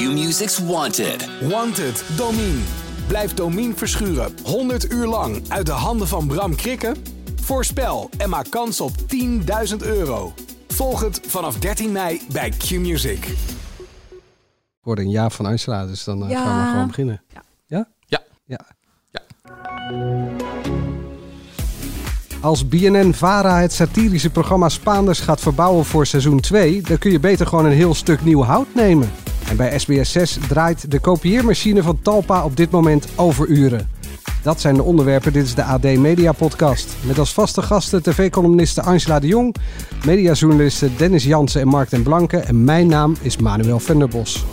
Q-Music's 0.00 0.58
Wanted. 0.58 1.28
Wanted, 1.48 2.04
Domine. 2.16 2.58
Blijf 3.06 3.34
Domine 3.34 3.74
verschuren 3.74 4.32
100 4.44 4.92
uur 4.92 5.06
lang 5.06 5.42
uit 5.48 5.66
de 5.66 5.72
handen 5.72 6.08
van 6.08 6.26
Bram 6.26 6.54
Krikken? 6.56 6.96
Voorspel 7.40 8.10
en 8.18 8.28
maak 8.28 8.50
kans 8.50 8.80
op 8.80 8.90
10.000 9.70 9.76
euro. 9.78 10.32
Volg 10.68 11.00
het 11.00 11.20
vanaf 11.26 11.58
13 11.58 11.92
mei 11.92 12.20
bij 12.32 12.50
Q-Music. 12.50 13.34
Wordt 14.82 15.00
een 15.00 15.10
ja 15.10 15.30
van 15.30 15.46
Angela, 15.46 15.86
dus 15.86 16.04
dan 16.04 16.22
eh, 16.24 16.30
Ja. 16.30 16.44
gaan 16.44 16.64
we 16.64 16.70
gewoon 16.70 16.86
beginnen. 16.86 17.22
Ja. 17.32 17.42
Ja? 17.66 17.88
Ja. 18.06 18.20
Ja. 18.44 18.60
Ja. 19.10 19.20
Als 22.40 22.68
BNN-VARA 22.68 23.60
het 23.60 23.72
satirische 23.72 24.30
programma 24.30 24.68
Spaanders 24.68 25.20
gaat 25.20 25.40
verbouwen 25.40 25.84
voor 25.84 26.06
seizoen 26.06 26.40
2... 26.40 26.82
dan 26.82 26.98
kun 26.98 27.10
je 27.10 27.20
beter 27.20 27.46
gewoon 27.46 27.64
een 27.64 27.72
heel 27.72 27.94
stuk 27.94 28.24
nieuw 28.24 28.42
hout 28.42 28.74
nemen. 28.74 29.10
En 29.50 29.56
bij 29.56 29.78
SBS 29.78 30.12
6 30.12 30.38
draait 30.48 30.90
de 30.90 30.98
kopieermachine 30.98 31.82
van 31.82 31.98
Talpa 32.02 32.44
op 32.44 32.56
dit 32.56 32.70
moment 32.70 33.06
overuren. 33.16 33.90
Dat 34.42 34.60
zijn 34.60 34.74
de 34.74 34.82
onderwerpen. 34.82 35.32
Dit 35.32 35.44
is 35.44 35.54
de 35.54 35.64
AD 35.64 35.82
Media 35.82 36.32
Podcast. 36.32 36.94
Met 37.06 37.18
als 37.18 37.32
vaste 37.32 37.62
gasten 37.62 38.02
tv-columniste 38.02 38.82
Angela 38.82 39.18
de 39.18 39.26
Jong... 39.26 39.56
mediajournalisten 40.04 40.92
Dennis 40.96 41.24
Jansen 41.24 41.60
en 41.60 41.68
Mark 41.68 41.90
den 41.90 42.02
Blanke... 42.02 42.36
en 42.36 42.64
mijn 42.64 42.86
naam 42.86 43.16
is 43.22 43.36
Manuel 43.36 43.78
Venderbos. 43.78 44.44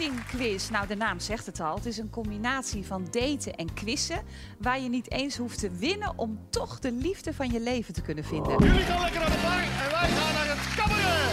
De 0.00 0.06
Dating 0.06 0.26
Quiz. 0.26 0.68
Nou, 0.68 0.86
de 0.86 0.94
naam 0.94 1.20
zegt 1.20 1.46
het 1.46 1.60
al. 1.60 1.74
Het 1.74 1.86
is 1.86 1.98
een 1.98 2.10
combinatie 2.10 2.86
van 2.86 3.06
daten 3.10 3.54
en 3.54 3.74
quizzen... 3.74 4.22
waar 4.58 4.80
je 4.80 4.88
niet 4.88 5.10
eens 5.10 5.36
hoeft 5.36 5.58
te 5.58 5.70
winnen 5.70 6.18
om 6.18 6.38
toch 6.50 6.78
de 6.78 6.92
liefde 6.92 7.34
van 7.34 7.50
je 7.50 7.60
leven 7.60 7.94
te 7.94 8.02
kunnen 8.02 8.24
vinden. 8.24 8.64
Jullie 8.64 8.80
gaan 8.80 9.00
lekker 9.00 9.22
aan 9.22 9.30
de 9.30 9.38
bar 9.42 9.62
en 9.62 9.90
wij 9.90 10.08
gaan 10.08 10.34
naar 10.34 10.56
het 10.56 10.74
cabaret. 10.74 11.28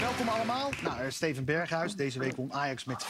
Welkom 0.00 0.28
allemaal. 0.28 0.70
Nou, 0.82 1.10
Steven 1.10 1.44
Berghuis. 1.44 1.94
Deze 1.94 2.18
week 2.18 2.36
won 2.36 2.52
Ajax 2.52 2.84
met 2.84 3.06
4-0 3.06 3.08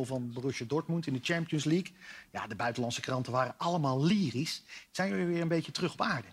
van 0.00 0.30
Borussia 0.32 0.66
Dortmund 0.66 1.06
in 1.06 1.12
de 1.12 1.20
Champions 1.22 1.64
League. 1.64 1.92
Ja, 2.30 2.46
de 2.46 2.56
buitenlandse 2.56 3.00
kranten 3.00 3.32
waren 3.32 3.54
allemaal 3.56 4.04
lyrisch. 4.04 4.62
Zijn 4.90 5.08
jullie 5.10 5.26
weer 5.26 5.40
een 5.40 5.48
beetje 5.48 5.72
terug 5.72 5.92
op 5.92 6.00
aarde? 6.00 6.28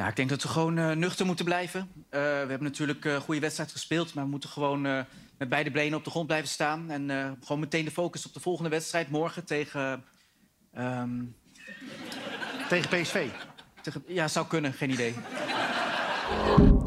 Ja, 0.00 0.08
ik 0.08 0.16
denk 0.16 0.28
dat 0.28 0.42
we 0.42 0.48
gewoon 0.48 0.78
eh, 0.78 0.90
nuchter 0.90 1.26
moeten 1.26 1.44
blijven. 1.44 1.80
Eh, 1.80 2.20
we 2.20 2.26
hebben 2.26 2.62
natuurlijk 2.62 3.04
een 3.04 3.20
goede 3.20 3.40
wedstrijd 3.40 3.70
gespeeld, 3.72 4.14
maar 4.14 4.24
we 4.24 4.30
moeten 4.30 4.50
gewoon 4.50 4.86
eh, 4.86 5.00
met 5.38 5.48
beide 5.48 5.70
benen 5.70 5.98
op 5.98 6.04
de 6.04 6.10
grond 6.10 6.26
blijven 6.26 6.48
staan. 6.48 6.90
En 6.90 7.10
eh, 7.10 7.30
gewoon 7.44 7.60
meteen 7.60 7.84
de 7.84 7.90
focus 7.90 8.26
op 8.26 8.34
de 8.34 8.40
volgende 8.40 8.70
wedstrijd 8.70 9.10
morgen 9.10 9.44
tegen. 9.44 10.04
ehm, 10.74 11.10
Tegen 12.68 12.88
PSV. 13.00 13.26
tegen 13.82 14.02
ja, 14.06 14.28
zou 14.28 14.46
kunnen, 14.46 14.72
geen 14.72 14.90
idee. 14.90 15.14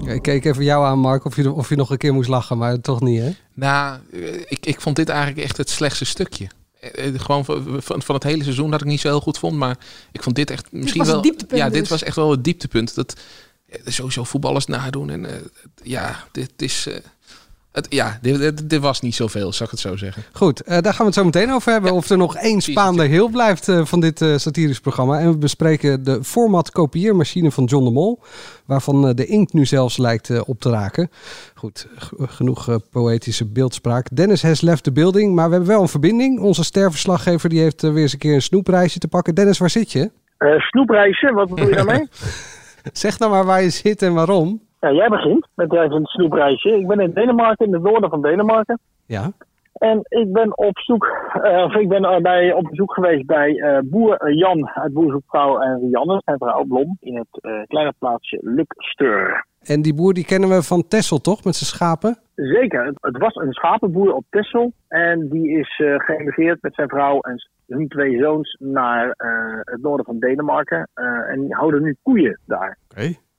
Ik 0.06 0.22
keek 0.22 0.45
even 0.45 0.64
jou 0.64 0.86
aan, 0.86 1.00
Mark, 1.00 1.25
of 1.25 1.36
je, 1.36 1.52
of 1.52 1.69
je 1.69 1.75
nog 1.75 1.89
een 1.89 1.97
keer 1.97 2.14
moest 2.14 2.30
lachen, 2.30 2.58
maar 2.58 2.80
toch 2.81 3.02
niet, 3.02 3.22
hè? 3.22 3.31
Nou, 3.53 4.00
eh, 4.11 4.36
ik, 4.39 4.66
ik 4.66 4.81
vond 4.81 4.95
dit 4.95 5.09
eigenlijk 5.09 5.39
echt 5.44 5.58
het 5.58 5.69
slechtste 5.69 6.06
stukje. 6.06 6.47
Eh, 6.91 7.07
eh, 7.07 7.19
Gewoon 7.19 7.45
van, 7.45 7.81
van, 7.81 8.01
van 8.01 8.15
het 8.15 8.23
hele 8.23 8.43
seizoen 8.43 8.71
dat 8.71 8.81
ik 8.81 8.87
niet 8.87 8.99
zo 8.99 9.07
heel 9.07 9.21
goed 9.21 9.37
vond. 9.37 9.57
Maar 9.57 9.77
ik 10.11 10.23
vond 10.23 10.35
dit 10.35 10.49
echt 10.49 10.71
misschien 10.71 11.05
wel. 11.05 11.21
dieptepunt 11.21 11.59
ja, 11.59 11.69
dit 11.69 11.79
dus. 11.79 11.89
was 11.89 12.03
echt 12.03 12.15
wel 12.15 12.31
het 12.31 12.43
dieptepunt. 12.43 12.95
Dat 12.95 13.15
eh, 13.69 13.79
sowieso 13.85 14.23
voetballers 14.23 14.65
nadoen. 14.65 15.09
En 15.09 15.27
ja, 15.83 16.27
dit 16.31 16.51
is. 16.57 16.87
Het, 17.73 17.88
ja, 17.89 18.17
dit, 18.21 18.39
dit, 18.39 18.69
dit 18.69 18.81
was 18.81 19.02
niet 19.02 19.16
zoveel, 19.16 19.52
zou 19.52 19.63
ik 19.63 19.71
het 19.71 19.79
zo 19.79 19.95
zeggen. 19.95 20.23
Goed, 20.31 20.61
eh, 20.61 20.77
daar 20.81 20.93
gaan 20.93 21.05
we 21.05 21.11
het 21.11 21.13
zo 21.13 21.23
meteen 21.23 21.52
over 21.52 21.71
hebben. 21.71 21.91
Of 21.91 22.09
er 22.09 22.17
nog 22.17 22.35
één 22.35 22.61
Spaander 22.61 23.07
heel 23.07 23.29
blijft 23.29 23.67
eh, 23.67 23.85
van 23.85 23.99
dit 23.99 24.21
eh, 24.21 24.38
satirisch 24.38 24.79
programma. 24.79 25.19
En 25.19 25.31
we 25.31 25.38
bespreken 25.38 26.03
de 26.03 26.23
format 26.23 26.71
kopieermachine 26.71 27.51
van 27.51 27.63
John 27.63 27.84
de 27.85 27.91
Mol. 27.91 28.19
Waarvan 28.66 29.07
eh, 29.07 29.13
de 29.16 29.25
inkt 29.25 29.53
nu 29.53 29.66
zelfs 29.66 29.97
lijkt 29.97 30.45
op 30.45 30.59
te 30.59 30.69
raken. 30.69 31.09
Goed, 31.56 31.88
genoeg 32.19 32.69
eh, 32.69 32.75
poëtische 32.91 33.45
beeldspraak. 33.51 34.07
Dennis 34.16 34.44
has 34.44 34.61
left 34.61 34.84
the 34.84 34.91
building, 34.91 35.35
maar 35.35 35.45
we 35.45 35.51
hebben 35.55 35.72
wel 35.72 35.81
een 35.81 35.88
verbinding. 35.88 36.40
Onze 36.40 36.63
sterverslaggever 36.63 37.50
die 37.50 37.59
heeft 37.59 37.81
weer 37.81 37.97
eens 37.97 38.13
een 38.13 38.19
keer 38.19 38.34
een 38.34 38.41
snoepreisje 38.41 39.00
te 39.00 39.07
pakken. 39.07 39.35
Dennis, 39.35 39.57
waar 39.57 39.69
zit 39.69 39.91
je? 39.91 40.11
Eh 40.38 40.59
snoepreisje, 40.59 41.31
wat 41.31 41.50
bedoel 41.50 41.67
je 41.67 41.75
daarmee? 41.75 42.07
Zeg 42.94 43.19
nou 43.19 43.31
maar 43.31 43.45
waar 43.45 43.61
je 43.61 43.69
zit 43.69 44.01
en 44.01 44.13
waarom. 44.13 44.61
Ja, 44.83 44.91
jij 44.91 45.07
begint 45.07 45.47
met 45.55 45.73
even 45.73 45.91
een 45.91 46.05
snoepreisje. 46.05 46.69
Ik 46.69 46.88
ben 46.88 46.99
in 46.99 47.13
Denemarken, 47.13 47.66
in 47.66 47.73
het 47.73 47.81
noorden 47.81 48.09
van 48.09 48.21
Denemarken. 48.21 48.79
Ja. 49.05 49.31
En 49.73 49.99
ik 50.03 50.31
ben 50.31 50.57
op 50.57 50.79
zoek, 50.79 51.05
eh, 51.41 51.63
of 51.63 51.75
ik 51.75 51.89
ben 51.89 52.03
eh, 52.03 52.21
bij, 52.21 52.53
op 52.53 52.63
bezoek 52.69 52.93
geweest 52.93 53.25
bij 53.25 53.55
eh, 53.55 53.79
boer 53.83 54.17
eh, 54.17 54.38
Jan 54.38 54.69
uit 54.69 54.93
Boerzoekvrouw 54.93 55.59
en 55.59 55.79
Rianne, 55.79 56.22
zijn 56.25 56.38
vrouw 56.38 56.63
Blom, 56.63 56.97
in 56.99 57.17
het 57.17 57.41
eh, 57.41 57.61
kleine 57.67 57.93
plaatsje 57.99 58.39
Luksteur. 58.41 59.45
En 59.61 59.81
die 59.81 59.93
boer 59.93 60.13
die 60.13 60.25
kennen 60.25 60.49
we 60.49 60.63
van 60.63 60.88
Tessel 60.88 61.19
toch, 61.19 61.43
met 61.43 61.55
zijn 61.55 61.69
schapen? 61.69 62.17
Zeker, 62.35 62.85
het, 62.85 62.97
het 63.01 63.17
was 63.17 63.35
een 63.35 63.53
schapenboer 63.53 64.13
op 64.13 64.23
Texel 64.29 64.72
en 64.88 65.29
die 65.29 65.59
is 65.59 65.81
eh 65.85 65.95
geëmigreerd 65.97 66.61
met 66.61 66.73
zijn 66.73 66.89
vrouw 66.89 67.19
en 67.19 67.49
hun 67.67 67.88
twee 67.88 68.19
zoons 68.19 68.57
naar 68.59 69.11
eh, 69.11 69.59
het 69.61 69.81
noorden 69.81 70.05
van 70.05 70.19
Denemarken. 70.19 70.89
Eh, 70.93 71.05
en 71.05 71.39
die 71.39 71.53
houden 71.55 71.83
nu 71.83 71.97
koeien 72.01 72.39
daar. 72.45 72.77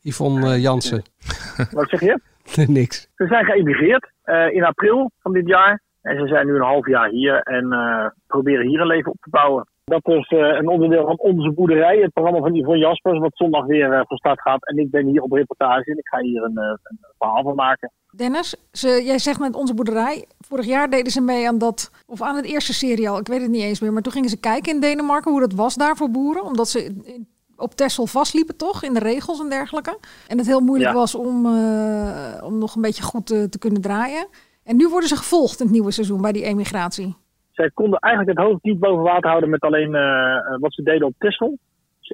Yvonne 0.04 0.47
eh, 0.54 0.62
Jansen. 0.62 1.03
Wat 1.78 1.88
zeg 1.88 2.00
je? 2.00 2.20
Niks. 2.78 3.09
Ze 3.15 3.26
zijn 3.26 3.44
geëmigreerd 3.44 4.12
eh, 4.22 4.50
in 4.50 4.65
april 4.65 5.10
van 5.19 5.32
dit 5.32 5.47
jaar. 5.47 5.82
En 6.03 6.19
ze 6.19 6.26
zijn 6.26 6.47
nu 6.47 6.54
een 6.54 6.62
half 6.72 6.87
jaar 6.88 7.09
hier 7.09 7.38
en 7.42 7.72
eh, 7.72 8.06
proberen 8.26 8.66
hier 8.66 8.81
een 8.81 8.87
leven 8.87 9.10
op 9.10 9.20
te 9.20 9.31
bouwen. 9.31 9.69
Dat 9.84 10.09
is 10.09 10.28
eh, 10.28 10.38
een 10.38 10.69
onderdeel 10.69 11.04
van 11.06 11.19
Onze 11.19 11.50
Boerderij, 11.53 11.98
het 11.98 12.12
programma 12.12 12.41
van 12.41 12.54
Yvonne 12.54 12.78
Jaspers, 12.78 13.19
wat 13.19 13.37
zondag 13.37 13.66
weer 13.66 14.04
van 14.06 14.16
start 14.16 14.41
gaat. 14.41 14.66
En 14.66 14.78
ik 14.78 14.91
ben 14.91 15.06
hier 15.06 15.22
op 15.22 15.32
reportage 15.32 15.91
en 15.91 15.98
ik 15.98 16.06
ga 16.09 16.19
hier 16.21 16.42
een, 16.42 16.56
eh, 16.56 16.69
een 16.82 16.98
verhaal 17.19 17.42
van 17.42 17.54
maken. 17.54 17.92
Dennis, 18.16 18.56
ze, 18.72 19.03
jij 19.04 19.19
zegt 19.19 19.41
met 19.41 19.54
onze 19.54 19.75
boerderij. 19.75 20.25
Vorig 20.41 20.66
jaar 20.66 20.91
deden 20.91 21.12
ze 21.12 21.21
mee 21.21 21.48
aan 21.48 21.59
dat, 21.59 21.91
of 22.06 22.22
aan 22.22 22.36
het 22.36 22.44
eerste 22.44 22.75
serial, 22.75 23.19
ik 23.19 23.26
weet 23.26 23.41
het 23.41 23.50
niet 23.50 23.62
eens 23.62 23.81
meer. 23.81 23.92
Maar 23.92 24.03
toen 24.03 24.12
gingen 24.12 24.28
ze 24.28 24.41
kijken 24.41 24.75
in 24.75 24.81
Denemarken 24.81 25.31
hoe 25.31 25.41
dat 25.41 25.53
was 25.53 25.75
daar 25.75 25.97
voor 25.97 26.10
boeren. 26.10 26.42
Omdat 26.44 26.69
ze 26.69 26.84
in- 26.84 27.28
op 27.56 27.75
Texel 27.75 28.06
vastliepen, 28.06 28.56
toch? 28.56 28.82
In 28.82 28.94
de 28.94 29.00
regels 29.00 29.41
en 29.41 29.48
dergelijke. 29.48 29.98
En 30.28 30.38
het 30.38 30.47
heel 30.47 30.60
moeilijk 30.60 30.91
Ja. 30.91 30.97
was 30.97 31.15
om, 31.15 31.47
eh, 31.47 32.42
om 32.44 32.59
nog 32.59 32.75
een 32.75 32.82
beetje 32.82 33.03
goed 33.03 33.31
eh, 33.31 33.42
te 33.42 33.59
kunnen 33.59 33.81
draaien. 33.82 34.26
En 34.65 34.76
nu 34.76 34.88
worden 34.88 35.09
ze 35.09 35.16
gevolgd 35.16 35.59
in 35.60 35.66
het 35.66 35.75
nieuwe 35.75 35.91
seizoen 35.91 36.20
bij 36.20 36.32
die 36.32 36.44
emigratie. 36.44 37.16
Zij 37.53 37.70
konden 37.75 37.98
eigenlijk 37.98 38.38
het 38.38 38.47
hoofd 38.47 38.62
niet 38.65 38.78
boven 38.78 39.03
water 39.03 39.28
houden 39.28 39.50
met 39.50 39.60
alleen 39.60 39.94
eh, 39.94 40.56
wat 40.60 40.75
ze 40.75 40.82
deden 40.82 41.06
op. 41.06 41.15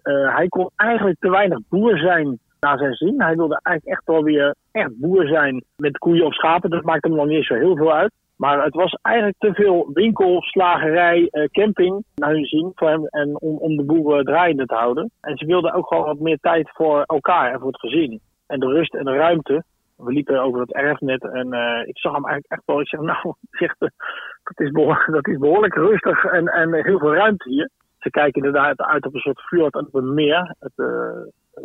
Eh, 0.02 0.36
hij 0.36 0.48
kon 0.48 0.70
eigenlijk 0.76 1.16
te 1.20 1.30
weinig 1.30 1.58
boer 1.68 1.98
zijn 1.98 2.38
na 2.60 2.76
zijn 2.78 2.94
zin. 2.94 3.22
Hij 3.22 3.36
wilde 3.36 3.60
eigenlijk 3.62 3.96
echt 3.98 4.06
wel 4.06 4.22
weer 4.22 4.54
echt 4.70 4.90
boer 4.96 5.26
zijn 5.26 5.64
met 5.76 5.98
koeien 5.98 6.26
of 6.26 6.34
schapen. 6.34 6.70
Dat 6.70 6.82
maakte 6.84 7.08
hem 7.08 7.16
nog 7.16 7.26
niet 7.26 7.44
zo 7.44 7.54
heel 7.54 7.76
veel 7.76 7.92
uit. 7.92 8.12
Maar 8.40 8.64
het 8.64 8.74
was 8.74 8.98
eigenlijk 9.02 9.38
te 9.38 9.54
veel 9.54 9.90
winkel, 9.92 10.42
slagerij, 10.42 11.28
eh, 11.30 11.44
camping 11.44 12.04
naar 12.14 12.30
hun 12.30 12.44
zin 12.44 12.72
voor 12.74 12.88
hem 12.88 13.06
en 13.06 13.40
om, 13.40 13.56
om 13.56 13.76
de 13.76 13.84
boel 13.84 14.16
eh, 14.16 14.24
draaiende 14.24 14.66
te 14.66 14.74
houden. 14.74 15.10
En 15.20 15.36
ze 15.36 15.46
wilden 15.46 15.72
ook 15.72 15.86
gewoon 15.86 16.04
wat 16.04 16.18
meer 16.18 16.38
tijd 16.40 16.70
voor 16.72 17.02
elkaar 17.02 17.52
en 17.52 17.58
voor 17.58 17.66
het 17.66 17.80
gezin. 17.80 18.20
En 18.46 18.60
de 18.60 18.66
rust 18.66 18.94
en 18.94 19.04
de 19.04 19.16
ruimte. 19.16 19.64
We 19.96 20.12
liepen 20.12 20.42
over 20.42 20.60
het 20.60 20.72
erfnet 20.72 21.22
en 21.22 21.52
eh, 21.52 21.88
ik 21.88 21.98
zag 21.98 22.12
hem 22.12 22.24
eigenlijk 22.26 22.52
echt 22.52 22.62
wel. 22.64 22.80
Ik 22.80 22.88
zeg, 22.88 23.00
nou, 23.12 23.34
zeg, 23.50 23.74
dat, 23.78 23.92
is 24.54 24.70
behoorlijk, 24.70 25.12
dat 25.22 25.28
is 25.28 25.38
behoorlijk 25.38 25.74
rustig 25.74 26.24
en, 26.24 26.46
en 26.46 26.74
heel 26.74 26.98
veel 26.98 27.14
ruimte 27.14 27.48
hier. 27.48 27.70
Ze 27.98 28.10
kijken 28.10 28.42
inderdaad 28.42 28.80
uit 28.80 29.06
op 29.06 29.14
een 29.14 29.20
soort 29.20 29.40
fjord 29.40 29.74
en 29.74 29.86
op 29.86 29.94
een 29.94 30.14
meer. 30.14 30.54
Het, 30.58 30.72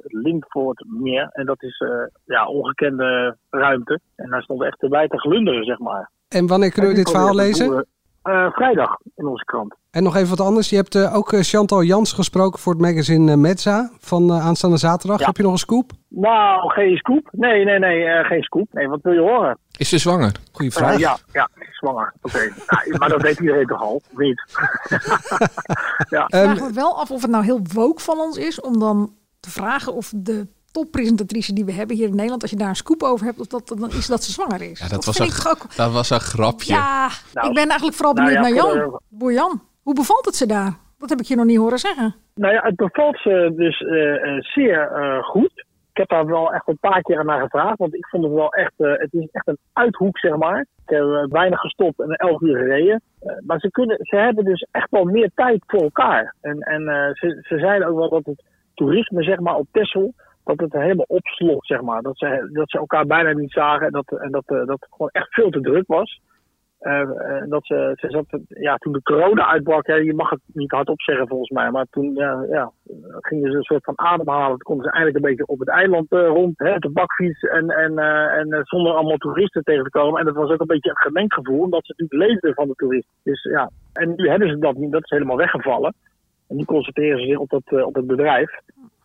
het 0.01 0.13
Lindvoortmeer. 0.13 1.29
En 1.31 1.45
dat 1.45 1.63
is 1.63 1.79
uh, 1.79 1.89
ja, 2.25 2.47
ongekende 2.47 3.37
ruimte. 3.49 3.99
En 4.15 4.29
daar 4.29 4.41
stond 4.41 4.63
echt 4.63 4.81
erbij 4.81 5.07
te 5.07 5.19
glunderen, 5.19 5.63
zeg 5.63 5.79
maar. 5.79 6.09
En 6.27 6.47
wanneer 6.47 6.71
kunnen 6.71 6.91
we 6.91 6.97
dit 6.97 7.09
verhaal 7.09 7.35
lezen? 7.35 7.85
Uh, 8.23 8.51
vrijdag 8.51 8.97
in 9.15 9.25
onze 9.25 9.45
krant. 9.45 9.75
En 9.91 10.03
nog 10.03 10.15
even 10.15 10.29
wat 10.29 10.47
anders. 10.47 10.69
Je 10.69 10.75
hebt 10.75 10.95
uh, 10.95 11.15
ook 11.15 11.29
Chantal 11.35 11.83
Jans 11.83 12.13
gesproken 12.13 12.59
voor 12.59 12.73
het 12.73 12.81
magazine 12.81 13.35
Mezza 13.35 13.89
van 13.99 14.31
aanstaande 14.31 14.77
zaterdag. 14.77 15.19
Ja. 15.19 15.25
Heb 15.25 15.37
je 15.37 15.43
nog 15.43 15.51
een 15.51 15.57
scoop? 15.57 15.91
Nou, 16.09 16.69
geen 16.69 16.97
scoop. 16.97 17.29
Nee, 17.31 17.65
nee, 17.65 17.79
nee, 17.79 18.23
geen 18.23 18.43
scoop. 18.43 18.67
Nee, 18.71 18.87
wat 18.87 18.99
wil 19.01 19.13
je 19.13 19.19
horen? 19.19 19.57
Is 19.77 19.89
ze 19.89 19.97
zwanger? 19.97 20.31
Goeie 20.51 20.71
vraag. 20.71 20.99
ja, 20.99 21.17
ja, 21.31 21.49
zwanger. 21.71 22.13
Oké. 22.21 22.35
Okay. 22.35 22.47
nou, 22.67 22.97
maar 22.97 23.09
dat 23.09 23.21
weet 23.21 23.39
iedereen 23.39 23.65
toch 23.65 23.81
al? 23.81 24.01
Niet? 24.15 24.43
ja. 26.15 26.23
Ik 26.23 26.35
vraag 26.35 26.59
me 26.59 26.71
wel 26.73 26.99
af 26.99 27.11
of 27.11 27.21
het 27.21 27.31
nou 27.31 27.43
heel 27.43 27.59
woke 27.73 28.01
van 28.01 28.17
ons 28.17 28.37
is 28.37 28.61
om 28.61 28.79
dan 28.79 29.13
te 29.45 29.51
vragen 29.51 29.93
of 29.93 30.11
de 30.15 30.47
toppresentatrice 30.71 31.53
die 31.53 31.65
we 31.65 31.71
hebben 31.71 31.95
hier 31.95 32.07
in 32.07 32.15
Nederland, 32.15 32.41
als 32.41 32.51
je 32.51 32.57
daar 32.57 32.69
een 32.69 32.75
scoop 32.85 33.03
over 33.03 33.25
hebt, 33.25 33.39
of 33.39 33.47
dat 33.47 33.67
dan 33.67 33.89
is 33.89 34.07
dat 34.07 34.23
ze 34.23 34.31
zwanger 34.31 34.61
is. 34.61 34.79
Ja, 34.79 34.87
dat, 34.87 35.03
dat 35.03 35.05
was, 35.05 35.19
een, 35.19 35.51
ook... 35.51 35.75
dat 35.75 35.91
was 35.91 36.09
een 36.09 36.19
grapje. 36.19 36.73
Ja, 36.73 37.09
nou, 37.33 37.47
ik 37.47 37.53
ben 37.53 37.67
eigenlijk 37.67 37.97
vooral 37.97 38.13
benieuwd 38.13 38.39
nou 38.39 38.55
ja, 38.55 38.63
naar 38.63 38.73
Jan. 38.73 38.91
De... 38.91 38.99
Boer 39.09 39.33
Jan, 39.33 39.61
hoe 39.81 39.93
bevalt 39.93 40.25
het 40.25 40.35
ze 40.35 40.45
daar? 40.45 40.73
Dat 40.97 41.09
heb 41.09 41.19
ik 41.19 41.25
je 41.25 41.35
nog 41.35 41.45
niet 41.45 41.57
horen 41.57 41.79
zeggen. 41.79 42.15
Nou 42.35 42.53
ja, 42.53 42.61
het 42.61 42.75
bevalt 42.75 43.17
ze 43.17 43.53
dus 43.55 43.79
uh, 43.79 44.13
uh, 44.13 44.41
zeer 44.41 44.91
uh, 44.97 45.23
goed. 45.23 45.65
ik 45.91 45.97
heb 45.97 46.09
daar 46.09 46.25
wel 46.25 46.53
echt 46.53 46.67
een 46.67 46.77
paar 46.79 47.01
keer 47.01 47.25
naar 47.25 47.41
gevraagd. 47.41 47.77
Want 47.77 47.95
ik 47.95 48.07
vond 48.07 48.23
het 48.23 48.33
wel 48.33 48.53
echt, 48.53 48.73
eh, 48.77 48.91
het 48.91 49.13
is 49.13 49.27
echt 49.31 49.47
een 49.47 49.57
uithoek, 49.73 50.17
zeg 50.17 50.35
maar. 50.35 50.65
Ik 50.85 50.95
heb 50.95 51.01
eh, 51.01 51.25
weinig 51.29 51.59
gestopt 51.59 51.99
en 51.99 52.09
elf 52.09 52.41
uur 52.41 52.57
gereden. 52.57 53.01
Eh, 53.19 53.35
maar 53.45 53.59
ze, 53.59 53.71
kunnen, 53.71 53.97
ze 54.01 54.15
hebben 54.15 54.45
dus 54.45 54.67
echt 54.71 54.89
wel 54.89 55.03
meer 55.03 55.31
tijd 55.35 55.63
voor 55.67 55.81
elkaar. 55.81 56.35
En, 56.41 56.59
en 56.59 56.87
eh, 56.87 57.13
ze, 57.13 57.39
ze 57.41 57.59
zeiden 57.59 57.87
ook 57.87 57.97
wel 57.97 58.09
dat 58.09 58.25
het 58.25 58.43
toerisme, 58.75 59.23
zeg 59.23 59.39
maar, 59.39 59.55
op 59.55 59.67
Texel, 59.71 60.13
dat 60.45 60.59
het 60.59 60.73
helemaal 60.73 61.05
opslot, 61.07 61.65
zeg 61.65 61.81
maar. 61.81 62.01
Dat 62.01 62.17
ze, 62.17 62.49
dat 62.53 62.69
ze 62.69 62.77
elkaar 62.77 63.05
bijna 63.05 63.31
niet 63.31 63.51
zagen 63.51 63.85
en 63.85 63.91
dat, 63.91 64.19
en 64.19 64.31
dat, 64.31 64.43
eh, 64.45 64.57
dat 64.57 64.79
het 64.79 64.87
gewoon 64.89 65.09
echt 65.11 65.33
veel 65.33 65.49
te 65.49 65.61
druk 65.61 65.87
was. 65.87 66.21
Eh, 66.79 67.09
dat 67.49 67.65
ze, 67.65 67.93
ze 67.95 68.09
zat, 68.09 68.39
ja, 68.47 68.75
toen 68.75 68.93
de 68.93 69.01
corona 69.01 69.47
uitbrak, 69.47 69.85
je 69.85 70.13
mag 70.13 70.29
het 70.29 70.39
niet 70.53 70.71
hardop 70.71 71.01
zeggen 71.01 71.27
volgens 71.27 71.49
mij, 71.49 71.71
maar 71.71 71.85
toen 71.89 72.13
ja, 72.13 72.45
ja, 72.49 72.71
gingen 73.19 73.51
ze 73.51 73.57
een 73.57 73.63
soort 73.63 73.83
van 73.83 73.99
ademhalen. 73.99 74.49
Toen 74.49 74.57
konden 74.57 74.85
ze 74.85 74.91
eigenlijk 74.91 75.25
een 75.25 75.31
beetje 75.31 75.53
op 75.53 75.59
het 75.59 75.69
eiland 75.69 76.05
rond, 76.09 76.59
hè, 76.59 76.77
de 76.77 76.89
bakfiets 76.89 77.41
en, 77.41 77.69
en, 77.69 77.97
en 77.99 78.59
zonder 78.63 78.93
allemaal 78.93 79.17
toeristen 79.17 79.63
tegen 79.63 79.83
te 79.83 79.89
komen. 79.89 80.19
En 80.19 80.25
dat 80.25 80.35
was 80.35 80.49
ook 80.49 80.59
een 80.59 80.67
beetje 80.67 80.89
een 80.89 80.97
gemengd 80.97 81.33
gevoel, 81.33 81.61
omdat 81.61 81.85
ze 81.85 81.93
natuurlijk 81.97 82.29
leefden 82.29 82.53
van 82.53 82.67
de 82.67 82.73
toeristen. 82.73 83.13
Dus 83.23 83.43
ja, 83.43 83.69
en 83.93 84.13
nu 84.15 84.29
hebben 84.29 84.49
ze 84.49 84.57
dat 84.57 84.75
niet, 84.75 84.91
dat 84.91 85.03
is 85.03 85.09
helemaal 85.09 85.37
weggevallen. 85.37 85.95
En 86.47 86.55
nu 86.55 86.65
concentreren 86.65 87.19
ze 87.19 87.25
zich 87.25 87.37
op, 87.37 87.49
dat, 87.49 87.61
eh, 87.65 87.85
op 87.85 87.95
het 87.95 88.07
bedrijf. 88.07 88.51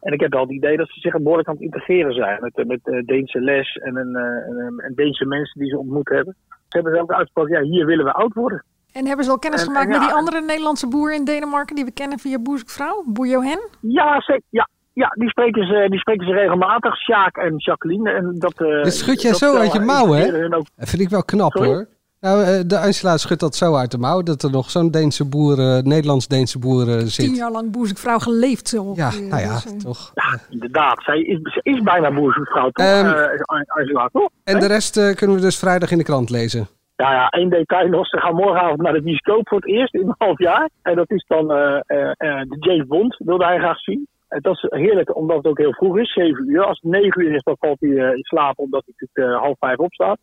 En 0.00 0.12
ik 0.12 0.20
heb 0.20 0.32
wel 0.32 0.42
het 0.42 0.50
idee 0.50 0.76
dat 0.76 0.88
ze 0.88 1.00
zich 1.00 1.18
behoorlijk 1.18 1.48
aan 1.48 1.54
het 1.54 1.62
integreren 1.62 2.14
zijn 2.14 2.38
met, 2.40 2.56
eh, 2.58 2.64
met 2.64 2.80
eh, 2.82 3.04
Deense 3.04 3.40
les 3.40 3.76
en, 3.76 3.96
een, 3.96 4.16
en, 4.16 4.74
en 4.76 4.92
Deense 4.94 5.24
mensen 5.26 5.60
die 5.60 5.70
ze 5.70 5.78
ontmoet 5.78 6.08
hebben. 6.08 6.36
Ze 6.48 6.76
hebben 6.76 6.94
zelf 6.94 7.10
uitgesproken, 7.10 7.54
ja, 7.54 7.70
hier 7.70 7.86
willen 7.86 8.04
we 8.04 8.12
oud 8.12 8.32
worden. 8.34 8.64
En 8.92 9.06
hebben 9.06 9.24
ze 9.24 9.30
al 9.30 9.38
kennis 9.38 9.60
En- 9.60 9.66
gemaakt 9.66 9.84
en 9.84 9.90
met 9.90 10.00
ja, 10.00 10.06
die 10.06 10.12
en- 10.12 10.18
andere 10.18 10.40
Nederlandse 10.40 10.88
boer 10.88 11.14
in 11.14 11.24
Denemarken 11.24 11.74
die 11.76 11.84
we 11.84 11.92
kennen 11.92 12.18
via 12.18 12.38
Boerzoekvrouw? 12.38 13.04
Boer 13.06 13.26
Johan? 13.26 13.60
Ja, 13.80 14.20
zeker. 14.20 14.42
Ja, 14.50 14.68
ja 14.92 15.08
die, 15.18 15.28
spreken 15.28 15.66
ze, 15.66 15.86
die 15.90 15.98
spreken 15.98 16.26
ze 16.26 16.32
regelmatig, 16.32 16.96
Sjaak 16.96 17.36
en 17.36 17.54
Jacqueline. 17.56 18.10
En 18.10 18.34
dat, 18.38 18.60
eh, 18.60 18.82
Dit 18.82 18.92
schud 18.94 19.22
jij 19.22 19.30
dat 19.30 19.40
zo 19.40 19.56
uit 19.56 19.72
je 19.72 19.80
mouw, 19.80 20.12
hè? 20.12 20.44
ook. 20.44 20.66
Dat 20.76 20.88
vind 20.88 21.02
ik 21.02 21.08
wel 21.08 21.24
knap 21.24 21.52
Sorry? 21.52 21.68
hoor. 21.68 21.86
Nou, 22.20 22.42
eh, 22.44 22.60
de 22.66 22.78
Angela 22.78 23.16
schudt 23.16 23.40
dat 23.40 23.54
zo 23.54 23.74
uit 23.76 23.90
de 23.90 23.98
mouw 23.98 24.22
dat 24.22 24.42
er 24.42 24.50
nog 24.50 24.70
zo'n 24.70 24.90
Deense 24.90 25.28
boer, 25.28 25.58
eh, 25.58 25.82
Nederlands-Deense 25.82 26.58
boer 26.58 26.88
eh, 26.88 26.98
Tien 26.98 27.08
zit. 27.08 27.36
jaar 27.36 27.50
lang 27.50 27.70
Boerzoekvrouw 27.70 28.18
geleefd. 28.18 28.68
Zo 28.68 28.92
Ja, 28.94 29.10
nou 29.10 29.42
ja, 29.42 29.52
Dus, 29.52 29.82
toch. 29.82 30.10
Ja, 30.14 30.38
inderdaad. 30.50 31.02
Zij 31.02 31.20
is, 31.20 31.38
ze 31.42 31.60
is 31.62 31.82
bijna 31.82 32.12
boerzoetvrouw, 32.12 32.70
toch? 32.70 32.86
Angela, 33.66 34.08
toch? 34.12 34.28
En 34.44 34.60
de 34.60 34.66
rest 34.66 34.96
eh, 34.96 35.14
kunnen 35.14 35.36
we 35.36 35.42
dus 35.42 35.58
vrijdag 35.58 35.90
in 35.90 35.98
de 35.98 36.04
krant 36.04 36.30
lezen. 36.30 36.68
Ja, 36.96 37.12
ja, 37.12 37.28
één 37.28 37.50
detail 37.50 37.88
nog. 37.88 38.06
Ze 38.06 38.16
gaan 38.18 38.34
morgenavond 38.34 38.80
naar 38.82 38.92
de 38.92 39.02
bioscoop 39.02 39.48
voor 39.48 39.58
het 39.58 39.68
eerst 39.68 39.94
in 39.94 40.00
een 40.08 40.14
half 40.18 40.38
jaar. 40.38 40.68
En 40.82 40.96
dat 40.96 41.10
is 41.10 41.24
dan 41.28 41.52
eh, 41.52 41.80
eh, 41.86 42.10
eh, 42.16 42.40
de 42.48 42.56
James 42.58 42.86
Bond, 42.86 43.16
wilde 43.24 43.44
hij 43.44 43.58
graag 43.58 43.78
zien. 43.78 44.06
En 44.28 44.40
dat 44.42 44.54
is 44.54 44.64
heerlijk, 44.68 45.16
omdat 45.16 45.36
het 45.36 45.46
ook 45.46 45.58
heel 45.58 45.72
vroeg 45.74 45.98
is, 45.98 46.12
7 46.12 46.50
uur. 46.50 46.64
Als 46.64 46.80
het 46.82 46.90
9 46.90 47.22
uur 47.22 47.34
is, 47.34 47.42
dan 47.42 47.56
valt 47.58 47.80
hij 47.80 47.90
eh, 47.90 48.16
in 48.16 48.22
slaap, 48.24 48.58
omdat 48.58 48.82
hij 48.84 48.94
natuurlijk 48.96 49.34
eh, 49.34 49.42
half 49.42 49.58
vijf 49.58 49.76
opstaat. 49.78 50.18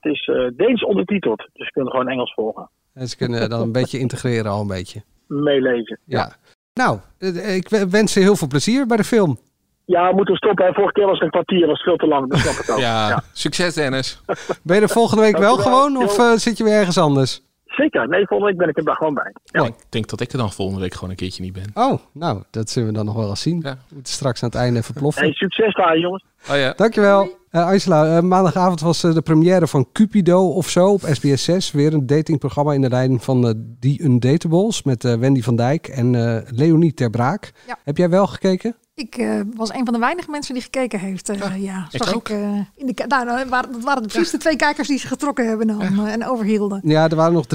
Het 0.00 0.04
is 0.12 0.26
eh, 0.28 0.46
Deens 0.56 0.84
ondertiteld, 0.84 1.38
dus 1.52 1.66
je 1.66 1.72
kunt 1.72 1.90
gewoon 1.90 2.08
Engels 2.08 2.32
volgen. 2.34 2.68
En 2.94 3.08
ze 3.08 3.16
kunnen 3.16 3.50
dan 3.50 3.60
een 3.60 3.72
beetje 3.80 3.98
integreren 3.98 4.50
al 4.50 4.60
een 4.60 4.66
beetje. 4.66 5.02
Meelezen. 5.26 5.98
Ja. 6.04 6.32
Nou, 6.74 6.98
eh, 7.18 7.56
ik 7.56 7.68
w- 7.68 7.84
wens 7.90 8.14
je 8.14 8.20
heel 8.20 8.36
veel 8.36 8.48
plezier 8.48 8.86
bij 8.86 8.96
de 8.96 9.04
film. 9.04 9.38
Ja, 9.84 10.08
we 10.08 10.14
moeten 10.14 10.36
stoppen. 10.36 10.66
hè. 10.66 10.72
Vorige 10.72 10.92
keer 10.92 11.04
was 11.06 11.14
het 11.14 11.22
een 11.22 11.30
kwartier, 11.30 11.60
dat 11.60 11.68
was 11.68 11.82
veel 11.82 11.96
te 11.96 12.06
lang. 12.06 12.30
Dat 12.30 12.38
snap 12.38 12.54
ik 12.64 12.70
ook. 12.70 12.78
Ja, 12.88 13.22
succes 13.32 13.74
Dennis. 13.74 14.20
Ben 14.62 14.76
je 14.76 14.82
er 14.82 14.88
volgende 14.88 15.22
week 15.22 15.36
wel 15.38 15.56
gewoon 15.56 15.96
of 15.96 16.18
eh, 16.18 16.32
zit 16.32 16.56
je 16.58 16.64
weer 16.64 16.72
ergens 16.78 16.98
anders? 16.98 17.42
Zeker. 17.66 18.08
Nee, 18.08 18.26
volgende 18.26 18.52
week 18.52 18.60
ben 18.60 18.68
ik 18.68 18.88
er 18.88 18.96
gewoon 18.96 19.14
bij. 19.14 19.32
Ja. 19.44 19.64
Ik 19.66 19.74
denk 19.88 20.08
dat 20.08 20.20
ik 20.20 20.32
er 20.32 20.38
dan 20.38 20.52
volgende 20.52 20.80
week 20.80 20.94
gewoon 20.94 21.10
een 21.10 21.16
keertje 21.16 21.42
niet 21.42 21.52
ben. 21.52 21.70
Oh, 21.74 21.98
nou, 22.12 22.42
dat 22.50 22.70
zullen 22.70 22.88
we 22.88 22.94
dan 22.94 23.04
nog 23.04 23.14
wel 23.14 23.28
eens 23.28 23.42
zien. 23.42 23.60
Ja. 23.62 23.72
We 23.88 23.94
moeten 23.94 24.12
straks 24.12 24.42
aan 24.42 24.48
het 24.48 24.58
einde 24.58 24.78
even 24.78 24.94
ploffen. 24.94 25.22
Hey, 25.22 25.32
succes 25.32 25.74
daar, 25.74 25.98
jongens. 25.98 26.24
Oh 26.50 26.56
ja. 26.56 26.72
Dankjewel. 26.76 27.40
Angela, 27.60 28.16
eh, 28.16 28.22
maandagavond 28.22 28.80
was 28.80 29.04
eh, 29.04 29.14
de 29.14 29.22
première 29.22 29.66
van 29.66 29.88
Cupido 29.92 30.48
of 30.48 30.68
zo 30.68 30.92
op 30.92 31.08
SBS 31.10 31.44
6. 31.44 31.70
Weer 31.70 31.92
een 31.92 32.06
datingprogramma 32.06 32.72
in 32.72 32.80
de 32.80 32.88
lijn 32.88 33.20
van 33.20 33.64
The 33.80 34.02
Undatables 34.02 34.82
met 34.82 35.02
Wendy 35.02 35.42
van 35.42 35.56
Dijk 35.56 35.88
en 35.88 36.10
Leonie 36.46 36.94
Ter 36.94 37.10
Braak. 37.10 37.52
Ja. 37.66 37.78
Heb 37.84 37.96
jij 37.96 38.08
wel 38.08 38.26
gekeken? 38.26 38.76
Ik 39.02 39.16
eh, 39.16 39.40
was 39.54 39.72
een 39.72 39.84
van 39.84 39.92
de 39.94 40.00
weinige 40.00 40.30
mensen 40.30 40.54
die 40.54 40.62
gekeken 40.62 40.98
heeft. 40.98 41.28
eh, 41.28 41.62
ja, 41.62 41.86
ik 41.90 42.02
zag 42.02 42.14
ook. 42.14 42.28
ik. 42.28 42.36
eh, 42.36 42.58
in 42.74 42.86
de, 42.86 43.04
nou, 43.08 43.24
nou, 43.24 43.48
waren, 43.48 43.72
dat 43.72 43.82
waren 43.82 44.02
precies 44.06 44.30
de 44.30 44.36
twee 44.38 44.56
kijkers 44.56 44.88
die 44.88 44.98
ze 44.98 45.06
getrokken 45.06 45.48
hebben 45.48 45.66
dan, 45.66 46.06
en 46.06 46.26
overhielden. 46.26 46.80
Ja, 46.84 47.08
er 47.08 47.16
waren 47.16 47.32
nog 47.32 47.46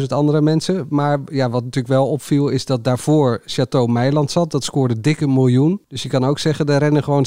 364.000 0.00 0.06
andere 0.08 0.40
mensen. 0.40 0.86
Maar 0.90 1.18
ja, 1.30 1.50
wat 1.50 1.64
natuurlijk 1.64 1.94
wel 1.94 2.08
opviel 2.08 2.48
is 2.48 2.64
dat 2.64 2.84
daarvoor 2.84 3.42
Chateau 3.44 3.92
Meiland 3.92 4.30
zat. 4.30 4.50
Dat 4.50 4.64
scoorde 4.64 5.00
dik 5.00 5.20
een 5.20 5.32
miljoen. 5.32 5.80
Dus 5.88 6.02
je 6.02 6.08
kan 6.08 6.24
ook 6.24 6.38
zeggen, 6.38 6.66
daar 6.66 6.78
rennen 6.80 7.02
gewoon 7.04 7.26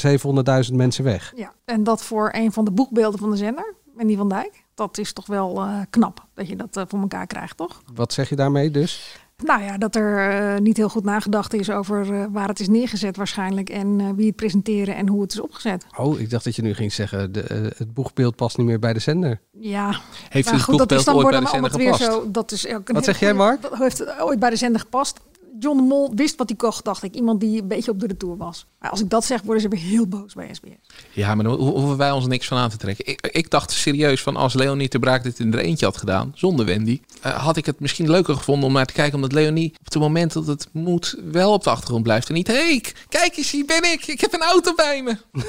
700.000 0.69 0.75
mensen 0.75 1.03
weg. 1.03 1.33
Ja, 1.35 1.53
en 1.65 1.83
dat 1.83 2.03
voor 2.03 2.29
een 2.35 2.51
van 2.51 2.65
de 2.65 2.71
boegbeelden 2.71 3.19
van 3.19 3.31
de 3.31 3.37
zender, 3.37 3.73
Wendy 3.95 4.17
van 4.17 4.29
Dijk. 4.29 4.63
Dat 4.75 4.97
is 4.97 5.13
toch 5.13 5.25
wel 5.25 5.61
eh, 5.61 5.75
knap 5.89 6.25
dat 6.33 6.47
je 6.47 6.55
dat 6.55 6.85
voor 6.87 6.99
elkaar 6.99 7.27
krijgt, 7.27 7.57
toch? 7.57 7.81
Wat 7.93 8.13
zeg 8.13 8.29
je 8.29 8.35
daarmee 8.35 8.71
dus? 8.71 9.19
Nou 9.43 9.63
ja, 9.63 9.77
dat 9.77 9.95
er 9.95 10.29
eh, 10.29 10.59
niet 10.59 10.77
heel 10.77 10.89
goed 10.89 11.03
nagedacht 11.03 11.53
is 11.53 11.69
over 11.69 12.13
eh, 12.13 12.25
waar 12.31 12.47
het 12.47 12.59
is 12.59 12.67
neergezet 12.67 13.17
waarschijnlijk. 13.17 13.69
En 13.69 13.99
eh, 13.99 14.07
wie 14.15 14.27
het 14.27 14.35
presenteren 14.35 14.95
en 14.95 15.07
hoe 15.07 15.21
het 15.21 15.33
is 15.33 15.41
opgezet. 15.41 15.85
Oh, 15.97 16.19
ik 16.19 16.29
dacht 16.29 16.43
dat 16.43 16.55
je 16.55 16.61
nu 16.61 16.73
ging 16.73 16.93
zeggen, 16.93 17.31
de, 17.31 17.73
het 17.77 17.93
boegbeeld 17.93 18.35
past 18.35 18.57
niet 18.57 18.67
meer 18.67 18.79
bij 18.79 18.93
de 18.93 18.99
zender. 18.99 19.39
Ja, 19.51 19.99
Heeft 20.29 20.45
maar 20.45 20.55
het 20.55 20.63
goed, 20.63 20.77
dat 20.77 20.91
is 20.91 21.03
dan 21.03 21.15
ooit 21.15 21.29
bij 21.29 21.39
de 21.39 21.47
zender 21.47 21.71
gepast? 21.71 22.03
zo. 22.03 22.31
Dat 22.31 22.51
is 22.51 22.67
Wat 22.85 23.03
zeg 23.03 23.19
jij, 23.19 23.33
Mark? 23.33 23.61
Dat 23.61 23.77
heeft 23.77 23.97
het 23.97 24.19
ooit 24.19 24.39
bij 24.39 24.49
de 24.49 24.55
zender 24.55 24.81
gepast. 24.81 25.19
John 25.61 25.77
de 25.77 25.83
Mol 25.83 26.11
wist 26.15 26.35
wat 26.37 26.47
hij 26.49 26.57
kocht, 26.57 26.85
dacht 26.85 27.03
ik. 27.03 27.15
Iemand 27.15 27.39
die 27.39 27.61
een 27.61 27.67
beetje 27.67 27.91
op 27.91 27.99
de 27.99 28.07
retour 28.07 28.37
was. 28.37 28.65
Maar 28.79 28.89
als 28.89 29.01
ik 29.01 29.09
dat 29.09 29.25
zeg, 29.25 29.41
worden 29.41 29.61
ze 29.61 29.67
weer 29.69 29.79
heel 29.79 30.07
boos 30.07 30.33
bij 30.33 30.53
SBS. 30.53 30.89
Ja, 31.11 31.35
maar 31.35 31.43
dan 31.43 31.53
ho- 31.59 31.71
hoeven 31.79 31.97
wij 31.97 32.11
ons 32.11 32.27
niks 32.27 32.47
van 32.47 32.57
aan 32.57 32.69
te 32.69 32.77
trekken. 32.77 33.05
Ik, 33.07 33.27
ik 33.27 33.49
dacht 33.49 33.71
serieus 33.71 34.21
van 34.21 34.35
als 34.35 34.53
Leonie 34.53 34.89
de 34.89 34.99
Braak 34.99 35.23
dit 35.23 35.39
in 35.39 35.53
er 35.53 35.59
eentje 35.59 35.85
had 35.85 35.97
gedaan, 35.97 36.31
zonder 36.35 36.65
Wendy, 36.65 37.01
eh, 37.21 37.43
had 37.45 37.57
ik 37.57 37.65
het 37.65 37.79
misschien 37.79 38.09
leuker 38.09 38.35
gevonden 38.35 38.67
om 38.67 38.73
naar 38.73 38.85
te 38.85 38.93
kijken. 38.93 39.15
Omdat 39.15 39.31
Leonie 39.31 39.69
op 39.79 39.85
het 39.85 39.95
moment 39.99 40.33
dat 40.33 40.47
het 40.47 40.67
moet 40.71 41.15
wel 41.31 41.53
op 41.53 41.63
de 41.63 41.69
achtergrond 41.69 42.03
blijft. 42.03 42.27
En 42.27 42.33
niet, 42.33 42.47
hé, 42.47 42.79
kijk 43.09 43.37
eens, 43.37 43.51
hier 43.51 43.65
ben 43.65 43.91
ik. 43.91 44.07
Ik 44.07 44.21
heb 44.21 44.33
een 44.33 44.41
auto 44.43 44.73
bij 44.75 45.03
me. 45.03 45.17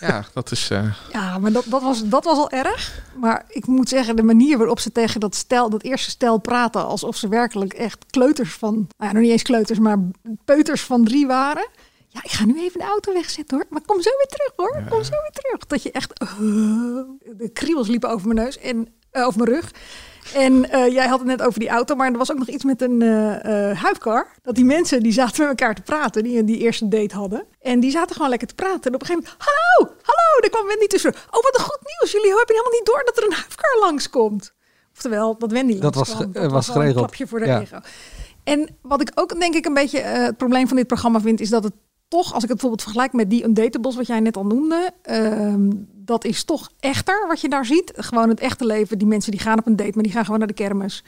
ja, 0.00 0.24
dat 0.34 0.50
is... 0.50 0.70
eh, 0.70 0.94
Ja, 1.12 1.38
maar 1.38 1.52
dat, 1.52 1.64
dat, 1.68 1.82
was, 1.82 2.04
dat 2.08 2.24
was 2.24 2.36
al 2.38 2.50
erg. 2.50 3.02
Maar 3.16 3.44
ik 3.48 3.66
moet 3.66 3.88
zeggen, 3.88 4.16
de 4.16 4.22
manier 4.22 4.58
waarop 4.58 4.80
ze 4.80 4.92
tegen 4.92 5.20
dat, 5.20 5.34
stel, 5.34 5.70
dat 5.70 5.82
eerste 5.82 6.10
stel 6.10 6.38
praten... 6.38 6.86
alsof 6.86 7.16
ze 7.16 7.28
werkelijk 7.28 7.72
echt 7.72 8.04
kleuters 8.10 8.52
van... 8.52 8.74
Nou 8.74 8.86
ja, 8.98 9.12
nog 9.12 9.22
niet 9.22 9.30
eens 9.30 9.42
kleuters, 9.42 9.78
maar 9.78 9.98
peuters 10.44 10.82
van 10.82 11.04
drie 11.04 11.26
waren... 11.26 11.68
Ja, 12.12 12.20
ik 12.22 12.30
ga 12.30 12.44
nu 12.44 12.60
even 12.60 12.80
de 12.80 12.86
auto 12.86 13.12
wegzetten 13.12 13.56
hoor. 13.56 13.66
Maar 13.70 13.80
kom 13.86 14.00
zo 14.02 14.10
weer 14.16 14.26
terug 14.26 14.52
hoor. 14.56 14.82
Kom 14.88 15.04
zo 15.04 15.10
weer 15.10 15.30
terug. 15.32 15.66
Dat 15.66 15.82
je 15.82 15.90
echt... 15.92 16.18
eh, 16.18 16.28
de 17.36 17.50
kriebels 17.52 17.88
liepen 17.88 18.10
over 18.10 18.28
mijn 18.28 18.44
neus 18.44 18.58
en 18.58 18.88
eh, 19.10 19.26
over 19.26 19.38
mijn 19.44 19.50
rug. 19.50 19.70
En 20.34 20.70
eh, 20.70 20.92
jij 20.92 21.06
had 21.06 21.18
het 21.18 21.28
net 21.28 21.42
over 21.42 21.60
die 21.60 21.68
auto, 21.68 21.94
maar 21.94 22.12
er 22.12 22.18
was 22.18 22.30
ook 22.32 22.38
nog 22.38 22.48
iets 22.48 22.64
met 22.64 22.82
een 22.82 23.02
eh 23.02 23.82
huifkar. 23.82 24.26
Dat 24.42 24.54
die 24.54 24.64
mensen 24.64 25.02
die 25.02 25.12
zaten 25.12 25.40
met 25.40 25.48
elkaar 25.48 25.74
te 25.74 25.82
praten, 25.82 26.22
die 26.22 26.44
die 26.44 26.58
eerste 26.58 26.88
date 26.88 27.14
hadden. 27.14 27.44
En 27.60 27.80
die 27.80 27.90
zaten 27.90 28.14
gewoon 28.14 28.30
lekker 28.30 28.48
te 28.48 28.54
praten. 28.54 28.82
En 28.82 28.94
op 28.94 29.00
een 29.00 29.06
gegeven 29.06 29.28
moment, 29.30 29.44
hallo, 29.48 29.92
hallo, 30.02 30.40
daar 30.40 30.50
kwam 30.50 30.66
Wendy 30.66 30.86
tussen. 30.86 31.10
Oh, 31.10 31.42
wat 31.42 31.54
een 31.58 31.64
goed 31.64 31.80
nieuws. 31.82 32.12
Jullie 32.12 32.28
hebben 32.36 32.46
helemaal 32.56 32.72
niet 32.78 32.86
door 32.86 33.02
dat 33.04 33.16
er 33.16 33.24
een 33.24 33.32
huifkar 33.32 33.78
langskomt. 33.80 34.52
Oftewel, 34.94 35.38
dat 35.38 35.52
Wendy 35.52 35.78
Dat 35.78 35.94
was 35.94 36.10
eh, 36.10 36.18
was 36.18 36.28
wel 36.32 36.56
een 36.56 36.62
geregeld. 36.62 36.96
klapje 36.96 37.26
voor 37.26 37.38
de 37.38 37.46
Ja. 37.46 37.60
ego. 37.60 37.78
En 38.44 38.76
wat 38.82 39.00
ik 39.00 39.10
ook 39.14 39.40
denk 39.40 39.54
ik 39.54 39.66
een 39.66 39.74
beetje 39.74 39.98
het 40.00 40.36
probleem 40.36 40.68
van 40.68 40.76
dit 40.76 40.86
programma 40.86 41.20
vind, 41.20 41.40
is 41.40 41.48
dat 41.50 41.64
het 41.64 41.72
toch, 42.08 42.24
als 42.34 42.42
ik 42.42 42.48
het 42.48 42.58
bijvoorbeeld 42.58 42.82
vergelijk 42.82 43.12
met 43.12 43.30
die 43.30 43.44
Undatables, 43.44 43.96
wat 43.96 44.06
jij 44.06 44.20
net 44.20 44.36
al 44.36 44.46
noemde, 44.46 44.90
ehm, 45.02 45.70
dat 46.04 46.24
is 46.24 46.44
toch 46.44 46.70
echter 46.80 47.26
wat 47.28 47.40
je 47.40 47.48
daar 47.48 47.66
ziet. 47.66 47.92
Gewoon 47.96 48.28
het 48.28 48.40
echte 48.40 48.66
leven. 48.66 48.98
Die 48.98 49.06
mensen 49.06 49.30
die 49.30 49.40
gaan 49.40 49.58
op 49.58 49.66
een 49.66 49.76
date, 49.76 49.90
maar 49.94 50.02
die 50.02 50.12
gaan 50.12 50.24
gewoon 50.24 50.38
naar 50.38 50.48
de 50.48 50.54
kermis. 50.54 51.04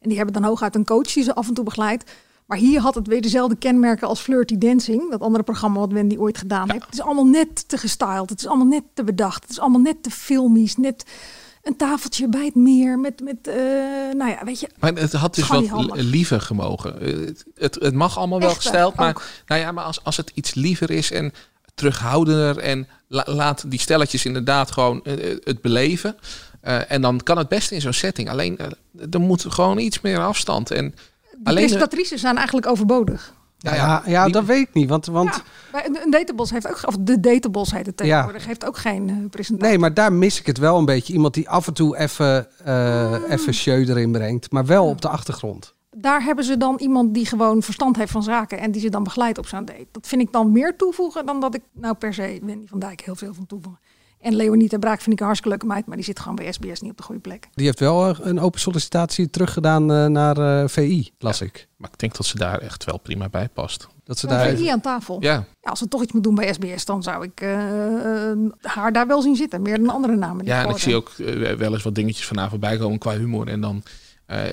En 0.00 0.08
die 0.08 0.16
hebben 0.16 0.34
dan 0.34 0.44
hooguit 0.44 0.74
een 0.74 0.84
coach 0.84 1.12
die 1.12 1.22
ze 1.22 1.34
af 1.34 1.48
en 1.48 1.54
toe 1.54 1.64
begeleidt. 1.64 2.10
Maar 2.46 2.58
hier 2.58 2.80
had 2.80 2.94
het 2.94 3.06
weer 3.06 3.22
dezelfde 3.22 3.56
kenmerken 3.56 4.08
als 4.08 4.20
Flirty 4.20 4.58
Dancing. 4.58 5.10
Dat 5.10 5.20
andere 5.20 5.44
programma 5.44 5.78
wat 5.78 5.92
Wendy 5.92 6.16
ooit 6.16 6.38
gedaan 6.38 6.70
heeft. 6.70 6.84
Het 6.84 6.94
is 6.94 7.00
allemaal 7.00 7.26
net 7.26 7.68
te 7.68 7.78
gestyled. 7.78 8.30
Het 8.30 8.38
is 8.38 8.46
allemaal 8.46 8.66
net 8.66 8.82
te 8.94 9.04
bedacht. 9.04 9.42
Het 9.42 9.50
is 9.50 9.60
allemaal 9.60 9.80
net 9.80 10.02
te 10.02 10.10
filmisch. 10.10 10.76
Net 10.76 11.04
een 11.62 11.76
tafeltje 11.76 12.28
bij 12.28 12.44
het 12.44 12.54
meer. 12.54 12.98
Met, 12.98 13.20
met 13.20 13.48
eh, 13.48 13.54
nou 14.16 14.30
ja, 14.30 14.44
weet 14.44 14.60
je. 14.60 14.68
Maar 14.78 14.92
het 14.94 15.12
had 15.12 15.34
dus 15.34 15.48
wat 15.48 15.96
liever 15.96 16.40
gemogen. 16.40 17.00
Eh, 17.00 17.26
Het, 17.26 17.44
het, 17.54 17.74
het 17.74 17.94
mag 17.94 18.18
allemaal 18.18 18.40
wel 18.40 18.48
Echter, 18.48 18.62
gesteld, 18.62 18.94
maar, 18.94 19.08
ook. 19.08 19.22
nou 19.46 19.60
ja, 19.60 19.72
maar 19.72 19.84
als, 19.84 20.04
als 20.04 20.16
het 20.16 20.30
iets 20.34 20.54
liever 20.54 20.90
is 20.90 21.10
en 21.10 21.32
terughoudender 21.74 22.58
en 22.58 22.88
la- 23.14 23.24
laat 23.34 23.70
die 23.70 23.80
stelletjes 23.80 24.24
inderdaad 24.24 24.70
gewoon 24.70 25.02
eh, 25.04 25.36
het 25.44 25.60
beleven. 25.60 26.16
eh, 26.60 26.90
en 26.92 27.00
dan 27.02 27.20
kan 27.22 27.38
het 27.38 27.48
best 27.48 27.70
in 27.70 27.80
zo'n 27.80 27.92
setting. 27.92 28.30
Alleen 28.30 28.58
eh, 28.58 28.66
er 29.10 29.20
moet 29.20 29.44
gewoon 29.48 29.78
iets 29.78 30.00
meer 30.00 30.18
afstand. 30.18 30.70
En 30.70 30.84
De 30.90 30.96
alleen 31.44 31.54
de- 31.62 31.68
presentatrices 31.68 32.20
zijn 32.20 32.36
eigenlijk 32.36 32.66
overbodig. 32.66 33.32
Ja, 33.58 33.74
ja, 33.74 34.02
ja, 34.06 34.24
die- 34.24 34.32
dat 34.32 34.44
weet 34.44 34.68
ik 34.68 34.74
niet. 34.74 34.88
Want, 34.88 35.06
want 35.06 35.34
Ja, 35.34 35.42
bij 35.72 35.86
een, 36.04 36.10
Datables 36.10 36.50
heeft 36.50 36.68
ook, 36.68 36.80
of 36.86 36.96
de 37.00 37.20
Datables 37.20 37.70
heet 37.72 37.86
het 37.86 37.96
tegenwoordig, 37.96 38.46
heeft 38.46 38.64
ook 38.66 38.76
geen 38.78 39.08
eh, 39.08 39.16
presentatie. 39.30 39.68
Nee, 39.68 39.78
maar 39.78 39.94
daar 39.94 40.12
mis 40.12 40.40
ik 40.40 40.46
het 40.46 40.58
wel 40.58 40.78
een 40.78 40.84
beetje. 40.84 41.12
Iemand 41.12 41.34
die 41.34 41.48
af 41.48 41.66
en 41.66 41.72
toe 41.74 41.96
even, 41.96 42.46
eh 42.64 43.12
even 43.28 43.54
show 43.54 43.88
erin 43.88 44.12
brengt, 44.12 44.50
maar 44.50 44.66
wel 44.66 44.86
op 44.88 45.00
de 45.00 45.08
achtergrond. 45.08 45.73
Daar 45.96 46.22
hebben 46.22 46.44
ze 46.44 46.56
dan 46.56 46.76
iemand 46.78 47.14
die 47.14 47.26
gewoon 47.26 47.62
verstand 47.62 47.96
heeft 47.96 48.12
van 48.12 48.22
zaken 48.22 48.58
en 48.58 48.70
die 48.70 48.80
ze 48.80 48.88
dan 48.88 49.02
begeleidt 49.02 49.38
op 49.38 49.46
zo'n 49.46 49.64
date. 49.64 49.86
Dat 49.92 50.06
vind 50.06 50.22
ik 50.22 50.32
dan 50.32 50.52
meer 50.52 50.76
toevoegen 50.76 51.26
dan 51.26 51.40
dat 51.40 51.54
ik 51.54 51.62
nou 51.72 51.94
per 51.94 52.14
se 52.14 52.40
Wendy 52.42 52.66
van 52.66 52.78
Dijk 52.78 53.00
heel 53.00 53.14
veel 53.14 53.34
van 53.34 53.46
toevoegen. 53.46 53.80
En 54.24 54.34
Leonie 54.34 54.68
ten 54.68 54.80
Braak 54.80 55.00
vind 55.00 55.12
ik 55.12 55.18
een 55.18 55.26
hartstikke 55.26 55.56
leuke 55.56 55.74
meid, 55.74 55.86
maar 55.86 55.96
die 55.96 56.04
zit 56.04 56.18
gewoon 56.20 56.34
bij 56.34 56.52
SBS 56.52 56.80
niet 56.80 56.90
op 56.90 56.96
de 56.96 57.02
goede 57.02 57.20
plek. 57.20 57.48
Die 57.54 57.66
heeft 57.66 57.80
wel 57.80 58.08
eh, 58.08 58.18
een 58.20 58.40
open 58.40 58.60
sollicitatie 58.60 59.30
teruggedaan 59.30 59.92
eh, 59.92 60.06
naar 60.06 60.62
eh, 60.62 60.68
VI, 60.68 61.10
las 61.18 61.40
ik. 61.40 61.68
Maar 61.76 61.90
ik 61.92 61.98
denk 61.98 62.16
dat 62.16 62.26
ze 62.26 62.38
daar 62.38 62.58
echt 62.58 62.84
wel 62.84 62.98
prima 62.98 63.28
bij 63.28 63.48
past. 63.48 63.88
Dat 64.04 64.18
ze 64.18 64.26
daar 64.26 64.56
VI 64.56 64.68
aan 64.68 64.80
tafel. 64.80 65.16
Ja, 65.20 65.32
Ja, 65.32 65.70
als 65.70 65.78
ze 65.78 65.88
toch 65.88 66.02
iets 66.02 66.12
moet 66.12 66.22
doen 66.22 66.34
bij 66.34 66.52
SBS, 66.52 66.84
dan 66.84 67.02
zou 67.02 67.24
ik 67.24 67.40
haar 68.60 68.92
daar 68.92 69.06
wel 69.06 69.22
zien 69.22 69.36
zitten. 69.36 69.62
Meer 69.62 69.78
dan 69.78 69.88
andere 69.88 70.16
namen. 70.16 70.44
die 70.44 70.54
ja 70.54 70.64
en 70.64 70.70
ik 70.70 70.78
zie 70.78 70.94
ook 70.94 71.12
wel 71.58 71.72
eens 71.72 71.82
wat 71.82 71.94
dingetjes 71.94 72.26
vanavond 72.26 72.50
voorbij 72.50 72.76
komen 72.76 72.98
qua 72.98 73.16
humor. 73.16 73.48
En 73.48 73.60
dan 73.60 73.82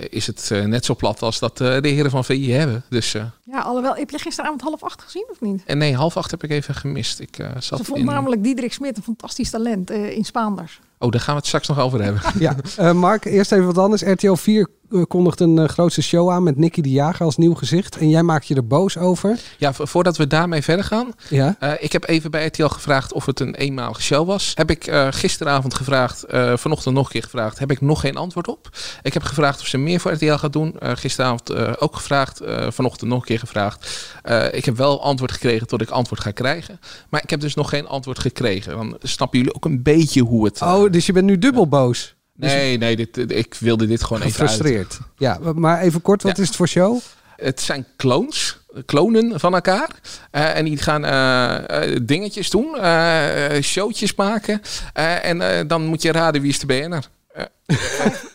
is 0.10 0.28
het 0.28 0.50
eh, 0.52 0.64
net 0.64 0.86
zo 0.86 0.96
plat 0.96 1.22
als 1.22 1.40
dat 1.40 1.62
eh, 1.62 1.82
de 1.82 1.88
heren 1.88 2.12
van 2.12 2.26
VI 2.26 2.52
hebben. 2.52 2.84
Dus, 2.90 3.14
eh, 3.14 3.22
heb. 3.22 3.32
Ja, 3.44 3.60
alhoewel, 3.60 3.96
heb 3.96 4.10
je 4.10 4.20
gisteravond 4.20 4.62
half 4.62 4.84
acht 4.84 5.02
gezien 5.02 5.28
of 5.32 5.42
niet? 5.42 5.64
en 5.66 5.78
nee, 5.78 5.96
half 5.96 6.18
acht 6.18 6.32
heb 6.32 6.44
ik 6.44 6.50
even 6.50 6.76
gemist. 6.76 7.20
Ik 7.20 7.38
eh, 7.38 7.50
zat 7.60 7.80
Ze 7.80 7.84
vond 7.84 8.00
in... 8.00 8.06
namelijk 8.06 8.44
Diederik 8.44 8.74
Smit 8.74 8.98
een 8.98 9.04
fantastisch 9.04 9.50
talent 9.50 9.90
eh, 9.90 10.12
in 10.12 10.26
Spaanders. 10.26 10.80
Oh, 10.98 11.12
daar 11.12 11.22
gaan 11.22 11.34
we 11.34 11.40
het 11.40 11.48
straks 11.48 11.68
nog 11.68 11.80
over 11.80 12.04
hebben. 12.04 12.22
Ja, 12.40 12.56
eh, 12.78 12.92
Mark, 12.92 13.26
eerst 13.26 13.52
even 13.52 13.66
wat 13.66 13.78
anders. 13.78 14.02
RTL 14.02 14.34
4 14.34 14.62
eh, 14.62 14.66
kondigt 15.08 15.40
een 15.40 15.58
eh, 15.58 15.68
grootste 15.68 16.02
show 16.02 16.30
aan 16.32 16.44
met 16.44 16.58
Nicky 16.58 16.82
de 16.82 16.90
Jager 16.90 17.26
als 17.26 17.38
nieuw 17.38 17.54
gezicht. 17.54 17.98
En 17.98 18.10
jij 18.10 18.24
maakt 18.24 18.48
je 18.48 18.56
er 18.56 18.68
boos 18.68 18.98
over. 18.98 19.40
Ja, 19.58 19.74
vo- 19.74 19.86
voordat 19.86 20.18
we 20.18 20.28
daarmee 20.28 20.62
verder 20.62 20.86
gaan. 20.86 21.12
Ja. 21.30 21.56
eh, 21.60 21.72
ik 21.80 21.92
heb 21.92 22.08
even 22.08 22.32
bij 22.32 22.46
RTL 22.46 22.66
gevraagd 22.66 23.14
of 23.14 23.26
het 23.26 23.40
een 23.40 23.56
eenmalige 23.56 24.02
show 24.02 24.28
was. 24.28 24.52
Heb 24.56 24.70
ik 24.70 24.88
eh, 24.88 25.08
gisteravond 25.12 25.74
gevraagd, 25.74 26.24
eh, 26.24 26.58
vanochtend 26.58 26.96
nog 26.96 27.06
een 27.06 27.12
keer 27.12 27.24
gevraagd. 27.24 27.60
Heb 27.60 27.72
ik 27.72 27.82
nog 27.82 28.00
geen 28.00 28.16
antwoord 28.18 28.48
op. 28.48 28.70
Ik 29.02 29.14
heb 29.14 29.24
gevraagd 29.24 29.60
of 29.60 29.68
ze 29.68 29.78
meer 29.78 30.00
voor 30.00 30.12
RTL 30.12 30.34
gaat 30.34 30.54
doen. 30.54 30.80
Eh, 30.80 30.92
gisteravond 30.96 31.50
eh, 31.50 31.74
ook 31.80 31.96
gevraagd. 31.96 32.40
eh, 32.40 32.68
vanochtend 32.72 33.10
nog 33.10 33.20
een 33.20 33.26
keer 33.26 33.40
gevraagd. 33.40 34.10
Eh, 34.24 34.54
ik 34.54 34.66
heb 34.66 34.78
wel 34.78 35.04
antwoord 35.04 35.32
gekregen 35.32 35.68
tot 35.68 35.82
ik 35.82 35.90
antwoord 35.90 36.22
ga 36.22 36.32
krijgen. 36.32 36.80
Maar 37.10 37.24
ik 37.24 37.30
heb 37.30 37.40
dus 37.40 37.54
nog 37.56 37.70
geen 37.70 37.88
antwoord 37.88 38.20
gekregen. 38.20 38.76
Dan 38.78 38.98
snappen 39.02 39.40
jullie 39.40 39.56
ook 39.56 39.66
een 39.66 39.84
beetje 39.84 40.22
hoe 40.22 40.46
het... 40.46 40.62
eh, 40.62 40.74
Oh, 40.74 40.92
dus 40.92 41.06
je 41.06 41.14
bent 41.14 41.26
nu 41.26 41.38
dubbel 41.38 41.68
boos. 41.68 42.16
Nee, 42.36 42.78
nee, 42.78 42.96
dit, 42.96 43.32
ik 43.32 43.56
wilde 43.60 43.88
dit 43.88 44.04
gewoon 44.04 44.22
even 44.22 44.40
uit. 44.42 44.50
Gefrustreerd. 44.50 45.00
Ja, 45.18 45.40
maar 45.56 45.80
even 45.82 46.02
kort, 46.02 46.24
wat 46.24 46.36
Ja. 46.38 46.42
is 46.44 46.48
het 46.48 46.58
voor 46.58 46.68
show? 46.68 46.98
Het 47.36 47.62
zijn 47.62 47.86
clones, 47.98 48.60
klonen 48.86 49.40
van 49.40 49.54
elkaar. 49.54 49.90
Eh, 50.32 50.58
en 50.58 50.66
die 50.66 50.78
gaan 50.78 51.06
eh, 51.06 51.94
eh, 51.94 52.00
dingetjes 52.04 52.50
doen, 52.50 52.78
eh, 52.80 53.62
showtjes 53.62 54.16
maken. 54.16 54.62
Eh, 54.94 55.26
en 55.26 55.42
eh, 55.58 55.68
dan 55.68 55.86
moet 55.86 56.02
je 56.02 56.12
raden 56.12 56.42
wie 56.42 56.50
is 56.50 56.60
de 56.60 56.66
BN'er. 56.66 57.08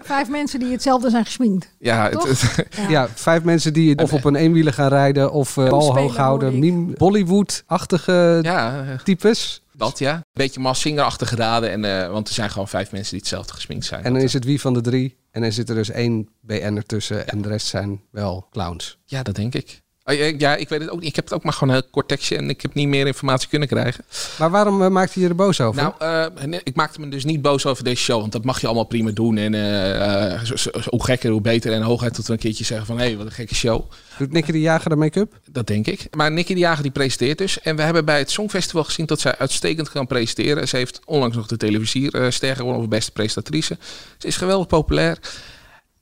Vijf 0.02 0.28
mensen 0.28 0.58
die 0.60 0.72
hetzelfde 0.72 1.10
zijn 1.10 1.24
gesminkt. 1.24 1.68
Ja, 1.78 2.10
het, 2.10 2.66
Ja, 2.88 3.08
vijf 3.14 3.42
mensen 3.42 3.72
die 3.72 3.98
of 3.98 4.12
op 4.12 4.24
een 4.24 4.34
eenwieler 4.36 4.72
gaan 4.72 4.88
rijden 4.88 5.32
of 5.32 5.56
uh, 5.56 5.68
bal 5.68 5.96
hoog 5.98 6.16
houden. 6.16 6.94
Bollywood-achtige 6.96 8.38
ja 8.42 8.84
types. 9.04 9.62
Dat 9.76 9.98
ja. 9.98 10.14
Een 10.14 10.22
beetje 10.32 10.60
Massingerachtig 10.60 11.28
geraden. 11.28 11.70
En, 11.70 11.84
eh, 11.84 12.10
want 12.10 12.28
er 12.28 12.34
zijn 12.34 12.50
gewoon 12.50 12.68
vijf 12.68 12.92
mensen 12.92 13.10
die 13.10 13.20
hetzelfde 13.20 13.52
gesminkt 13.52 13.84
zijn. 13.84 14.04
En 14.04 14.12
dan 14.12 14.22
is 14.22 14.32
het 14.32 14.44
wie 14.44 14.60
van 14.60 14.74
de 14.74 14.80
drie. 14.80 15.16
En 15.30 15.42
dan 15.42 15.52
zit 15.52 15.68
er 15.68 15.74
dus 15.74 15.90
één 15.90 16.28
BN 16.40 16.76
ertussen 16.76 17.28
en 17.28 17.42
de 17.42 17.48
rest 17.48 17.66
zijn 17.66 18.02
wel 18.10 18.46
clowns. 18.50 18.98
Ja, 19.04 19.22
dat 19.22 19.34
denk 19.34 19.54
ik. 19.54 19.82
Oh, 20.08 20.38
ja, 20.38 20.56
ik 20.56 20.68
weet 20.68 20.80
het 20.80 20.90
ook 20.90 21.00
niet. 21.00 21.08
Ik 21.08 21.16
heb 21.16 21.24
het 21.24 21.34
ook 21.34 21.42
maar 21.42 21.52
gewoon 21.52 21.74
een 21.74 21.80
heel 21.80 21.90
kort 21.90 22.08
tekstje 22.08 22.36
en 22.36 22.50
ik 22.50 22.62
heb 22.62 22.74
niet 22.74 22.88
meer 22.88 23.06
informatie 23.06 23.48
kunnen 23.48 23.68
krijgen. 23.68 24.04
Maar 24.38 24.50
waarom 24.50 24.82
uh, 24.82 24.88
maakte 24.88 25.20
je 25.20 25.28
er 25.28 25.34
boos 25.34 25.60
over? 25.60 25.82
Nou, 25.82 25.94
uh, 26.38 26.44
nee, 26.44 26.60
ik 26.64 26.74
maakte 26.74 27.00
me 27.00 27.08
dus 27.08 27.24
niet 27.24 27.42
boos 27.42 27.66
over 27.66 27.84
deze 27.84 28.02
show, 28.02 28.20
want 28.20 28.32
dat 28.32 28.44
mag 28.44 28.60
je 28.60 28.66
allemaal 28.66 28.84
prima 28.84 29.10
doen. 29.10 29.36
En 29.36 29.52
uh, 29.52 30.42
zo, 30.42 30.70
hoe 30.84 31.04
gekker, 31.04 31.30
hoe 31.30 31.40
beter. 31.40 31.72
En 31.72 31.82
hooguit 31.82 32.14
tot 32.14 32.26
we 32.26 32.32
een 32.32 32.38
keertje 32.38 32.64
zeggen 32.64 32.86
van, 32.86 32.98
hé, 32.98 33.04
hey, 33.04 33.16
wat 33.16 33.26
een 33.26 33.32
gekke 33.32 33.54
show. 33.54 33.90
Doet 34.18 34.32
Nicky 34.32 34.52
de 34.52 34.60
Jager 34.60 34.90
de 34.90 34.96
make-up? 34.96 35.38
Dat 35.50 35.66
denk 35.66 35.86
ik. 35.86 36.06
Maar 36.16 36.32
Nicky 36.32 36.54
de 36.54 36.60
Jager 36.60 36.82
die 36.82 36.92
presenteert 36.92 37.38
dus. 37.38 37.60
En 37.60 37.76
we 37.76 37.82
hebben 37.82 38.04
bij 38.04 38.18
het 38.18 38.30
Songfestival 38.30 38.84
gezien 38.84 39.06
dat 39.06 39.20
zij 39.20 39.38
uitstekend 39.38 39.90
kan 39.90 40.06
presenteren. 40.06 40.68
Ze 40.68 40.76
heeft 40.76 41.00
onlangs 41.04 41.36
nog 41.36 41.46
de 41.46 41.56
televisierster 41.56 42.56
gewonnen 42.56 42.76
over 42.76 42.88
beste 42.88 43.12
presentatrice. 43.12 43.78
Ze 44.18 44.26
is 44.26 44.36
geweldig 44.36 44.66
populair. 44.66 45.18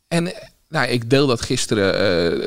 En 0.09 0.33
nou, 0.75 0.89
ik 0.89 1.11
deel 1.11 1.27
dat 1.27 1.41
gisteren. 1.41 1.93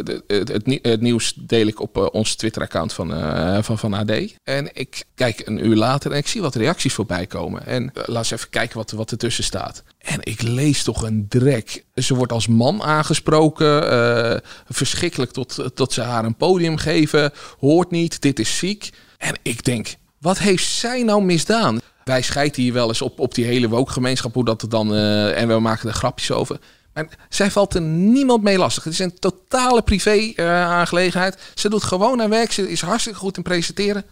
De, 0.06 0.24
het, 0.28 0.66
het, 0.82 1.02
nieuws 1.02 1.34
deel 1.36 1.68
ik 1.68 1.80
op 1.82 1.98
uh, 1.98 2.06
ons 2.12 2.36
Twitter-account 2.36 2.94
van, 2.94 3.12
uh, 3.12 3.58
van, 3.62 3.78
van 3.78 3.94
AD. 3.94 4.12
En 4.44 4.70
ik 4.74 5.04
kijk 5.16 5.42
een 5.46 5.66
uur 5.66 5.76
later 5.76 6.12
en 6.12 6.18
ik 6.18 6.28
zie 6.28 6.42
wat 6.42 6.56
reacties 6.56 6.94
voorbij 6.94 7.26
komen. 7.26 7.66
En 7.66 7.92
laat 7.94 8.18
eens 8.18 8.32
even 8.32 8.50
kijken 8.50 8.78
wat, 8.78 8.92
wat 8.92 9.12
ertussen 9.12 9.44
staat. 9.44 9.84
En 9.98 10.20
ik 10.22 10.42
lees 10.42 10.84
toch 10.84 11.04
een 11.04 11.26
drek. 11.30 11.84
Ze 11.96 12.16
wordt 12.16 12.32
als 12.32 12.48
man 12.48 12.84
aangesproken. 12.84 14.42
verschrikkelijk 14.70 15.32
tot, 15.32 15.70
tot 15.74 15.94
ze 15.94 16.02
haar 16.02 16.26
een 16.26 16.36
podium 16.36 16.78
geven. 16.78 17.32
Hoort 17.60 17.92
niet, 17.92 18.22
dit 18.22 18.40
is 18.40 18.58
ziek. 18.58 18.90
En 19.18 19.36
ik 19.42 19.64
denk, 19.64 19.96
wat 20.20 20.38
heeft 20.38 20.66
zij 20.66 21.04
nou 21.04 21.24
misdaan? 21.24 21.80
Wij 22.04 22.22
scheiden 22.22 22.62
hier 22.62 22.74
wel 22.74 22.88
eens 22.88 23.02
op, 23.02 23.20
op 23.20 23.36
die 23.36 23.46
hele 23.46 23.70
woke-gemeenschap, 23.70 24.34
hoe 24.34 24.46
dat 24.46 24.62
er 24.62 24.70
dan. 24.70 24.96
En 24.96 25.48
we 25.48 25.60
maken 25.60 25.88
er 25.88 25.96
grapjes 25.96 26.32
over. 26.32 26.60
Maar 27.06 27.18
zij 27.30 27.52
valt 27.52 27.74
er 27.74 27.82
niemand 27.82 28.44
mee 28.44 28.58
lastig. 28.58 28.84
Het 28.84 28.94
is 28.94 29.00
een 29.00 29.20
totale 29.20 29.82
privé-aangelegenheid. 29.82 31.36
Uh, 31.36 31.42
ze 31.56 31.70
doet 31.70 31.84
gewoon 31.84 32.20
haar 32.20 32.30
werk. 32.30 32.52
Ze 32.52 32.72
is 32.72 32.82
hartstikke 32.82 33.20
goed 33.20 33.38
in 33.38 33.44
presenteren. 33.44 34.06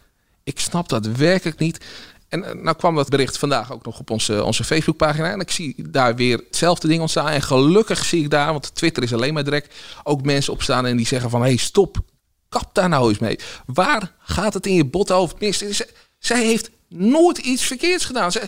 Ik 0.43 0.59
snap 0.59 0.89
dat 0.89 1.05
werkelijk 1.05 1.59
niet. 1.59 1.85
En 2.29 2.39
uh, 2.39 2.51
nou 2.51 2.75
kwam 2.75 2.95
dat 2.95 3.09
bericht 3.09 3.37
vandaag 3.37 3.71
ook 3.71 3.85
nog 3.85 3.99
op 3.99 4.09
onze, 4.09 4.43
onze 4.43 4.63
Facebookpagina. 4.63 5.31
En 5.31 5.39
ik 5.39 5.51
zie 5.51 5.89
daar 5.89 6.15
weer 6.15 6.37
hetzelfde 6.47 6.87
ding 6.87 7.01
ontstaan. 7.01 7.29
En 7.29 7.41
gelukkig 7.41 8.05
zie 8.05 8.23
ik 8.23 8.29
daar, 8.29 8.51
want 8.51 8.75
Twitter 8.75 9.03
is 9.03 9.13
alleen 9.13 9.33
maar 9.33 9.43
direct, 9.43 9.73
ook 10.03 10.21
mensen 10.21 10.53
opstaan 10.53 10.85
en 10.85 10.97
die 10.97 11.07
zeggen 11.07 11.29
van... 11.29 11.41
hé, 11.41 11.47
hey, 11.47 11.57
stop, 11.57 11.97
kap 12.49 12.69
daar 12.73 12.89
nou 12.89 13.09
eens 13.09 13.19
mee. 13.19 13.39
Waar 13.65 14.11
gaat 14.19 14.53
het 14.53 14.65
in 14.65 14.73
je 14.73 14.85
bothoofd 14.85 15.39
mis? 15.39 15.83
Zij 16.19 16.45
heeft 16.45 16.69
nooit 16.87 17.37
iets 17.37 17.63
verkeerds 17.63 18.05
gedaan. 18.05 18.31
Ze, 18.31 18.41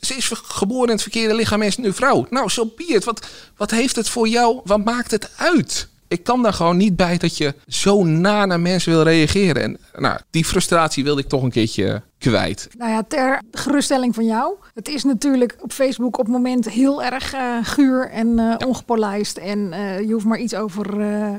ze, 0.00 0.14
is 0.14 0.30
geboren 0.34 0.86
in 0.86 0.92
het 0.92 1.02
verkeerde 1.02 1.34
lichaam 1.34 1.60
en 1.60 1.66
is 1.66 1.76
nu 1.76 1.92
vrouw. 1.92 2.26
Nou, 2.30 2.48
zo. 2.48 2.74
Wat, 3.04 3.26
wat 3.56 3.70
heeft 3.70 3.96
het 3.96 4.08
voor 4.08 4.28
jou? 4.28 4.60
Wat 4.64 4.84
maakt 4.84 5.10
het 5.10 5.30
uit? 5.36 5.88
Ik 6.08 6.24
kan 6.24 6.42
daar 6.42 6.52
gewoon 6.52 6.76
niet 6.76 6.96
bij 6.96 7.18
dat 7.18 7.36
je 7.36 7.54
zo 7.66 8.04
na 8.04 8.46
naar 8.46 8.60
mensen 8.60 8.92
wil 8.92 9.02
reageren. 9.02 9.62
En 9.62 9.78
nou, 10.02 10.18
die 10.30 10.44
frustratie 10.44 11.04
wilde 11.04 11.20
ik 11.20 11.28
toch 11.28 11.42
een 11.42 11.50
keertje 11.50 12.02
kwijt. 12.30 12.68
Nou 12.78 12.90
ja, 12.90 13.02
ter 13.08 13.42
geruststelling 13.50 14.14
van 14.14 14.24
jou. 14.24 14.54
Het 14.74 14.88
is 14.88 15.04
natuurlijk 15.04 15.56
op 15.60 15.72
Facebook 15.72 16.18
op 16.18 16.24
het 16.24 16.34
moment 16.34 16.70
heel 16.70 17.02
erg 17.02 17.34
uh, 17.34 17.40
guur 17.62 18.10
en 18.10 18.28
uh, 18.28 18.36
ja. 18.36 18.66
ongepolijst. 18.66 19.36
En 19.36 19.58
uh, 19.58 20.00
je 20.00 20.12
hoeft 20.12 20.24
maar 20.24 20.38
iets 20.38 20.54
over 20.54 20.86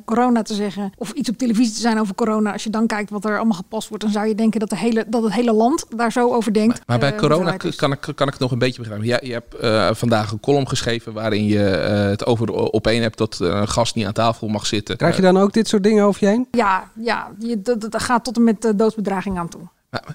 corona 0.05 0.41
te 0.41 0.53
zeggen. 0.53 0.91
Of 0.97 1.11
iets 1.11 1.29
op 1.29 1.37
televisie 1.37 1.73
te 1.73 1.79
zijn 1.79 1.99
over 1.99 2.15
corona. 2.15 2.51
Als 2.51 2.63
je 2.63 2.69
dan 2.69 2.87
kijkt 2.87 3.09
wat 3.09 3.25
er 3.25 3.35
allemaal 3.35 3.57
gepast 3.57 3.89
wordt, 3.89 4.03
dan 4.03 4.11
zou 4.11 4.27
je 4.27 4.35
denken 4.35 4.59
dat, 4.59 4.69
de 4.69 4.77
hele, 4.77 5.05
dat 5.07 5.23
het 5.23 5.33
hele 5.33 5.53
land 5.53 5.85
daar 5.95 6.11
zo 6.11 6.33
over 6.33 6.53
denkt. 6.53 6.73
Maar, 6.73 6.83
maar 6.85 7.09
bij 7.09 7.15
corona 7.15 7.57
kan 7.75 7.91
ik, 7.91 8.01
kan 8.15 8.27
ik 8.27 8.33
het 8.33 8.39
nog 8.39 8.51
een 8.51 8.59
beetje 8.59 8.81
begrijpen. 8.81 9.27
Je 9.27 9.33
hebt 9.33 9.97
vandaag 9.97 10.31
een 10.31 10.39
column 10.39 10.67
geschreven 10.67 11.13
waarin 11.13 11.45
je 11.45 11.59
het 11.59 12.25
over 12.25 12.51
op 12.51 12.87
één 12.87 13.01
hebt 13.01 13.17
dat 13.17 13.39
een 13.39 13.67
gast 13.67 13.95
niet 13.95 14.05
aan 14.05 14.13
tafel 14.13 14.47
mag 14.47 14.65
zitten. 14.65 14.97
Krijg 14.97 15.15
je 15.15 15.21
dan 15.21 15.37
ook 15.37 15.53
dit 15.53 15.67
soort 15.67 15.83
dingen 15.83 16.03
over 16.03 16.23
je 16.23 16.29
heen? 16.29 16.47
Ja, 16.51 16.89
ja 16.95 17.31
je, 17.39 17.61
dat, 17.61 17.81
dat 17.81 18.01
gaat 18.03 18.23
tot 18.23 18.35
en 18.35 18.43
met 18.43 18.73
doodsbedraging 18.75 19.37
aan 19.37 19.49
toe. 19.49 19.61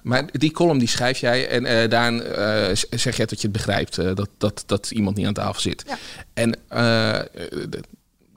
Maar, 0.03 0.25
die 0.33 0.51
column 0.51 0.79
die 0.79 0.89
schrijf 0.89 1.19
jij 1.19 1.49
en 1.49 1.65
uh, 1.65 1.89
daar 1.89 2.13
uh, 2.13 2.77
zeg 2.91 3.17
jij 3.17 3.27
dat 3.27 3.41
je 3.41 3.49
het 3.49 3.57
begrijpt 3.57 3.99
uh, 3.99 4.15
dat, 4.15 4.29
dat, 4.39 4.63
dat 4.67 4.91
iemand 4.91 5.17
niet 5.17 5.27
aan 5.27 5.35
tafel 5.35 5.61
zit. 5.61 5.85
Ja. 5.87 5.99
En 6.35 6.51
de, 6.69 7.81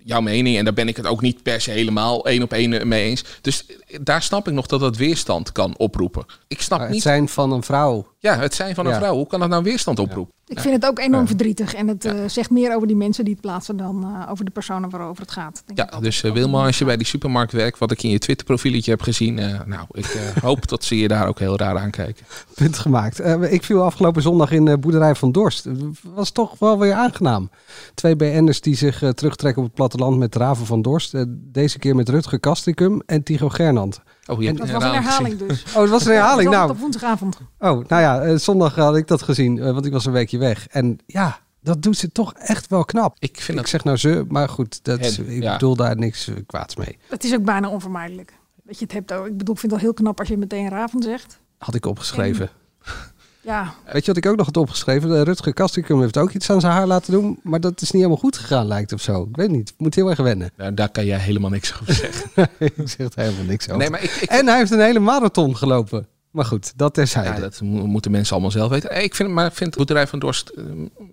jouw 0.03 0.21
mening, 0.21 0.57
en 0.57 0.63
daar 0.63 0.73
ben 0.73 0.87
ik 0.87 0.97
het 0.97 1.07
ook 1.07 1.21
niet 1.21 1.43
per 1.43 1.61
se 1.61 1.71
helemaal 1.71 2.25
één 2.25 2.43
op 2.43 2.53
één 2.53 2.87
mee 2.87 3.03
eens. 3.03 3.23
Dus 3.41 3.65
daar 4.01 4.21
snap 4.21 4.47
ik 4.47 4.53
nog 4.53 4.65
dat 4.67 4.79
dat 4.79 4.97
weerstand 4.97 5.51
kan 5.51 5.77
oproepen. 5.77 6.25
Ik 6.47 6.61
snap 6.61 6.79
het 6.79 6.89
niet. 6.89 7.01
zijn 7.01 7.29
van 7.29 7.51
een 7.51 7.63
vrouw. 7.63 8.07
Ja, 8.19 8.37
het 8.39 8.53
zijn 8.53 8.75
van 8.75 8.85
een 8.85 8.91
Ja. 8.91 8.97
vrouw. 8.97 9.15
Hoe 9.15 9.27
kan 9.27 9.39
dat 9.39 9.49
nou 9.49 9.63
weerstand 9.63 9.99
oproepen? 9.99 10.33
Ik 10.47 10.59
vind 10.59 10.73
het 10.75 10.85
ook 10.85 10.99
enorm 10.99 11.21
Ja. 11.21 11.27
verdrietig. 11.27 11.73
En 11.73 11.87
het 11.87 12.05
eh, 12.05 12.13
zegt 12.27 12.49
meer 12.49 12.75
over 12.75 12.87
die 12.87 12.95
mensen 12.95 13.23
die 13.23 13.33
het 13.33 13.41
plaatsen 13.41 13.77
dan 13.77 14.03
eh, 14.03 14.31
over 14.31 14.45
de 14.45 14.51
personen 14.51 14.89
waarover 14.89 15.21
het 15.21 15.31
gaat. 15.31 15.63
denk 15.65 15.79
ik 15.79 15.93
Ja, 15.93 15.99
dus 15.99 16.23
uh, 16.23 16.31
Wilma, 16.31 16.65
als 16.65 16.77
je 16.77 16.85
bij 16.85 16.97
die 16.97 17.05
supermarkt 17.05 17.51
werkt, 17.51 17.79
wat 17.79 17.91
ik 17.91 18.03
in 18.03 18.09
je 18.09 18.19
Twitter-profieletje 18.19 18.91
heb 18.91 19.01
gezien, 19.01 19.39
eh, 19.39 19.59
nou, 19.65 19.85
ik 19.91 20.05
eh, 20.05 20.21
hoop 20.43 20.67
dat 20.67 20.83
ze 20.83 20.97
je 20.97 21.07
daar 21.07 21.27
ook 21.27 21.39
heel 21.39 21.57
raar 21.57 21.77
aankijken. 21.77 22.25
Punt 22.55 22.77
gemaakt. 22.79 23.19
Eh, 23.19 23.51
ik 23.53 23.63
viel 23.63 23.83
afgelopen 23.83 24.21
zondag 24.21 24.51
in 24.51 24.67
eh, 24.67 24.77
Boerderij 24.77 25.15
van 25.15 25.31
Dorst. 25.31 25.63
Het 25.63 25.77
was 26.13 26.31
toch 26.31 26.59
wel 26.59 26.79
weer 26.79 26.93
aangenaam. 26.93 27.49
Twee 27.93 28.15
BN'ers 28.15 28.61
die 28.61 28.75
zich 28.75 29.01
eh, 29.03 29.09
terugtrekken 29.09 29.61
op 29.61 29.67
het 29.67 29.77
platteland 29.77 30.17
met 30.17 30.35
Raven 30.35 30.65
van 30.65 30.81
Dorst. 30.81 31.13
Deze 31.27 31.79
keer 31.79 31.95
met 31.95 32.09
Rutger 32.09 32.39
Kastricum 32.39 33.01
en 33.05 33.23
Tycho 33.23 33.49
Oh, 33.91 34.41
je 34.41 34.47
En- 34.47 34.55
hebt 34.55 34.71
Dat 34.71 34.81
was 34.81 34.83
een 34.83 35.03
herhaling 35.03 35.37
dus. 35.37 35.63
Oh, 35.75 35.81
het 35.81 35.89
was 35.89 36.05
een 36.05 36.11
herhaling. 36.11 36.49
Nou, 36.49 36.69
op 36.69 36.77
woensdagavond. 36.77 37.37
oh, 37.59 37.87
nou 37.87 38.01
ja, 38.01 38.21
eh, 38.21 38.35
zondag 38.35 38.75
had 38.75 38.95
ik 38.95 39.07
dat 39.07 39.21
gezien, 39.21 39.59
eh, 39.59 39.71
want 39.71 39.85
ik 39.85 39.91
was 39.91 40.05
een 40.05 40.11
weekje 40.11 40.37
weg. 40.37 40.67
En 40.67 40.99
ja, 41.05 41.39
dat 41.61 41.81
doet 41.81 41.97
ze 41.97 42.11
toch 42.11 42.33
echt 42.33 42.67
wel 42.67 42.85
knap. 42.85 43.15
Ik 43.19 43.35
vind 43.35 43.49
Ik 43.49 43.55
dat 43.55 43.69
zeg 43.69 43.83
nou 43.83 43.97
ze, 43.97 44.25
maar 44.27 44.49
goed, 44.49 44.83
dat, 44.83 44.99
ik 45.25 45.43
ja. 45.43 45.53
bedoel 45.53 45.75
daar 45.75 45.95
niks 45.97 46.27
eh, 46.27 46.35
kwaads 46.45 46.75
mee. 46.75 46.97
Het 47.09 47.23
is 47.23 47.33
ook 47.33 47.43
bijna 47.43 47.69
onvermijdelijk. 47.69 48.33
Dat 48.63 48.77
je 48.79 48.83
het 48.83 48.93
hebt 48.93 49.13
ook. 49.13 49.25
Ik 49.27 49.37
bedoel, 49.37 49.53
ik 49.53 49.59
vind 49.59 49.71
het 49.71 49.81
al 49.81 49.87
heel 49.87 49.95
knap 49.95 50.19
als 50.19 50.27
je 50.27 50.37
meteen 50.37 50.69
Raven 50.69 51.01
zegt. 51.01 51.39
Had 51.57 51.75
ik 51.75 51.85
opgeschreven. 51.85 52.49
Ja, 53.43 53.73
Weet 53.91 54.05
je 54.05 54.13
wat 54.13 54.23
ik 54.23 54.31
ook 54.31 54.35
nog 54.37 54.45
had 54.45 54.57
opgeschreven? 54.57 55.09
De 55.09 55.23
Rutger 55.23 55.53
Kastrikum 55.53 56.01
heeft 56.01 56.17
ook 56.17 56.31
iets 56.31 56.49
aan 56.49 56.61
zijn 56.61 56.73
haar 56.73 56.87
laten 56.87 57.11
doen. 57.11 57.39
Maar 57.43 57.59
dat 57.59 57.81
is 57.81 57.81
niet 57.81 57.91
helemaal 57.91 58.17
goed 58.17 58.37
gegaan, 58.37 58.67
lijkt 58.67 58.93
of 58.93 59.01
zo. 59.01 59.21
Ik 59.29 59.35
weet 59.35 59.49
niet. 59.49 59.73
Moet 59.77 59.95
heel 59.95 60.09
erg 60.09 60.19
wennen. 60.19 60.51
Nou, 60.57 60.73
daar 60.73 60.89
kan 60.89 61.05
jij 61.05 61.17
helemaal 61.17 61.49
niks 61.49 61.73
over 61.81 61.93
zeggen. 61.93 62.29
ik 62.59 62.73
zeg 62.75 63.07
er 63.15 63.23
helemaal 63.23 63.45
niks 63.45 63.65
over. 63.65 63.77
Nee, 63.77 63.89
maar 63.89 64.03
ik, 64.03 64.11
ik, 64.11 64.29
En 64.29 64.47
hij 64.47 64.57
heeft 64.57 64.71
een 64.71 64.79
hele 64.79 64.99
marathon 64.99 65.57
gelopen. 65.57 66.07
Maar 66.33 66.45
goed, 66.45 66.73
dat 66.75 66.93
terzijde. 66.93 67.29
ja, 67.29 67.39
dat 67.39 67.61
mo- 67.61 67.85
moeten 67.85 68.11
mensen 68.11 68.31
allemaal 68.33 68.51
zelf 68.51 68.69
weten. 68.69 68.89
Eh, 68.89 69.03
Ik 69.03 69.15
vind, 69.15 69.29
maar 69.29 69.45
ik 69.45 69.53
vind 69.53 69.69
het 69.69 69.77
boerderij 69.77 70.07
van 70.07 70.19
Dorst 70.19 70.49
eh, 70.49 70.63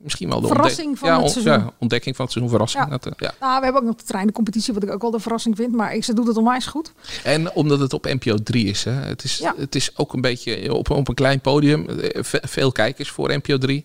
misschien 0.02 0.28
wel 0.28 0.40
de 0.40 0.46
Verrassing 0.46 0.98
van 0.98 1.08
ja, 1.08 1.14
het 1.14 1.22
on- 1.24 1.30
seizoen. 1.30 1.52
Ja, 1.52 1.70
ontdekking 1.78 2.16
van 2.16 2.24
het 2.24 2.34
seizoen. 2.34 2.52
Verrassing. 2.54 2.84
Ja. 2.84 2.90
Dat, 2.90 3.06
eh, 3.06 3.12
ja. 3.16 3.32
nou, 3.40 3.58
we 3.58 3.64
hebben 3.64 3.82
ook 3.82 3.88
nog 3.88 3.96
de 3.96 4.04
trein, 4.04 4.26
de 4.26 4.32
competitie, 4.32 4.74
wat 4.74 4.82
ik 4.82 4.90
ook 4.90 5.02
wel 5.02 5.10
de 5.10 5.20
verrassing 5.20 5.56
vind. 5.56 5.72
Maar 5.74 5.94
ik, 5.94 6.04
ze 6.04 6.14
doet 6.14 6.26
het 6.26 6.36
onwijs 6.36 6.66
goed. 6.66 6.92
En 7.24 7.52
omdat 7.52 7.80
het 7.80 7.92
op 7.92 8.04
NPO 8.04 8.34
3 8.36 8.66
is. 8.66 8.84
Hè, 8.84 8.90
het, 8.92 9.24
is 9.24 9.38
Ja. 9.38 9.54
het 9.56 9.74
is 9.74 9.96
ook 9.98 10.12
een 10.12 10.20
beetje 10.20 10.74
op, 10.74 10.90
op 10.90 11.08
een 11.08 11.14
klein 11.14 11.40
podium. 11.40 11.86
ve- 12.12 12.42
Veel 12.46 12.72
kijkers 12.72 13.10
voor 13.10 13.36
NPO 13.36 13.58
3. 13.58 13.84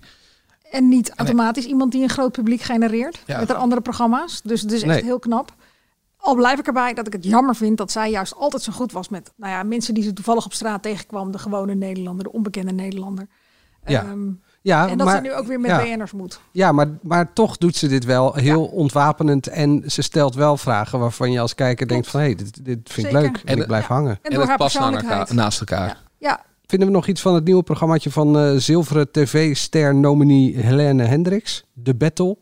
En 0.72 0.90
niet 0.90 1.12
automatisch 1.16 1.66
iemand 1.66 1.92
die 1.92 2.04
een 2.04 2.10
groot 2.10 2.32
publiek 2.32 2.62
genereert 2.62 3.20
Ja. 3.26 3.40
met 3.40 3.48
haar 3.48 3.58
andere 3.58 3.82
programma's. 3.82 4.42
Dus 4.44 4.62
het 4.62 4.72
is 4.72 4.82
echt 4.82 4.92
Nee. 4.92 5.04
heel 5.04 5.20
knap. 5.20 5.54
Al 6.26 6.36
blijf 6.36 6.60
ik 6.60 6.68
erbij 6.68 6.94
dat 6.94 7.08
ik 7.08 7.14
het 7.14 7.24
jammer 7.24 7.56
vind 7.56 7.78
dat 7.78 7.92
zij 7.92 8.12
juist 8.12 8.36
altijd 8.36 8.64
zo 8.64 8.72
goed 8.72 8.92
was 8.92 9.10
met 9.10 9.34
nou 9.36 9.52
ja, 9.52 9.64
mensen 9.64 9.94
die 9.94 10.04
ze 10.04 10.14
toevallig 10.14 10.46
op 10.46 10.54
straat 10.54 10.84
tegenkwam. 10.84 11.32
De 11.32 11.38
gewone 11.38 11.76
Nederlander, 11.76 12.24
de 12.24 12.32
onbekende 12.32 12.72
Nederlander. 12.72 13.28
Ja. 13.86 14.04
Ehm, 14.04 14.30
ja, 14.62 14.88
en 14.88 14.98
dat 14.98 15.08
maar, 15.08 15.16
ze 15.16 15.22
nu 15.22 15.34
ook 15.34 15.48
weer 15.48 15.60
met 15.60 15.70
ja. 15.70 15.84
BN'ers 15.84 16.12
moet. 16.12 16.40
Ja, 16.52 16.72
maar, 16.72 16.88
maar 17.02 17.34
toch 17.34 17.58
doet 17.58 17.76
ze 17.76 17.88
dit 17.88 18.06
wel 18.06 18.34
heel 18.34 18.66
ontwapenend. 18.66 19.48
En 19.48 19.84
ze 19.86 20.02
stelt 20.02 20.36
wel 20.36 20.58
vragen 20.58 21.00
waarvan 21.00 21.32
je 21.32 21.40
als 21.40 21.56
kijker 21.56 21.88
denkt 21.88 22.08
van... 22.08 22.20
hé, 22.20 22.26
hey, 22.26 22.36
dit, 22.36 22.66
dit 22.66 22.80
vind 22.84 23.08
ik 23.08 23.14
leuk 23.14 23.38
en, 23.38 23.46
En- 23.46 23.60
ik 23.60 23.68
blijf 23.68 23.86
hangen. 23.86 24.20
En, 24.22 24.32
En, 24.32 24.48
haar 24.48 24.58
past 24.58 24.76
elkaar, 24.76 25.34
naast 25.34 25.60
elkaar. 25.60 26.04
Ja, 26.18 26.44
Vinden 26.66 26.88
we 26.88 26.94
nog 26.94 27.08
iets 27.08 27.22
van 27.22 27.34
het 27.36 27.44
nieuwe 27.44 27.64
programmaatje 27.64 28.12
van 28.12 28.38
eh, 28.40 28.56
zilveren 28.56 29.12
tv-ster-nominee 29.12 30.58
Helene 30.58 31.04
Hendricks? 31.04 31.66
De 31.74 31.96
Battle. 31.96 32.38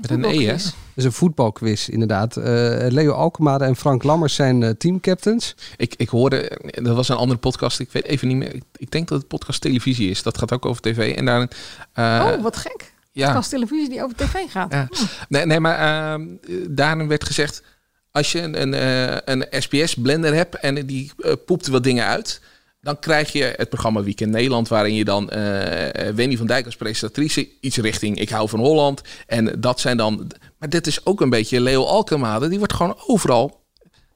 Met 0.00 0.10
een 0.10 0.24
E, 0.24 0.44
hè? 0.44 0.52
Dat 0.52 0.72
is 0.94 1.04
een 1.04 1.12
voetbalquiz, 1.12 1.88
inderdaad. 1.88 2.36
Eh, 2.36 2.44
Leo 2.88 3.12
Alkemade 3.12 3.64
en 3.64 3.76
Frank 3.76 4.02
Lammers 4.02 4.34
zijn 4.34 4.62
eh, 4.62 4.70
teamcaptains. 4.70 5.54
Ik, 5.76 5.94
ik 5.96 6.08
hoorde, 6.08 6.60
dat 6.72 6.96
was 6.96 7.08
een 7.08 7.16
andere 7.16 7.38
podcast. 7.38 7.80
Ik 7.80 7.92
weet 7.92 8.04
even 8.04 8.28
niet 8.28 8.36
meer. 8.36 8.54
Ik, 8.54 8.62
ik 8.76 8.90
denk 8.90 9.08
dat 9.08 9.18
het 9.18 9.28
podcast 9.28 9.60
televisie 9.60 10.10
is. 10.10 10.22
Dat 10.22 10.38
gaat 10.38 10.52
ook 10.52 10.66
over 10.66 10.82
tv. 10.82 11.16
En 11.16 11.24
daar, 11.24 11.48
eh, 11.92 12.32
oh, 12.36 12.42
wat 12.42 12.56
gek. 12.56 12.92
ja, 13.12 13.34
Als 13.34 13.48
televisie 13.48 13.88
die 13.88 14.02
over 14.02 14.16
tv 14.16 14.50
gaat. 14.50 14.72
Ja. 14.72 14.88
Nee, 15.28 15.46
nee 15.46 15.60
maar 15.60 15.78
ehm, 15.78 16.26
daarin 16.70 17.08
werd 17.08 17.24
gezegd... 17.24 17.62
als 18.10 18.32
je 18.32 18.40
een, 18.40 18.62
een, 18.62 19.32
een 19.32 19.62
SBS-blender 19.62 20.34
hebt 20.34 20.54
en 20.54 20.86
die 20.86 21.12
poept 21.46 21.66
wat 21.66 21.84
dingen 21.84 22.06
uit... 22.06 22.40
dan 22.82 22.98
krijg 22.98 23.32
je 23.32 23.54
het 23.56 23.68
programma 23.68 24.02
Weekend 24.02 24.30
Nederland... 24.30 24.68
waarin 24.68 24.94
je 24.94 25.04
dan 25.04 25.30
eh 25.30 26.08
Wendy 26.14 26.36
van 26.36 26.46
Dijk 26.46 26.64
als 26.66 26.76
presentatrice... 26.76 27.48
iets 27.60 27.76
richting 27.76 28.18
Ik 28.18 28.28
hou 28.28 28.48
van 28.48 28.60
Holland. 28.60 29.00
En 29.26 29.60
dat 29.60 29.80
zijn 29.80 29.96
dan... 29.96 30.30
Maar 30.58 30.68
dit 30.68 30.86
is 30.86 31.06
ook 31.06 31.20
een 31.20 31.30
beetje 31.30 31.60
Leo 31.60 31.84
Alkemade. 31.84 32.48
Die 32.48 32.58
wordt 32.58 32.72
gewoon 32.72 32.96
overal... 33.06 33.60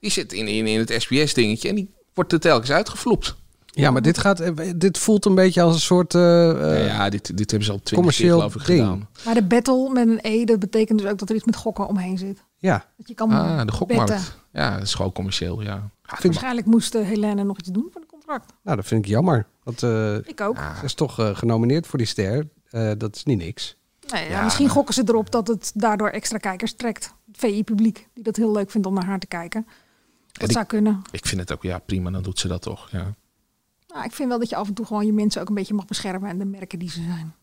Die 0.00 0.10
zit 0.10 0.32
in, 0.32 0.48
in, 0.48 0.66
in 0.66 0.78
het 0.78 0.94
SBS-dingetje 0.98 1.68
en 1.68 1.74
die 1.74 1.94
wordt 2.14 2.32
er 2.32 2.40
telkens 2.40 2.70
uitgevloept. 2.70 3.36
Ja, 3.66 3.90
maar 3.90 4.02
dit, 4.02 4.18
gaat, 4.18 4.40
eh, 4.40 4.52
dit 4.76 4.98
voelt 4.98 5.24
een 5.24 5.34
beetje 5.34 5.62
als 5.62 5.74
een 5.74 5.80
soort... 5.80 6.14
eh, 6.14 6.22
ja, 6.22 6.74
ja, 6.74 7.08
dit, 7.10 7.36
dit 7.36 7.50
hebben 7.50 7.66
ze 7.68 7.72
al 7.72 7.80
twintig 7.82 7.84
keer 7.84 7.96
commercieel 7.98 8.36
geloof 8.38 8.54
ik 8.54 8.66
ding. 8.66 8.78
gedaan. 8.80 9.08
Maar 9.24 9.34
de 9.34 9.42
battle 9.42 9.90
met 9.92 10.08
een 10.08 10.18
E, 10.22 10.44
dat 10.44 10.58
betekent 10.58 10.98
dus 10.98 11.10
ook 11.10 11.18
dat 11.18 11.28
er 11.28 11.34
iets 11.36 11.44
met 11.44 11.56
gokken 11.56 11.86
omheen 11.88 12.18
zit. 12.18 12.44
ja. 12.58 12.84
Dat 12.96 13.08
je 13.08 13.14
kan 13.14 13.30
Ah, 13.30 13.66
de 13.66 13.72
gokmarkt. 13.72 14.10
betten. 14.12 14.26
Ja, 14.52 14.74
dat 14.74 14.82
is 14.82 14.94
gewoon 14.94 15.12
commercieel, 15.12 15.62
ja. 15.62 15.90
Waarschijnlijk 16.22 16.66
moest 16.66 16.92
Helene 16.92 17.44
nog 17.44 17.58
iets 17.58 17.68
doen 17.68 17.88
voor 17.92 18.00
contract. 18.26 18.52
Nou, 18.62 18.76
dat 18.76 18.86
vind 18.86 19.04
ik 19.04 19.10
jammer. 19.10 19.46
Want 19.62 19.82
eh, 19.82 20.14
Ik 20.16 20.40
ook. 20.40 20.56
ze 20.78 20.84
is 20.84 20.94
toch 20.94 21.18
eh, 21.18 21.36
genomineerd 21.36 21.86
voor 21.86 21.98
die 21.98 22.06
ster. 22.08 22.48
Eh, 22.70 22.90
dat 22.98 23.16
is 23.16 23.24
niet 23.24 23.38
niks. 23.38 23.76
Nee, 24.12 24.24
ja, 24.24 24.30
Ja, 24.30 24.44
misschien 24.44 24.68
gokken 24.68 24.94
ze 24.94 25.02
erop 25.06 25.30
dat 25.30 25.46
het 25.48 25.72
daardoor 25.74 26.08
extra 26.08 26.38
kijkers 26.38 26.72
trekt. 26.74 27.14
Het 27.26 27.36
VI-publiek, 27.38 28.08
die 28.14 28.22
dat 28.24 28.36
heel 28.36 28.52
leuk 28.52 28.70
vindt 28.70 28.86
om 28.86 28.94
naar 28.94 29.04
haar 29.04 29.18
te 29.18 29.26
kijken. 29.26 29.66
Dat 30.32 30.48
ik- 30.48 30.54
zou 30.54 30.64
kunnen. 30.66 31.02
Ik 31.10 31.26
vind 31.26 31.40
het 31.40 31.52
ook, 31.52 31.62
ja, 31.62 31.78
prima, 31.78 32.10
dan 32.10 32.22
doet 32.22 32.38
ze 32.38 32.48
dat 32.48 32.62
toch. 32.62 32.90
Ja. 32.90 33.14
Nou, 33.88 34.04
ik 34.04 34.12
vind 34.12 34.28
wel 34.28 34.38
dat 34.38 34.48
je 34.48 34.56
af 34.56 34.68
en 34.68 34.74
toe 34.74 34.86
gewoon 34.86 35.06
je 35.06 35.12
mensen 35.12 35.40
ook 35.40 35.48
een 35.48 35.54
beetje 35.54 35.74
mag 35.74 35.84
beschermen 35.86 36.30
en 36.30 36.38
de 36.38 36.44
merken 36.44 36.78
die 36.78 36.90
ze 36.90 37.02
zijn. 37.02 37.34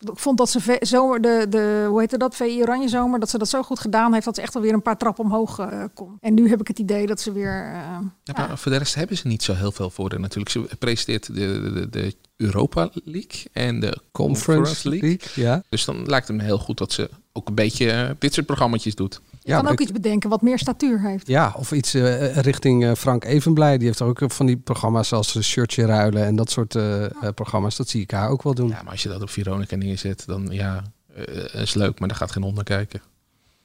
Ik 0.00 0.18
vond 0.18 0.38
dat 0.38 0.50
ze 0.50 0.76
zomer, 0.80 1.20
de, 1.20 1.46
de, 1.48 1.84
hoe 1.88 2.00
heette 2.00 2.18
dat, 2.18 2.36
VI 2.36 2.60
Oranje 2.60 2.88
Zomer, 2.88 3.20
dat 3.20 3.30
ze 3.30 3.38
dat 3.38 3.48
zo 3.48 3.62
goed 3.62 3.78
gedaan 3.78 4.12
heeft 4.12 4.24
dat 4.24 4.34
ze 4.34 4.42
echt 4.42 4.54
alweer 4.54 4.72
een 4.72 4.82
paar 4.82 4.96
trappen 4.96 5.24
omhoog 5.24 5.58
eh, 5.58 5.84
kon. 5.94 6.16
En 6.20 6.34
nu 6.34 6.48
heb 6.48 6.60
ik 6.60 6.68
het 6.68 6.78
idee 6.78 7.06
dat 7.06 7.20
ze 7.20 7.32
weer... 7.32 7.72
eh, 7.72 7.98
Ja, 8.24 8.34
maar 8.36 8.58
voor 8.58 8.72
de 8.72 8.78
rest 8.78 8.94
hebben 8.94 9.16
ze 9.16 9.26
niet 9.26 9.42
zo 9.42 9.54
heel 9.54 9.72
veel 9.72 9.90
voor 9.90 10.10
haar 10.10 10.20
natuurlijk. 10.20 10.50
Ze 10.50 10.76
presenteert 10.78 11.26
de, 11.26 11.70
de, 11.74 11.88
de 11.90 12.14
Europa 12.36 12.90
League 13.04 13.42
en 13.52 13.80
de 13.80 13.98
Conference 14.12 14.88
League. 14.88 15.18
Ja. 15.34 15.62
Dus 15.68 15.84
dan 15.84 16.06
lijkt 16.06 16.28
het 16.28 16.36
me 16.36 16.42
heel 16.42 16.58
goed 16.58 16.78
dat 16.78 16.92
ze 16.92 17.10
ook 17.32 17.48
een 17.48 17.54
beetje 17.54 17.90
eh, 17.90 18.10
dit 18.18 18.34
soort 18.34 18.46
programma's 18.46 18.84
doet. 18.84 19.20
Je 19.56 19.62
kan 19.62 19.66
ook 19.66 19.72
ik- 19.72 19.80
iets 19.80 19.92
bedenken 19.92 20.30
wat 20.30 20.42
meer 20.42 20.58
statuur 20.58 21.00
heeft. 21.00 21.26
Ja, 21.26 21.54
of 21.56 21.72
iets 21.72 21.94
eh, 21.94 22.36
richting 22.36 22.84
eh, 22.84 22.92
Frank 22.94 23.24
Evenblij. 23.24 23.78
Die 23.78 23.86
heeft 23.86 24.02
ook 24.02 24.20
van 24.26 24.46
die 24.46 24.56
programma's 24.56 25.08
zoals 25.08 25.36
eh, 25.36 25.42
Shirtje 25.42 25.84
Ruilen 25.86 26.24
en 26.24 26.36
dat 26.36 26.50
soort 26.50 26.74
eh, 26.74 27.04
eh, 27.04 27.10
programma's. 27.34 27.76
Dat 27.76 27.88
zie 27.88 28.00
ik 28.02 28.10
haar 28.10 28.28
ook 28.28 28.42
wel 28.42 28.54
doen. 28.54 28.68
Ja, 28.68 28.82
maar 28.82 28.92
als 28.92 29.02
je 29.02 29.08
dat 29.08 29.22
op 29.22 29.30
Veronica 29.30 29.76
neerzet, 29.76 30.22
dan 30.26 30.46
ja, 30.50 30.82
eh, 31.14 31.60
is 31.62 31.74
leuk, 31.74 31.98
maar 31.98 32.08
daar 32.08 32.16
gaat 32.16 32.30
geen 32.32 32.42
hond 32.42 32.54
naar 32.54 32.64
kijken. 32.64 33.00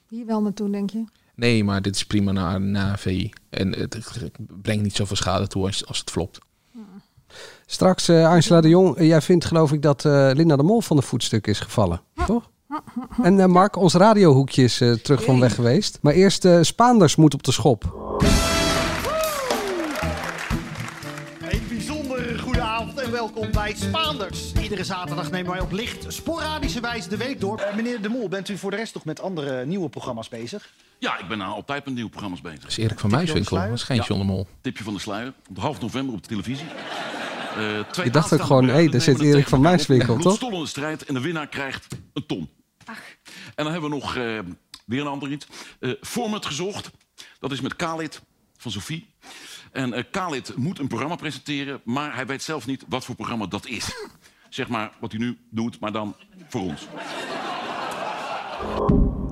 Hier 0.08 0.26
wel 0.26 0.42
naartoe, 0.42 0.70
denk 0.70 0.90
je? 0.90 1.04
Nee, 1.34 1.64
maar 1.64 1.82
dit 1.82 1.94
is 1.94 2.04
prima 2.06 2.32
na, 2.32 2.58
na 2.58 2.96
VI. 2.98 3.30
En 3.50 3.72
het 3.78 3.98
brengt 4.62 4.82
niet 4.82 4.96
zoveel 4.96 5.16
schade 5.16 5.46
toe 5.46 5.66
als, 5.66 5.86
als 5.86 5.98
het 5.98 6.10
flopt. 6.10 6.38
Straks, 7.66 8.08
eh, 8.08 8.28
Angela 8.28 8.60
de 8.60 8.68
Jong, 8.68 8.96
eh, 8.96 9.06
jij 9.06 9.20
vindt 9.20 9.44
geloof 9.44 9.72
ik 9.72 9.82
dat 9.82 10.04
eh, 10.04 10.30
Linda 10.32 10.56
de 10.56 10.62
Mol 10.62 10.80
van 10.80 10.96
de 10.96 11.02
voetstuk 11.02 11.46
is 11.46 11.60
gevallen, 11.60 12.00
toch? 12.26 12.50
En 13.22 13.40
eh, 13.40 13.46
Mark, 13.46 13.76
ons 13.76 13.94
radiohoekje 13.94 14.62
is 14.62 14.80
eh, 14.80 14.92
terug 14.92 15.24
van 15.24 15.40
weg 15.40 15.54
geweest. 15.54 15.98
Maar 16.02 16.12
eerst 16.12 16.44
eh, 16.44 16.58
Spaanders 16.62 17.16
moet 17.16 17.34
op 17.34 17.42
de 17.42 17.52
schop. 17.52 17.84
Een 21.40 21.62
bijzonder 21.68 22.38
goede 22.38 22.60
avond 22.60 23.00
en 23.00 23.10
welkom 23.10 23.50
bij 23.52 23.74
Spaanders. 23.76 24.52
Iedere 24.62 24.84
zaterdag 24.84 25.30
nemen 25.30 25.50
wij 25.50 25.60
op 25.60 25.72
licht 25.72 26.04
sporadische 26.08 26.80
wijze 26.80 27.08
de 27.08 27.16
week 27.16 27.40
door. 27.40 27.62
Meneer 27.76 28.02
De 28.02 28.08
Mol, 28.08 28.28
bent 28.28 28.48
u 28.48 28.58
voor 28.58 28.70
de 28.70 28.76
rest 28.76 28.94
nog 28.94 29.04
met 29.04 29.20
andere 29.20 29.66
nieuwe 29.66 29.88
programma's 29.88 30.28
bezig? 30.28 30.72
Ja, 30.98 31.18
ik 31.18 31.28
ben 31.28 31.38
nou 31.38 31.52
altijd 31.52 31.84
met 31.84 31.94
nieuwe 31.94 32.10
programma's 32.10 32.40
bezig. 32.40 32.60
Dat 32.60 32.70
is 32.70 32.76
Erik 32.76 32.98
van 32.98 33.10
Muiswinkel, 33.10 33.56
dat 33.56 33.72
is 33.72 33.82
geen 33.82 34.00
John 34.00 34.20
de 34.20 34.26
Mol. 34.26 34.46
Tipje 34.60 34.84
van 34.84 34.94
de 34.94 35.00
sluier. 35.00 35.32
Op 35.50 35.58
half 35.58 35.80
november 35.80 36.14
op 36.14 36.22
de 36.22 36.28
televisie. 36.28 36.66
Twee 37.90 38.06
Je 38.06 38.12
dacht 38.12 38.32
ook 38.32 38.42
gewoon, 38.42 38.64
hé, 38.64 38.72
bergen 38.72 38.90
daar 38.90 39.00
zit 39.00 39.20
Erik 39.20 39.48
van 39.48 39.60
Muiswinkel. 39.60 40.08
Een 40.08 40.14
toch? 40.14 40.22
bloedstollende 40.22 40.66
strijd 40.66 41.04
en 41.04 41.14
de 41.14 41.20
winnaar 41.20 41.48
krijgt 41.48 41.86
een 42.12 42.26
ton. 42.26 42.48
En 43.54 43.64
dan 43.64 43.72
hebben 43.72 43.90
we 43.90 43.96
nog 43.96 44.16
eh, 44.16 44.38
weer 44.86 45.00
een 45.00 45.06
ander 45.06 45.30
iets. 45.30 45.46
Eh 45.80 45.90
Format 46.00 46.46
gezocht. 46.46 46.90
Dat 47.38 47.52
is 47.52 47.60
met 47.60 47.76
Khalid 47.76 48.22
van 48.56 48.70
Sophie. 48.70 49.14
En 49.72 49.92
eh 49.92 50.04
Khalid 50.10 50.56
moet 50.56 50.78
een 50.78 50.88
programma 50.88 51.16
presenteren, 51.16 51.80
maar 51.84 52.14
hij 52.14 52.26
weet 52.26 52.42
zelf 52.42 52.66
niet 52.66 52.84
wat 52.88 53.04
voor 53.04 53.14
programma 53.14 53.46
dat 53.46 53.66
is. 53.66 53.90
Zeg 54.48 54.68
maar 54.68 54.92
wat 55.00 55.10
hij 55.10 55.20
nu 55.20 55.38
doet, 55.50 55.80
maar 55.80 55.92
dan 55.92 56.16
voor 56.48 56.60
ons. 56.60 56.86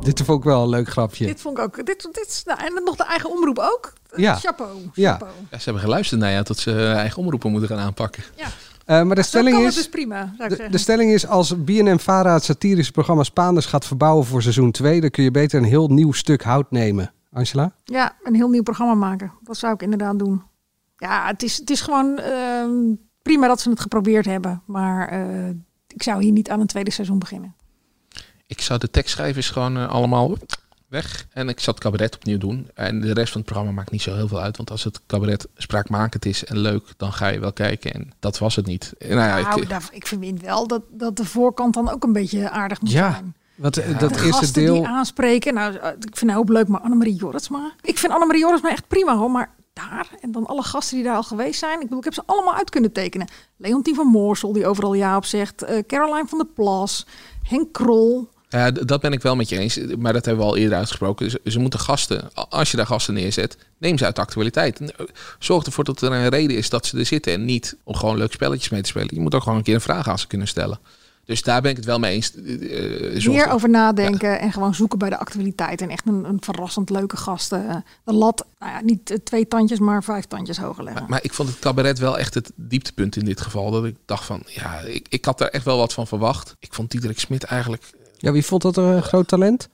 Dit 0.01 0.23
vond 0.23 0.39
ik 0.39 0.45
wel 0.45 0.63
een 0.63 0.69
leuk 0.69 0.89
grapje. 0.89 1.27
Dit 1.27 1.41
vond 1.41 1.59
ik 1.59 1.65
ook. 1.65 1.87
Dit, 1.87 2.09
dit 2.13 2.27
is, 2.29 2.43
nou, 2.45 2.61
en 2.61 2.85
nog 2.85 2.97
de 2.97 3.05
eigen 3.05 3.31
omroep 3.31 3.59
ook. 3.59 3.93
Ja. 4.17 4.35
Chapeau. 4.37 4.91
Ja. 4.95 5.13
chapeau. 5.13 5.33
Ja, 5.51 5.59
ze 5.59 5.65
hebben 5.65 5.83
geluisterd 5.83 6.21
naar 6.21 6.33
jou 6.33 6.45
tot 6.45 6.59
ze 6.59 6.71
hun 6.71 6.97
eigen 6.97 7.19
omroepen 7.19 7.51
moeten 7.51 7.69
gaan 7.69 7.79
aanpakken. 7.79 8.25
Ja. 8.37 8.49
Eh, 8.85 9.03
maar 9.03 9.17
de 9.17 9.23
Zo 9.23 9.29
stelling 9.29 9.59
is... 9.59 9.75
dus 9.75 9.89
prima, 9.89 10.35
de 10.71 10.79
stelling 10.79 11.13
is, 11.13 11.27
als 11.27 11.65
BNM-Vara 11.65 12.33
het 12.33 12.45
satirische 12.45 12.93
programma 12.93 13.23
Spaanders 13.23 13.67
gaat 13.67 13.87
verbouwen 13.87 14.27
voor 14.27 14.43
seizoen 14.43 14.71
2, 14.71 15.01
dan 15.01 15.11
kun 15.11 15.25
je 15.25 15.31
beter 15.31 15.59
een 15.59 15.69
heel 15.69 15.89
nieuw 15.89 16.13
stuk 16.13 16.43
hout 16.43 16.71
nemen. 16.71 17.13
Angela? 17.33 17.73
Ja, 17.85 18.17
een 18.23 18.35
heel 18.35 18.49
nieuw 18.49 18.63
programma 18.63 18.95
maken. 18.95 19.33
Dat 19.43 19.57
zou 19.57 19.75
ik 19.75 19.83
inderdaad 19.83 20.19
doen. 20.19 20.43
Ja, 20.97 21.27
het 21.27 21.43
is, 21.43 21.57
het 21.57 21.71
is 21.71 21.81
gewoon 21.81 22.19
ehm, 22.19 22.71
prima 23.23 23.47
dat 23.47 23.61
ze 23.61 23.71
het 23.71 23.81
geprobeerd 23.81 24.25
hebben. 24.25 24.63
Maar 24.67 25.09
eh, 25.09 25.49
ik 25.89 26.03
zou 26.03 26.23
hier 26.23 26.33
niet 26.33 26.51
aan 26.51 26.61
een 26.61 26.67
tweede 26.67 26.91
seizoen 26.91 27.19
beginnen. 27.19 27.55
Ik 28.47 28.61
zou 28.61 28.79
de 28.79 28.91
tekstschrijvers 28.91 29.51
gewoon 29.51 29.77
eh, 29.77 29.89
allemaal 29.89 30.37
weg. 30.95 31.27
En 31.33 31.49
ik 31.49 31.61
het 31.61 31.81
cabaret 31.81 32.15
opnieuw 32.15 32.39
doen. 32.39 32.71
En 32.75 33.01
de 33.01 33.13
rest 33.13 33.33
van 33.33 33.41
het 33.41 33.51
programma 33.51 33.75
maakt 33.75 33.91
niet 33.91 34.03
zo 34.03 34.15
heel 34.15 34.29
veel 34.29 34.41
uit. 34.41 34.57
Want 34.57 34.71
als 34.71 34.85
het 34.85 35.01
cabaret 35.07 35.47
spraakmakend 35.57 36.25
is 36.25 36.45
en 36.45 36.59
leuk, 36.59 36.85
dan 36.97 37.13
ga 37.13 37.27
je 37.29 37.39
wel 37.39 37.53
kijken. 37.53 37.93
En 37.93 38.13
dat 38.21 38.39
was 38.39 38.57
het 38.57 38.67
niet. 38.67 38.93
Nou 38.99 39.13
ja, 39.15 39.41
nou, 39.41 39.61
ik, 39.63 39.69
daar- 39.69 39.89
ik 39.93 40.07
vind 40.07 40.41
wel 40.41 40.67
dat, 40.67 40.83
dat 40.91 41.17
de 41.17 41.25
voorkant 41.25 41.75
dan 41.75 41.91
ook 41.91 42.05
een 42.05 42.13
beetje 42.13 42.51
aardig 42.51 42.81
moet 42.81 42.91
Ja, 42.91 43.13
zijn. 43.13 43.35
Want 43.55 43.77
eh, 43.79 43.91
Ja. 43.91 43.99
dat 43.99 44.09
de 44.15 44.15
eerste 44.25 44.33
gasten 44.33 44.63
deel... 44.65 44.75
die 44.75 44.87
aanspreken. 44.87 45.55
Nou, 45.55 45.75
eh, 45.77 45.89
ik 46.01 46.17
vind 46.17 46.31
een 46.31 46.37
hoop 46.37 46.49
leuk, 46.49 46.69
maar 46.69 46.81
Annemarie 46.81 47.15
Jorritsma. 47.15 47.73
Ik 47.83 47.99
vind 47.99 48.13
Annemarie 48.13 48.41
Jorritsma 48.43 48.71
echt 48.71 48.89
prima 48.89 49.17
hoor. 49.17 49.31
Maar 49.31 49.51
daar 49.73 50.09
en 50.21 50.33
dan 50.33 50.47
alle 50.47 50.63
gasten 50.63 50.97
die 50.97 51.05
daar 51.05 51.17
al 51.17 51.23
geweest 51.23 51.59
zijn. 51.59 51.75
Ik 51.75 51.81
bedoel, 51.81 51.99
ik 51.99 52.05
heb 52.05 52.15
ze 52.15 52.23
allemaal 52.27 52.55
uit 52.55 52.71
kunnen 52.71 52.93
tekenen. 52.93 53.29
Leontien 53.57 53.95
van 53.95 54.07
Moorsel, 54.07 54.53
die 54.53 54.67
overal 54.67 54.95
ja 54.95 55.17
op 55.17 55.25
zegt. 55.25 55.63
eh, 55.63 55.83
Caroline 55.87 56.29
van 56.29 56.39
der 56.39 56.47
Plas. 56.55 57.07
Henk 57.43 57.73
Krol. 57.73 58.29
Ja, 58.55 58.73
d- 58.73 58.89
dat 58.89 59.01
ben 59.01 59.13
ik 59.13 59.23
wel 59.23 59.37
met 59.37 59.49
je 59.49 59.59
eens. 59.59 59.79
Maar 59.99 60.13
dat 60.13 60.25
hebben 60.25 60.45
we 60.45 60.51
al 60.51 60.57
eerder 60.57 60.77
uitgesproken. 60.79 61.31
Ze, 61.31 61.41
ze 61.45 61.59
moeten 61.59 61.81
gasten, 61.81 62.31
als 62.49 62.71
je 62.71 62.77
daar 62.77 62.87
gasten 62.87 63.15
neerzet, 63.15 63.57
neem 63.79 63.99
ze 63.99 64.05
uit 64.05 64.15
de 64.17 64.21
actualiteit. 64.23 64.81
Eh, 64.81 65.07
Zorg 65.39 65.65
ervoor 65.67 65.85
dat 65.85 66.01
er 66.03 66.13
een 66.13 66.29
reden 66.29 66.57
is 66.57 66.69
dat 66.71 66.87
ze 66.87 66.99
er 66.99 67.07
zitten. 67.07 67.33
En 67.33 67.45
niet 67.45 67.77
om 67.85 67.95
gewoon 67.95 68.17
leuke 68.17 68.33
spelletjes 68.33 68.69
mee 68.69 68.83
te 68.83 68.89
spelen. 68.89 69.09
Je 69.15 69.21
moet 69.21 69.35
ook 69.35 69.43
gewoon 69.43 69.59
een 69.59 69.65
keer 69.65 69.75
een 69.75 69.81
vraag 69.81 70.09
aan 70.09 70.19
ze 70.19 70.27
kunnen 70.27 70.49
stellen. 70.49 70.79
Dus 71.25 71.43
daar 71.43 71.63
ben 71.63 71.71
ik 71.71 71.77
het 71.77 71.87
wel 71.87 71.99
mee 71.99 72.15
eens. 72.15 72.35
Eh, 72.35 73.27
Meer 73.27 73.47
er- 73.47 73.53
over 73.53 73.69
nadenken 73.71 74.41
en 74.41 74.53
gewoon 74.53 74.75
zoeken 74.75 74.99
bij 74.99 75.11
de 75.11 75.19
activiteit. 75.19 75.81
En 75.81 75.89
echt 75.91 76.07
een, 76.07 76.25
een 76.25 76.39
verrassend 76.41 76.91
leuke 76.91 77.17
gast. 77.17 77.53
eh, 77.53 77.77
de 78.05 78.13
lat, 78.13 78.45
nou 78.59 78.73
ja, 78.73 78.81
niet 78.81 79.11
eh, 79.11 79.17
twee 79.25 79.49
tandjes, 79.49 79.79
maar 79.79 80.05
vijf 80.05 80.25
tandjes 80.25 80.59
hoger 80.59 80.85
leggen. 80.85 81.03
Maar, 81.03 81.11
maar 81.11 81.25
ik 81.25 81.33
vond 81.35 81.49
het 81.49 81.59
cabaret 81.59 81.99
wel 81.99 82.19
echt 82.19 82.35
het 82.35 82.51
dieptepunt 82.55 83.17
in 83.17 83.25
dit 83.25 83.41
geval. 83.41 83.71
Dat 83.71 83.85
ik 83.85 83.97
dacht 84.07 84.25
van, 84.25 84.43
ja, 84.47 84.81
ik, 84.81 85.07
ik 85.09 85.25
had 85.25 85.41
er 85.41 85.51
echt 85.51 85.65
wel 85.65 85.77
wat 85.79 85.93
van 85.93 86.07
verwacht. 86.07 86.57
Ik 86.59 86.75
vond 86.75 86.91
Diederik 86.91 87.19
Smit 87.19 87.45
eigenlijk... 87.45 87.91
Ja, 88.25 88.33
wie 88.33 88.45
vond 88.45 88.63
dat 88.63 88.77
een 88.77 89.03
groot 89.03 89.29
talent? 89.29 89.69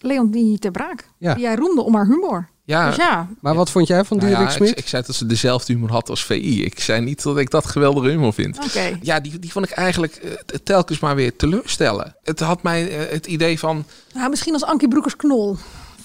Leonie 0.00 0.58
ter 0.58 0.70
Braak. 0.70 1.08
Ja. 1.18 1.34
Die 1.34 1.42
jij 1.42 1.54
roemde 1.54 1.82
om 1.82 1.94
haar 1.94 2.06
humor. 2.06 2.48
Ja, 2.64 2.86
Dus 2.86 2.96
ja, 2.96 3.28
Maar 3.40 3.54
wat 3.54 3.70
vond 3.70 3.86
jij 3.86 4.04
van 4.04 4.16
nou 4.16 4.28
Diederik 4.28 4.50
ja, 4.52 4.56
Smit? 4.56 4.70
ik, 4.70 4.78
ik 4.78 4.88
zei 4.88 5.02
dat 5.06 5.14
ze 5.16 5.26
dezelfde 5.26 5.72
humor 5.72 5.90
had 5.90 6.08
als 6.10 6.24
VI. 6.24 6.64
Ik 6.64 6.80
zei 6.80 7.00
niet 7.00 7.22
dat 7.22 7.38
ik 7.38 7.50
dat 7.50 7.66
geweldige 7.66 8.08
humor 8.08 8.32
vind. 8.32 8.58
oké. 8.64 8.98
Ja, 9.02 9.20
die, 9.20 9.38
die 9.38 9.52
vond 9.52 9.64
ik 9.64 9.70
eigenlijk 9.70 10.14
eh, 10.14 10.32
telkens 10.62 10.98
maar 11.00 11.14
weer 11.14 11.36
teleurstellen. 11.36 12.16
Het 12.22 12.40
had 12.40 12.62
mij 12.62 12.98
eh, 12.98 13.12
het 13.12 13.26
idee 13.26 13.58
van... 13.58 13.84
Nou, 14.14 14.30
misschien 14.30 14.52
als 14.52 14.64
Ankie 14.64 14.88
Broekers 14.88 15.16
knol. 15.16 15.56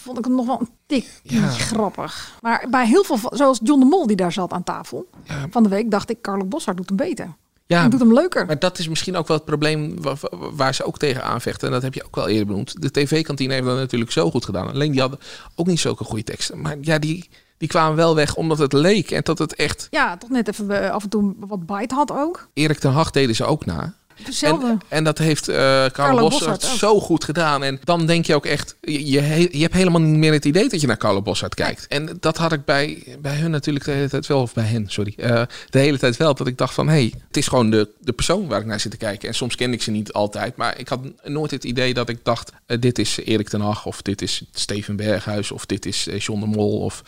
Vond 0.01 0.17
ik 0.17 0.25
hem 0.25 0.35
nog 0.35 0.45
wel 0.45 0.59
een 0.59 0.69
tik 0.85 1.19
Ja. 1.23 1.47
grappig. 1.49 2.37
Maar 2.41 2.67
bij 2.69 2.87
heel 2.87 3.03
veel, 3.03 3.17
van- 3.17 3.31
zoals 3.37 3.59
John 3.63 3.79
de 3.79 3.85
Mol 3.85 4.07
die 4.07 4.15
daar 4.15 4.31
zat 4.31 4.51
aan 4.51 4.63
tafel. 4.63 5.09
Ja. 5.23 5.47
Van 5.49 5.63
de 5.63 5.69
week 5.69 5.91
dacht 5.91 6.09
ik, 6.09 6.21
Carlo 6.21 6.45
Bossard 6.45 6.77
doet 6.77 6.87
hem 6.87 6.97
beter. 6.97 7.35
Ja, 7.67 7.79
Hij 7.79 7.89
doet 7.89 7.99
hem 7.99 8.13
leuker. 8.13 8.45
maar 8.45 8.59
dat 8.59 8.79
is 8.79 8.87
misschien 8.87 9.15
ook 9.15 9.27
wel 9.27 9.37
het 9.37 9.45
probleem 9.45 10.01
waar, 10.01 10.17
waar 10.31 10.75
ze 10.75 10.83
ook 10.83 10.97
tegen 10.97 11.23
aanvechten. 11.23 11.67
En 11.67 11.73
dat 11.73 11.81
heb 11.81 11.93
je 11.93 12.05
ook 12.05 12.15
wel 12.15 12.27
eerder 12.27 12.45
benoemd. 12.45 12.81
De 12.81 12.91
tv-kantine 12.91 13.53
heeft 13.53 13.65
dat 13.65 13.77
natuurlijk 13.77 14.11
zo 14.11 14.29
goed 14.31 14.45
gedaan. 14.45 14.67
Alleen 14.71 14.91
die 14.91 15.01
hadden 15.01 15.19
ook 15.55 15.67
niet 15.67 15.79
zulke 15.79 16.03
goede 16.03 16.23
teksten. 16.23 16.61
Maar 16.61 16.77
ja, 16.81 16.99
die, 16.99 17.29
die 17.57 17.67
kwamen 17.67 17.95
wel 17.95 18.15
weg 18.15 18.35
omdat 18.35 18.57
het 18.57 18.73
leek. 18.73 19.11
En 19.11 19.21
dat 19.23 19.37
het 19.37 19.55
echt... 19.55 19.87
Ja, 19.91 20.17
toch 20.17 20.29
net 20.29 20.47
even 20.47 20.83
eh, 20.83 20.89
af 20.91 21.03
en 21.03 21.09
toe 21.09 21.33
wat 21.39 21.65
bite 21.65 21.95
had 21.95 22.11
ook. 22.11 22.47
Erik 22.53 22.79
ten 22.79 22.91
Hag 22.91 23.11
deden 23.11 23.35
ze 23.35 23.45
ook 23.45 23.65
na. 23.65 23.93
Hetzelfde. 24.23 24.67
En, 24.67 24.79
en 24.87 25.03
dat 25.03 25.17
heeft 25.17 25.47
eh 25.47 25.55
Carlo, 25.85 26.29
Carlo 26.29 26.57
zo 26.59 26.99
goed 26.99 27.23
gedaan. 27.23 27.63
En 27.63 27.79
dan 27.83 28.05
denk 28.05 28.25
je 28.25 28.35
ook 28.35 28.45
echt, 28.45 28.75
je, 28.81 29.09
je, 29.09 29.19
he- 29.19 29.47
je 29.51 29.61
hebt 29.61 29.73
helemaal 29.73 30.01
niet 30.01 30.17
meer 30.17 30.33
het 30.33 30.45
idee 30.45 30.69
dat 30.69 30.81
je 30.81 30.87
naar 30.87 30.97
Carlo 30.97 31.21
Bossard 31.21 31.55
kijkt. 31.55 31.87
En 31.87 32.17
dat 32.19 32.37
had 32.37 32.51
ik 32.51 32.65
bij, 32.65 33.03
bij 33.21 33.35
hun 33.35 33.51
natuurlijk 33.51 33.85
de 33.85 33.91
hele 33.91 34.09
tijd 34.09 34.27
wel, 34.27 34.41
of 34.41 34.53
bij 34.53 34.63
hen, 34.63 34.85
sorry, 34.87 35.13
eh, 35.17 35.41
de 35.69 35.79
hele 35.79 35.97
tijd 35.99 36.17
wel. 36.17 36.35
Dat 36.35 36.47
ik 36.47 36.57
dacht 36.57 36.73
van, 36.73 36.87
hé, 36.87 36.93
hey, 36.93 37.13
het 37.27 37.37
is 37.37 37.47
gewoon 37.47 37.69
de, 37.69 37.89
de 37.99 38.13
persoon 38.13 38.47
waar 38.47 38.59
ik 38.59 38.65
naar 38.65 38.79
zit 38.79 38.91
te 38.91 38.97
kijken. 38.97 39.27
En 39.27 39.35
soms 39.35 39.55
kende 39.55 39.75
ik 39.75 39.81
ze 39.83 39.91
niet 39.91 40.13
altijd, 40.13 40.55
maar 40.55 40.79
ik 40.79 40.87
had 40.87 40.99
nooit 41.23 41.51
het 41.51 41.63
idee 41.63 41.93
dat 41.93 42.09
ik 42.09 42.19
dacht, 42.23 42.51
eh, 42.65 42.79
dit 42.79 42.99
is 42.99 43.17
Erik 43.17 43.49
ten 43.49 43.61
Hag, 43.61 43.85
of 43.85 44.01
dit 44.01 44.21
is 44.21 44.43
Steven 44.51 44.95
Berghuis, 44.95 45.51
of 45.51 45.65
dit 45.65 45.85
is 45.85 46.07
John 46.17 46.39
de 46.39 46.45
Mol, 46.45 46.79
of 46.79 47.03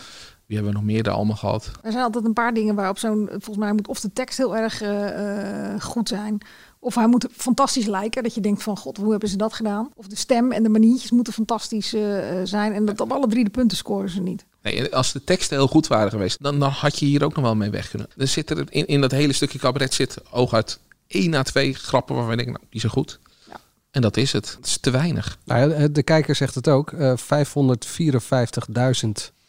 wie 0.45 0.55
hebben 0.55 0.73
we 0.75 0.79
nog 0.79 0.89
meer 0.89 1.03
daar 1.03 1.13
allemaal 1.13 1.35
gehad. 1.35 1.71
Er 1.81 1.91
zijn 1.91 2.03
altijd 2.03 2.25
een 2.25 2.33
paar 2.33 2.53
dingen 2.53 2.75
waarop 2.75 2.97
zo'n... 2.99 3.27
Volgens 3.29 3.57
mij 3.57 3.71
moet 3.73 3.87
of 3.87 3.99
de 3.99 4.13
tekst 4.13 4.37
heel 4.37 4.55
erg 4.57 4.81
goed 5.83 6.07
zijn... 6.07 6.37
Of 6.79 6.95
hij 6.95 7.07
moet 7.07 7.27
fantastisch 7.31 7.85
lijken. 7.85 8.23
Dat 8.23 8.33
je 8.33 8.41
denkt 8.41 8.63
van, 8.63 8.77
god, 8.77 8.97
hoe 8.97 9.11
hebben 9.11 9.29
ze 9.29 9.37
dat 9.37 9.53
gedaan? 9.53 9.89
Of 9.95 10.07
de 10.07 10.15
stem 10.15 10.51
en 10.51 10.63
de 10.63 10.69
maniertjes 10.69 11.11
moeten 11.11 11.33
fantastisch 11.33 11.93
eh, 11.93 12.01
zijn. 12.43 12.73
En 12.73 12.85
dat 12.85 13.01
op 13.01 13.11
alle 13.11 13.27
drie 13.27 13.43
de 13.43 13.49
punten 13.49 13.77
scoren 13.77 14.09
ze 14.09 14.21
niet. 14.21 14.45
Nee, 14.61 14.95
als 14.95 15.11
de 15.11 15.23
teksten 15.23 15.57
heel 15.57 15.67
goed 15.67 15.87
waren 15.87 16.09
geweest, 16.11 16.43
dan, 16.43 16.59
dan 16.59 16.69
had 16.69 16.99
je 16.99 17.05
hier 17.05 17.23
ook 17.23 17.35
nog 17.35 17.43
wel 17.43 17.55
mee 17.55 17.69
weg 17.69 17.89
kunnen. 17.89 18.07
Dan 18.15 18.27
zit 18.27 18.49
er 18.49 18.65
in, 18.69 18.87
in 18.87 19.01
dat 19.01 19.11
hele 19.11 19.33
stukje 19.33 19.59
cabaret 19.59 19.93
zit 19.93 20.17
ooguit 20.31 20.79
één 21.07 21.33
à 21.33 21.41
twee 21.43 21.73
grappen 21.73 22.15
waarvan 22.15 22.33
ik 22.33 22.37
denk, 22.39 22.57
nou, 22.57 22.65
die 22.69 22.79
zijn 22.79 22.91
goed. 22.91 23.19
En 23.91 24.01
dat 24.01 24.17
is 24.17 24.31
het. 24.31 24.55
Het 24.57 24.65
is 24.65 24.77
te 24.77 24.89
weinig. 24.89 25.37
Nou 25.45 25.73
ja, 25.73 25.87
de 25.87 26.03
kijker 26.03 26.35
zegt 26.35 26.55
het 26.55 26.67
ook. 26.67 26.91
eh 26.91 27.13
554.000 27.17 27.27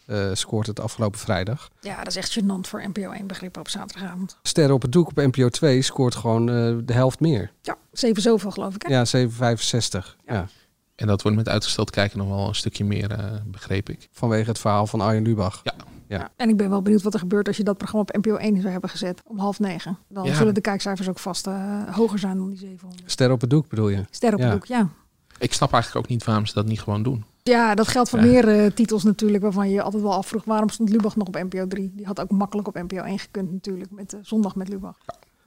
eh, 0.09 0.31
scoort 0.33 0.67
het 0.67 0.81
afgelopen 0.81 1.19
vrijdag. 1.19 1.69
Ja, 1.81 1.97
dat 1.99 2.07
is 2.07 2.17
echt 2.17 2.39
gênant 2.41 2.69
voor 2.69 2.89
NPO 2.89 3.11
1 3.11 3.27
begrippen 3.27 3.61
op 3.61 3.69
zaterdagavond. 3.69 4.37
Sterren 4.43 4.75
op 4.75 4.83
het 4.83 4.93
doek 4.93 5.09
op 5.09 5.17
NPO 5.17 5.49
2 5.49 5.83
scoort 5.83 6.15
gewoon 6.15 6.49
eh, 6.49 6.77
de 6.85 6.93
helft 6.93 7.21
meer. 7.21 7.53
Ja, 7.63 7.77
zeven 7.93 8.23
zoveel 8.23 8.51
geloof 8.51 8.75
ik. 8.75 8.83
Hè? 8.83 8.93
Ja, 8.95 9.05
765. 9.05 10.17
Ja. 10.27 10.47
En 10.95 11.07
dat 11.07 11.23
wordt 11.23 11.37
met 11.37 11.49
uitgesteld 11.49 11.91
kijken 11.91 12.19
nog 12.19 12.29
wel 12.29 12.49
een 12.49 12.55
stukje 12.55 12.85
meer, 12.85 13.11
eh, 13.11 13.25
begreep 13.47 13.89
ik. 13.89 14.09
Vanwege 14.13 14.49
het 14.49 14.59
verhaal 14.59 14.87
van 14.87 15.01
Arjen 15.01 15.23
Lubach. 15.23 15.61
Ja. 15.65 15.75
Ja. 16.09 16.29
En 16.37 16.49
ik 16.49 16.57
ben 16.57 16.71
wel 16.71 16.83
benieuwd 16.83 17.03
wat 17.03 17.15
er 17.15 17.21
gebeurt 17.21 17.47
als 17.47 17.57
je 17.57 17.63
dat 17.65 17.77
programma 17.79 18.07
op 18.09 18.17
NPO 18.25 18.37
1 18.37 18.57
zou 18.61 18.73
hebben 18.73 18.91
gezet. 18.91 19.23
Om 19.25 19.39
half 19.39 19.59
negen. 19.59 19.99
Dan 20.09 20.25
Ja. 20.25 20.35
zullen 20.35 20.55
de 20.55 20.61
kijkcijfers 20.61 21.09
ook 21.09 21.19
vast 21.19 21.47
eh, 21.47 21.95
hoger 21.95 22.19
zijn 22.19 22.37
dan 22.37 22.49
die 22.49 22.59
700. 22.59 23.11
Sterren 23.11 23.35
op 23.35 23.41
het 23.41 23.51
doek 23.51 23.69
bedoel 23.69 23.89
je? 23.89 24.05
Ster 24.11 24.33
op 24.33 24.39
Ja. 24.39 24.45
het 24.45 24.53
doek, 24.55 24.65
ja. 24.67 24.89
Ik 25.39 25.53
snap 25.53 25.73
eigenlijk 25.73 26.05
ook 26.05 26.11
niet 26.11 26.25
waarom 26.25 26.47
ze 26.47 26.55
dat 26.55 26.67
niet 26.67 26.81
gewoon 26.81 27.03
doen. 27.03 27.25
Ja, 27.49 27.75
dat 27.75 27.89
geldt 27.89 28.09
voor 28.09 28.19
Ja. 28.19 28.25
meer 28.25 28.49
eh, 28.49 28.71
titels 28.71 29.05
natuurlijk, 29.05 29.43
waarvan 29.43 29.71
je 29.71 29.83
altijd 29.83 30.03
wel 30.03 30.15
afvroeg 30.15 30.45
waarom 30.45 30.69
stond 30.69 30.89
Lubach 30.91 31.17
nog 31.17 31.27
op 31.27 31.35
NPO 31.35 31.67
3. 31.67 31.93
Die 31.95 32.07
had 32.07 32.21
ook 32.21 32.31
makkelijk 32.31 32.69
op 32.69 32.75
NPO 32.75 33.03
1 33.03 33.19
gekund 33.19 33.53
natuurlijk, 33.53 33.91
met 33.91 34.13
eh, 34.13 34.21
Zondag 34.23 34.55
met 34.55 34.69
Lubach. 34.69 34.97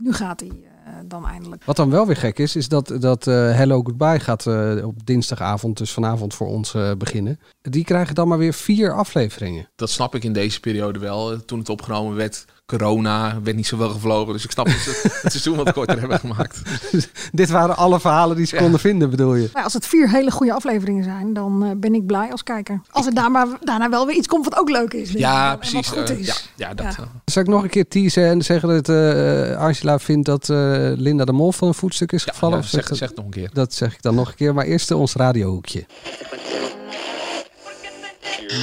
Nu 0.01 0.13
gaat 0.13 0.39
hij 0.39 0.49
eh, 0.85 0.93
dan 1.05 1.27
eindelijk. 1.27 1.63
Wat 1.63 1.75
dan 1.75 1.89
wel 1.89 2.05
weer 2.05 2.15
gek 2.15 2.39
is, 2.39 2.55
is 2.55 2.67
dat, 2.67 2.95
dat 2.99 3.27
eh, 3.27 3.33
Hello 3.35 3.83
Goodbye 3.83 4.19
gaat 4.19 4.47
eh, 4.47 4.85
op 4.85 5.05
dinsdagavond, 5.05 5.77
dus 5.77 5.91
vanavond 5.91 6.33
voor 6.33 6.47
ons 6.47 6.75
beginnen. 6.97 7.39
Die 7.61 7.83
krijgen 7.83 8.15
dan 8.15 8.27
maar 8.27 8.37
weer 8.37 8.53
vier 8.53 8.93
afleveringen. 8.95 9.69
Dat 9.75 9.89
snap 9.89 10.15
ik 10.15 10.23
in 10.23 10.33
deze 10.33 10.59
periode 10.59 10.99
wel. 10.99 11.45
Toen 11.45 11.59
het 11.59 11.69
opgenomen 11.69 12.15
werd, 12.15 12.45
corona, 12.77 13.39
werd 13.43 13.55
niet 13.55 13.67
zo 13.67 13.77
wel 13.77 13.89
gevlogen. 13.89 14.33
Dus 14.33 14.43
ik 14.43 14.51
snap 14.51 14.65
dat 14.65 14.75
ze 14.75 14.89
het 15.21 15.31
seizoen 15.31 15.55
wat 15.55 15.71
korter 15.73 15.99
hebben 15.99 16.19
gemaakt. 16.19 16.61
Dit 17.31 17.49
waren 17.49 17.77
alle 17.77 17.99
verhalen 17.99 18.35
die 18.35 18.45
ze 18.45 18.55
Ja. 18.55 18.61
konden 18.61 18.79
vinden, 18.79 19.09
bedoel 19.09 19.35
je? 19.35 19.49
Nou, 19.53 19.63
als 19.63 19.73
het 19.73 19.87
vier 19.87 20.09
hele 20.09 20.31
goede 20.31 20.53
afleveringen 20.53 21.03
zijn, 21.03 21.33
dan 21.33 21.63
eh, 21.65 21.71
ben 21.75 21.93
ik 21.93 22.05
blij 22.05 22.31
als 22.31 22.43
kijker. 22.43 22.81
Als 22.89 23.05
er 23.05 23.13
daar 23.13 23.31
maar, 23.31 23.47
daarna 23.61 23.89
wel 23.89 24.05
weer 24.05 24.15
iets 24.15 24.27
komt 24.27 24.45
wat 24.45 24.57
ook 24.59 24.69
leuk 24.69 24.93
is. 24.93 25.11
Ja, 25.11 25.51
En 25.51 25.57
precies. 25.57 25.89
Wat 25.89 25.97
goed 25.99 26.09
eh, 26.09 26.19
is. 26.19 26.25
ja, 26.27 26.33
ja, 26.67 26.73
dat, 26.73 26.85
Ja. 26.85 27.01
eh, 27.03 27.07
Zal 27.25 27.41
ik 27.41 27.47
nog 27.47 27.63
een 27.63 27.69
keer 27.69 27.87
teasen 27.87 28.25
en 28.25 28.41
zeggen 28.41 28.69
dat 28.69 28.89
eh, 28.89 29.57
Angela 29.57 29.99
vindt 29.99 30.25
dat 30.25 30.49
eh, 30.49 30.57
Linda 30.95 31.25
de 31.25 31.31
Mol 31.31 31.51
van 31.51 31.67
een 31.67 31.73
voetstuk 31.73 32.11
is 32.11 32.23
gevallen? 32.23 32.57
ja, 32.57 32.63
Of 32.63 32.69
zeg, 32.69 32.87
dat- 32.87 32.97
zeg 32.97 33.07
het 33.07 33.17
nog 33.17 33.25
een 33.25 33.31
keer. 33.31 33.49
Dat 33.53 33.73
zeg 33.73 33.93
ik 33.93 34.01
dan 34.01 34.15
nog 34.15 34.27
een 34.29 34.35
keer, 34.35 34.53
maar 34.53 34.65
eerst 34.65 34.91
ons 34.91 35.13
radiohoekje. 35.13 35.85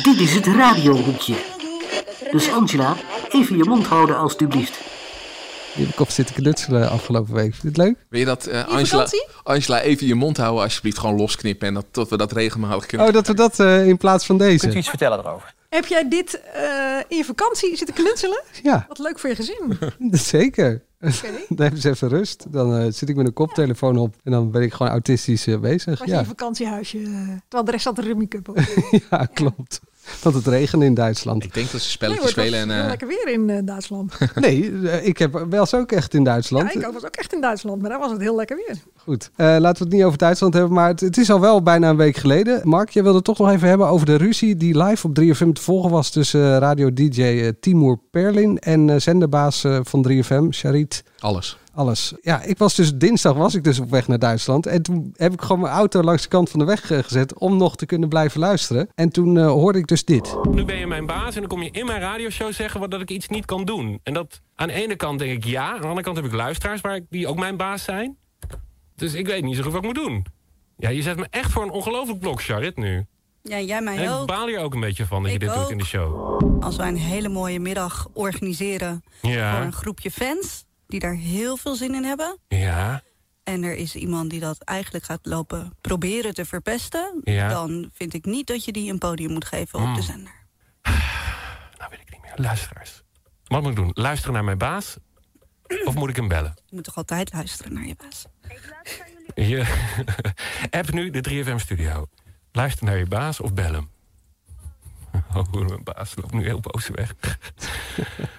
Dit 0.03 0.21
is 0.21 0.35
het 0.35 0.47
radiohoekje. 0.47 1.35
Dus 2.31 2.51
Angela, 2.53 2.97
even 3.33 3.57
je 3.57 3.65
mond 3.65 3.87
houden 3.87 4.17
alstublieft. 4.19 4.79
Die 5.75 5.85
heb 5.85 5.95
ik 5.95 6.01
op 6.01 6.11
zitten 6.11 6.35
knutselen 6.35 6.91
afgelopen 6.91 7.35
week. 7.35 7.55
Vind 7.55 7.63
je 7.63 7.69
het 7.69 7.77
leuk? 7.77 7.97
Wil 8.09 8.21
je 8.21 8.27
dat, 8.27 8.47
eh, 8.47 8.59
In 8.59 8.65
Angela? 8.67 9.07
Angela, 9.43 9.81
even 9.81 10.07
je 10.07 10.15
mond 10.15 10.37
houden 10.37 10.63
alsjeblieft. 10.63 10.99
Gewoon 10.99 11.17
losknippen 11.17 11.69
en 11.69 11.75
dat, 11.75 11.85
dat 11.91 12.09
we 12.09 12.17
dat 12.17 12.33
regelmatig 12.33 12.87
kunnen. 12.87 13.07
Oh, 13.07 13.13
dat 13.13 13.27
we 13.27 13.35
dat 13.35 13.61
eh, 13.61 13.87
in 13.89 13.97
plaats 13.97 14.27
van 14.27 14.39
deze. 14.39 14.59
Kunt 14.59 14.75
u 14.75 14.79
iets 14.79 14.89
vertellen 14.89 15.19
erover? 15.19 15.55
Heb 15.69 15.87
jij 15.87 16.09
dit 16.09 16.41
eh, 16.53 16.63
in 17.09 17.17
je 17.17 17.25
vakantie 17.25 17.77
zitten 17.77 17.95
knutselen? 17.95 18.43
Ja, 18.63 18.85
Wat 18.89 18.99
leuk 18.99 19.19
voor 19.19 19.31
je 19.31 19.37
gezin. 19.37 19.79
zeker. 20.33 20.83
Oké. 21.01 21.13
Dan 21.49 21.57
hebben 21.63 21.81
ze 21.81 21.89
even 21.91 22.09
rust. 22.09 22.45
Dan 22.53 22.77
eh, 22.77 22.87
zit 22.93 23.09
ik 23.09 23.17
met 23.17 23.27
een 23.27 23.33
koptelefoon 23.33 23.97
op 23.99 24.15
en 24.25 24.33
dan 24.33 24.51
ben 24.51 24.63
ik 24.63 24.73
gewoon 24.73 24.93
autistisch 24.93 25.47
eh, 25.47 25.59
bezig. 25.59 25.85
Was 25.87 25.99
je 25.99 26.05
in 26.05 26.13
Ja. 26.13 26.19
je 26.19 26.27
vakantiehuisje, 26.27 26.99
eh, 26.99 27.05
terwijl 27.41 27.65
de 27.65 27.71
rest 27.71 27.85
had 27.85 27.97
de 27.97 28.03
Rummy 28.03 28.27
Cup 28.27 28.49
op. 28.49 28.59
ja, 29.11 29.29
klopt. 29.35 29.81
Want 30.23 30.35
het 30.35 30.47
regende 30.47 30.85
in 30.85 30.95
Duitsland. 30.95 31.45
Ik 31.45 31.55
denk 31.55 31.71
dat 31.71 31.81
ze 31.81 31.87
Nee, 31.87 31.97
spelletjes 31.97 32.35
hoor, 32.35 32.45
het 32.45 32.47
spelen 32.47 32.67
was 32.67 32.69
en... 32.69 32.75
heel 32.75 32.83
eh, 32.83 32.89
lekker 32.89 33.09
weer 33.09 33.29
in 33.29 33.51
eh, 33.51 33.59
Duitsland. 33.65 34.13
Nee, 34.35 34.73
eh, 34.85 35.07
ik 35.07 35.19
heb 35.19 35.33
wel 35.51 35.61
eens 35.61 35.75
ook 35.75 35.93
echt 35.93 36.15
in 36.15 36.25
Ja, 36.25 36.25
Duitsland. 36.25 36.75
ik 36.75 36.89
was 36.93 37.05
ook 37.05 37.17
echt 37.17 37.33
in 37.33 37.41
Duitsland, 37.41 37.81
maar 37.81 37.91
daar 37.91 37.99
was 37.99 38.11
het 38.11 38.21
heel 38.21 38.37
lekker 38.37 38.57
weer. 38.57 38.77
Goed, 38.97 39.31
eh, 39.37 39.47
laten 39.47 39.79
we 39.83 39.89
het 39.89 39.93
niet 39.93 40.05
over 40.05 40.19
Duitsland 40.19 40.55
hebben, 40.55 40.73
maar 40.73 40.89
het, 40.89 41.01
het 41.01 41.17
is 41.17 41.31
al 41.31 41.41
wel 41.41 41.63
bijna 41.63 41.89
een 41.89 41.97
week 41.97 42.17
geleden. 42.17 42.61
Mark, 42.65 42.91
jij 42.91 43.03
wilde 43.03 43.17
het 43.17 43.27
toch 43.27 43.39
nog 43.39 43.51
even 43.51 43.69
hebben 43.69 43.87
over 43.87 44.07
de 44.07 44.17
ruzie 44.17 44.57
die 44.57 44.83
live 44.83 45.07
op 45.07 45.19
3FM 45.21 45.53
te 45.53 45.63
volgen 45.63 45.91
was 45.91 46.11
tussen 46.11 46.59
radio-dj 46.59 47.53
Timur 47.61 47.99
Perlin 48.11 48.59
en 48.59 48.91
eh, 48.91 49.01
zenderbaas 49.01 49.65
eh, 49.65 49.79
van 49.83 50.07
3FM, 50.13 50.49
Charit 50.49 51.05
alles. 51.19 51.59
Alles. 51.79 52.13
Ja, 52.21 52.43
ik 52.43 52.59
was 52.59 52.75
dus 52.75 52.95
dinsdag 52.95 53.35
was 53.37 53.55
ik 53.55 53.65
dus 53.65 53.79
op 53.81 53.91
weg 53.91 54.09
naar 54.09 54.19
Duitsland. 54.19 54.67
En 54.67 54.83
toen 54.83 55.13
heb 55.17 55.33
ik 55.33 55.41
gewoon 55.41 55.61
mijn 55.61 55.73
auto 55.75 56.03
langs 56.03 56.23
de 56.23 56.29
kant 56.29 56.51
van 56.51 56.59
de 56.59 56.65
weg 56.67 56.91
eh, 56.91 56.99
gezet 56.99 57.39
om 57.39 57.57
nog 57.57 57.77
te 57.77 57.87
kunnen 57.87 58.09
blijven 58.09 58.41
luisteren. 58.41 58.89
En 58.95 59.09
toen 59.11 59.39
eh, 59.39 59.47
hoorde 59.47 59.79
ik 59.79 59.87
dus 59.87 60.05
dit. 60.05 60.37
Nu 60.51 60.65
ben 60.65 60.77
je 60.77 60.87
mijn 60.87 61.07
baas 61.07 61.35
en 61.35 61.41
dan 61.41 61.49
kom 61.49 61.63
je 61.63 61.71
in 61.71 61.87
mijn 61.87 62.01
radioshow 62.01 62.53
zeggen 62.53 62.81
wat 62.81 62.91
dat 62.91 63.01
ik 63.01 63.11
iets 63.11 63.29
niet 63.29 63.45
kan 63.45 63.65
doen. 63.65 64.01
En 64.03 64.15
dat 64.15 64.41
aan 64.55 64.69
de 64.69 64.75
ene 64.75 64.97
kant 64.97 65.19
denk 65.19 65.33
ik 65.33 65.45
ja, 65.45 65.71
aan 65.73 65.81
de 65.81 65.87
andere 65.87 66.03
kant 66.03 66.17
heb 66.17 66.25
ik 66.25 66.33
luisteraars 66.33 66.81
waar 66.81 66.95
ik, 66.95 67.05
die 67.11 67.27
ook 67.27 67.39
mijn 67.39 67.57
baas 67.57 67.85
zijn. 67.85 68.17
Dus 68.97 69.15
ik 69.15 69.27
weet 69.27 69.43
niet 69.45 69.57
zo 69.57 69.63
goed 69.63 69.73
wat 69.73 69.81
ik 69.81 69.87
moet 69.95 70.05
doen. 70.05 70.25
Ja, 70.77 70.89
je 70.89 71.03
zet 71.03 71.17
me 71.17 71.27
echt 71.31 71.51
voor 71.53 71.63
een 71.63 71.71
ongelooflijk 71.71 72.19
blok, 72.21 72.43
Charit, 72.43 72.77
nu. 72.77 73.07
Ja, 73.43 73.61
jij 73.61 73.81
mij 73.83 73.97
En 73.97 74.03
ik 74.05 74.11
ook. 74.11 74.27
baal 74.27 74.47
hier 74.47 74.59
ook 74.61 74.75
een 74.75 74.81
beetje 74.81 75.07
van 75.07 75.23
dat 75.23 75.33
Ik 75.33 75.41
je 75.41 75.47
dit 75.47 75.55
doet 75.55 75.65
ook. 75.65 75.71
in 75.71 75.79
de 75.79 75.85
show. 75.85 76.41
Als 76.63 76.77
wij 76.77 76.89
een 76.89 76.97
hele 76.97 77.29
mooie 77.29 77.61
middag 77.61 78.09
organiseren 78.13 79.03
voor 79.23 79.31
een 79.33 79.73
groepje 79.73 80.11
fans 80.11 80.65
die 80.89 81.01
daar 81.01 81.15
heel 81.15 81.57
veel 81.57 81.75
zin 81.75 81.95
in 81.95 82.05
hebben. 82.05 82.39
ja, 82.49 83.03
En 83.43 83.63
er 83.63 83.77
is 83.77 83.95
iemand 83.95 84.31
die 84.31 84.41
dat 84.41 84.59
eigenlijk 84.65 85.05
gaat 85.05 85.21
lopen 85.23 85.73
proberen 85.81 86.35
te 86.35 86.45
verpesten. 86.45 87.21
Ja. 87.25 87.49
Dan 87.49 87.91
vind 87.93 88.15
ik 88.15 88.25
niet 88.25 88.47
dat 88.47 88.65
je 88.65 88.73
die 88.73 88.91
een 88.93 88.99
podium 88.99 89.33
moet 89.33 89.45
geven 89.45 89.79
op 89.81 89.95
de 89.95 90.03
zender. 90.03 90.33
nou 91.79 91.91
weet 91.91 92.01
ik 92.01 92.11
niet 92.11 92.23
meer. 92.23 92.33
Luisteraars. 92.37 93.03
Wat 93.45 93.63
moet 93.63 93.71
ik 93.71 93.77
doen? 93.77 93.91
Luisteren 93.95 94.35
naar 94.35 94.45
mijn 94.45 94.59
baas? 94.59 94.97
Of 95.85 95.95
moet 95.95 96.09
ik 96.09 96.17
hem 96.17 96.29
bellen? 96.29 96.55
Je 96.67 96.75
moet 96.75 96.85
toch 96.85 96.97
altijd 96.97 97.33
luisteren 97.33 97.73
naar 97.73 97.87
je 97.87 97.97
baas. 97.97 98.25
Je 99.35 99.87
app 100.79 100.91
nu 100.93 101.11
de 101.11 101.45
3FM-studio. 101.45 102.07
Luister 102.53 102.85
naar 102.85 102.99
je 102.99 103.07
baas 103.07 103.41
of 103.41 103.55
bel 103.55 103.73
hem. 103.73 103.89
Oh, 105.35 105.53
mijn 105.53 105.83
baas 105.85 106.15
loopt 106.17 106.33
nu 106.33 106.45
heel 106.45 106.61
boos 106.61 106.89
weg. 106.89 107.15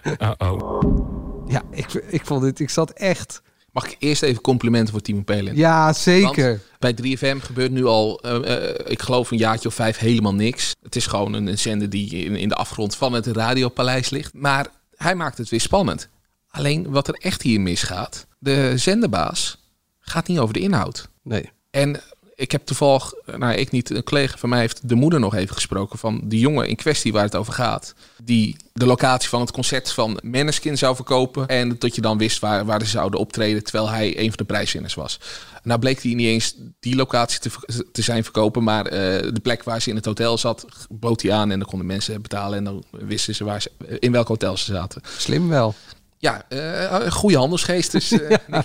Uh-oh. 0.21 1.38
Ja, 1.49 1.63
ik, 1.71 1.93
ik 1.93 2.25
vond 2.25 2.41
dit, 2.41 2.59
ik 2.59 2.69
zat 2.69 2.91
echt... 2.91 3.41
Mag 3.71 3.85
ik 3.85 3.95
eerst 3.99 4.23
even 4.23 4.41
complimenten 4.41 4.93
voor 4.93 5.01
Timo 5.01 5.21
Pelin? 5.21 5.55
Ja, 5.55 5.93
zeker. 5.93 6.61
Want 6.79 7.01
bij 7.01 7.17
3FM 7.17 7.41
gebeurt 7.41 7.71
nu 7.71 7.85
al, 7.85 8.19
eh, 8.21 8.69
eh, 8.69 8.91
ik 8.91 9.01
geloof 9.01 9.31
een 9.31 9.37
jaartje 9.37 9.67
of 9.67 9.73
vijf, 9.73 9.97
helemaal 9.97 10.33
niks. 10.33 10.75
Het 10.81 10.95
is 10.95 11.07
gewoon 11.07 11.33
een, 11.33 11.47
een 11.47 11.57
zender 11.57 11.89
die 11.89 12.09
in, 12.09 12.35
in 12.35 12.49
de 12.49 12.55
afgrond 12.55 12.95
van 12.95 13.13
het 13.13 13.27
radiopaleis 13.27 14.09
ligt. 14.09 14.33
Maar 14.33 14.67
hij 14.95 15.15
maakt 15.15 15.37
het 15.37 15.49
weer 15.49 15.61
spannend. 15.61 16.09
Alleen 16.49 16.89
wat 16.89 17.07
er 17.07 17.13
echt 17.13 17.41
hier 17.41 17.61
misgaat, 17.61 18.27
de 18.39 18.73
zenderbaas 18.75 19.57
gaat 19.99 20.27
niet 20.27 20.39
over 20.39 20.53
de 20.53 20.59
inhoud. 20.59 21.09
Nee. 21.23 21.49
En 21.71 22.01
ik 22.39 22.51
heb 22.51 22.65
toevallig, 22.65 23.13
nou 23.37 23.53
ik 23.53 23.71
niet, 23.71 23.89
een 23.89 24.03
collega 24.03 24.37
van 24.37 24.49
mij 24.49 24.59
heeft 24.59 24.89
de 24.89 24.95
moeder 24.95 25.19
nog 25.19 25.35
even 25.35 25.55
gesproken 25.55 25.99
van 25.99 26.21
de 26.23 26.39
jongen 26.39 26.67
in 26.67 26.75
kwestie 26.75 27.11
waar 27.11 27.23
het 27.23 27.35
over 27.35 27.53
gaat. 27.53 27.93
Die 28.23 28.55
de 28.73 28.85
locatie 28.85 29.29
van 29.29 29.41
het 29.41 29.51
concert 29.51 29.91
van 29.91 30.19
Maneskin 30.23 30.77
zou 30.77 30.95
verkopen. 30.95 31.47
En 31.47 31.75
dat 31.79 31.95
je 31.95 32.01
dan 32.01 32.17
wist 32.17 32.39
waar, 32.39 32.65
waar 32.65 32.81
ze 32.81 32.87
zouden 32.87 33.19
optreden 33.19 33.63
terwijl 33.63 33.89
hij 33.89 34.19
een 34.19 34.27
van 34.27 34.37
de 34.37 34.43
prijswinners 34.43 34.93
was. 34.93 35.19
Nou 35.63 35.79
bleek 35.79 36.01
hij 36.01 36.13
niet 36.13 36.27
eens 36.27 36.55
die 36.79 36.95
locatie 36.95 37.39
te, 37.39 37.49
te 37.91 38.01
zijn 38.01 38.23
verkopen, 38.23 38.63
maar 38.63 38.85
eh, 38.85 39.33
de 39.33 39.39
plek 39.41 39.63
waar 39.63 39.81
ze 39.81 39.89
in 39.89 39.95
het 39.95 40.05
hotel 40.05 40.37
zat, 40.37 40.65
bood 40.89 41.21
hij 41.21 41.31
aan 41.31 41.51
en 41.51 41.59
dan 41.59 41.67
konden 41.67 41.87
mensen 41.87 42.21
betalen 42.21 42.57
en 42.57 42.63
dan 42.63 42.83
wisten 42.91 43.35
ze, 43.35 43.43
waar 43.43 43.61
ze 43.61 43.71
in 43.99 44.11
welk 44.11 44.27
hotel 44.27 44.57
ze 44.57 44.65
zaten. 44.65 45.01
Slim 45.17 45.49
wel. 45.49 45.75
Ja, 46.17 46.45
eh, 46.49 47.05
een 47.05 47.11
goede 47.11 47.37
handelsgeest. 47.37 47.91
Dus, 47.91 48.11
eh, 48.11 48.37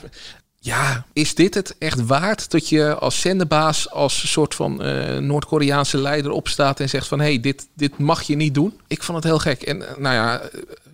ja, 0.65 1.05
is 1.13 1.35
dit 1.35 1.55
het 1.55 1.75
echt 1.79 2.07
waard 2.07 2.51
dat 2.51 2.69
je 2.69 2.95
als 2.95 3.21
zenderbaas, 3.21 3.91
als 3.91 4.31
soort 4.33 4.55
van 4.55 4.83
eh, 4.83 5.19
Noord-Koreaanse 5.19 5.99
leider 5.99 6.31
opstaat 6.31 6.81
en 6.81 6.89
zegt 6.89 7.09
van 7.09 7.19
hé, 7.21 7.25
hey, 7.27 7.41
dit, 7.41 7.67
dit 7.75 7.99
mag 7.99 8.23
je 8.23 8.37
niet 8.37 8.55
doen? 8.55 8.81
Ik 8.87 9.03
vond 9.03 9.17
het 9.17 9.27
heel 9.27 9.39
gek. 9.39 9.63
En 9.63 9.89
eh, 9.89 9.97
nou 9.97 10.15
ja, 10.15 10.43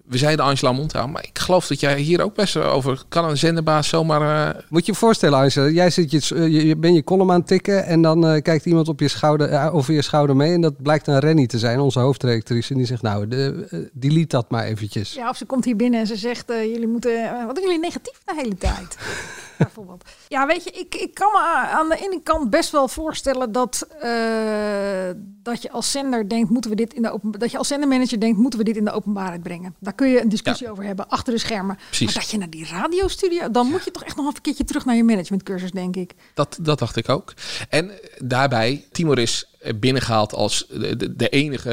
we 0.04 0.18
zeiden 0.18 0.44
Angela 0.44 0.72
Montouw, 0.72 1.06
maar 1.06 1.24
ik 1.24 1.38
geloof 1.38 1.66
dat 1.66 1.80
jij 1.80 1.98
hier 2.00 2.22
ook 2.22 2.34
best 2.34 2.56
over 2.56 3.02
kan 3.08 3.24
een 3.24 3.36
zenderbaas 3.36 3.88
zomaar. 3.88 4.48
eh, 4.54 4.62
Moet 4.68 4.86
je 4.86 4.92
je 4.92 4.98
voorstellen, 4.98 5.38
Angela, 5.38 5.68
jij 5.68 5.90
zit 5.90 6.10
je, 6.10 6.34
je, 6.50 6.66
je 6.66 6.76
ben 6.76 6.94
je 6.94 7.04
column 7.04 7.30
aan 7.30 7.38
het 7.38 7.46
tikken 7.46 7.86
en 7.86 8.02
dan 8.02 8.26
eh, 8.26 8.42
kijkt 8.42 8.66
iemand 8.66 8.88
op 8.88 9.00
je 9.00 9.08
schouder, 9.08 9.72
over 9.72 9.94
je 9.94 10.02
schouder 10.02 10.36
mee 10.36 10.52
en 10.52 10.60
dat 10.60 10.82
blijkt 10.82 11.06
een 11.06 11.18
Rennie 11.18 11.46
te 11.46 11.58
zijn, 11.58 11.80
onze 11.80 11.98
hoofdredactrice. 11.98 12.70
En 12.72 12.76
die 12.78 12.86
zegt, 12.86 13.02
nou, 13.02 13.28
de, 13.28 13.88
delete 13.92 14.36
dat 14.36 14.50
maar 14.50 14.64
eventjes. 14.64 15.14
Ja, 15.14 15.28
of 15.28 15.36
ze 15.36 15.44
komt 15.44 15.64
hier 15.64 15.76
binnen 15.76 16.00
en 16.00 16.06
ze 16.06 16.16
zegt, 16.16 16.50
eh, 16.50 16.64
jullie 16.64 16.88
moeten, 16.88 17.46
wat 17.46 17.54
doen 17.54 17.64
jullie 17.64 17.80
negatief 17.80 18.20
de 18.24 18.34
hele 18.36 18.56
tijd? 18.58 18.96
Bijvoorbeeld. 19.64 20.04
Ja, 20.28 20.46
weet 20.46 20.64
je, 20.64 20.70
ik, 20.70 20.94
ik 20.94 21.14
kan 21.14 21.32
me 21.32 21.38
aan 21.70 21.88
de 21.88 21.96
ene 21.96 22.20
kant 22.22 22.50
best 22.50 22.70
wel 22.70 22.88
voorstellen 22.88 23.52
dat, 23.52 23.86
eh, 24.00 25.10
dat 25.42 25.62
je 25.62 25.70
als 25.70 25.90
zender 25.90 26.28
denkt, 26.28 26.50
moeten 26.50 26.70
we 26.70 26.76
dit 26.76 26.94
in 26.94 27.02
de 27.02 27.10
open, 27.10 27.38
dat 27.38 27.50
je 27.50 27.58
als 27.58 27.68
zendermanager 27.68 28.20
denkt, 28.20 28.38
moeten 28.38 28.58
we 28.58 28.64
dit 28.64 28.76
in 28.76 28.84
de 28.84 28.90
openbaarheid 28.90 29.42
brengen? 29.42 29.74
Daar 29.78 29.94
kun 29.94 30.08
je 30.08 30.22
een 30.22 30.28
discussie 30.28 30.70
over 30.70 30.84
hebben 30.84 31.08
achter 31.08 31.32
de 31.32 31.38
schermen. 31.38 31.76
Precies. 31.76 32.06
Maar 32.06 32.22
dat 32.22 32.30
je 32.30 32.38
naar 32.38 32.50
die 32.50 32.66
radiostudio, 32.66 33.50
dan 33.50 33.66
moet 33.66 33.84
je 33.84 33.90
toch 33.90 34.04
echt 34.04 34.16
nog 34.16 34.26
een 34.26 34.40
keertje 34.40 34.64
terug 34.64 34.84
naar 34.84 34.96
je 34.96 35.04
managementcursus, 35.04 35.70
denk 35.70 35.96
ik. 35.96 36.14
Dat, 36.34 36.58
dat 36.60 36.78
dacht 36.78 36.96
ik 36.96 37.08
ook. 37.08 37.34
En 37.68 37.90
daarbij, 38.18 38.86
Timor 38.92 39.18
is 39.18 39.50
binnengehaald 39.76 40.34
als 40.34 40.66
de, 40.68 41.16
de- 41.16 41.28
enige 41.28 41.70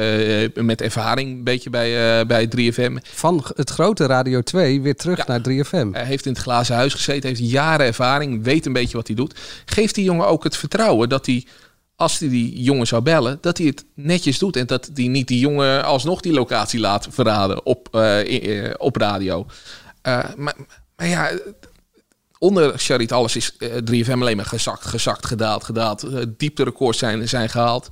eh, 0.54 0.62
met 0.62 0.80
ervaring 0.82 1.30
een 1.30 1.44
beetje 1.44 1.70
bij, 1.70 2.18
eh, 2.20 2.26
bij 2.26 2.48
3FM. 2.56 2.96
Van 3.02 3.44
het 3.54 3.70
grote 3.70 4.06
Radio 4.06 4.42
2 4.42 4.80
weer 4.80 4.96
terug 4.96 5.26
naar 5.26 5.40
3FM. 5.48 5.88
Hij 5.92 6.04
heeft 6.04 6.26
in 6.26 6.32
het 6.32 6.40
glazen 6.40 6.74
huis 6.74 6.94
gezeten, 6.94 7.28
heeft 7.28 7.50
jaren 7.50 7.86
ervaring, 7.86 8.44
weet 8.44 8.66
een 8.66 8.72
beetje 8.72 8.96
wat 8.96 9.06
hij 9.06 9.16
doet. 9.16 9.34
Geeft 9.64 9.94
die 9.94 10.04
jongen 10.04 10.26
ook 10.26 10.44
het 10.44 10.56
vertrouwen 10.56 11.08
dat 11.08 11.26
hij, 11.26 11.46
als 11.96 12.18
hij 12.18 12.28
die 12.28 12.62
jongen 12.62 12.86
zou 12.86 13.02
bellen, 13.02 13.38
dat 13.40 13.58
hij 13.58 13.66
het 13.66 13.84
netjes 13.94 14.38
doet. 14.38 14.56
En 14.56 14.66
dat 14.66 14.90
hij 14.94 15.06
niet 15.06 15.28
die 15.28 15.38
jongen 15.38 15.84
alsnog 15.84 16.20
die 16.20 16.32
locatie 16.32 16.80
laat 16.80 17.08
verraden 17.10 17.66
op, 17.66 17.88
eh, 17.92 18.64
eh, 18.66 18.74
op 18.78 18.96
radio. 18.96 19.46
Eh, 20.02 20.24
maar, 20.36 20.54
maar 20.96 21.06
ja, 21.08 21.30
onder 22.38 22.78
Charit 22.78 23.12
alles 23.12 23.36
is 23.36 23.56
eh, 23.58 23.68
3FM 24.04 24.12
alleen 24.20 24.36
maar 24.36 24.44
gezakt, 24.46 24.84
gezakt, 24.86 25.26
gedaald, 25.26 25.64
gedaald. 25.64 26.04
Uh, 26.04 26.22
diepterecords 26.36 26.98
zijn, 26.98 27.28
zijn 27.28 27.48
gehaald. 27.48 27.88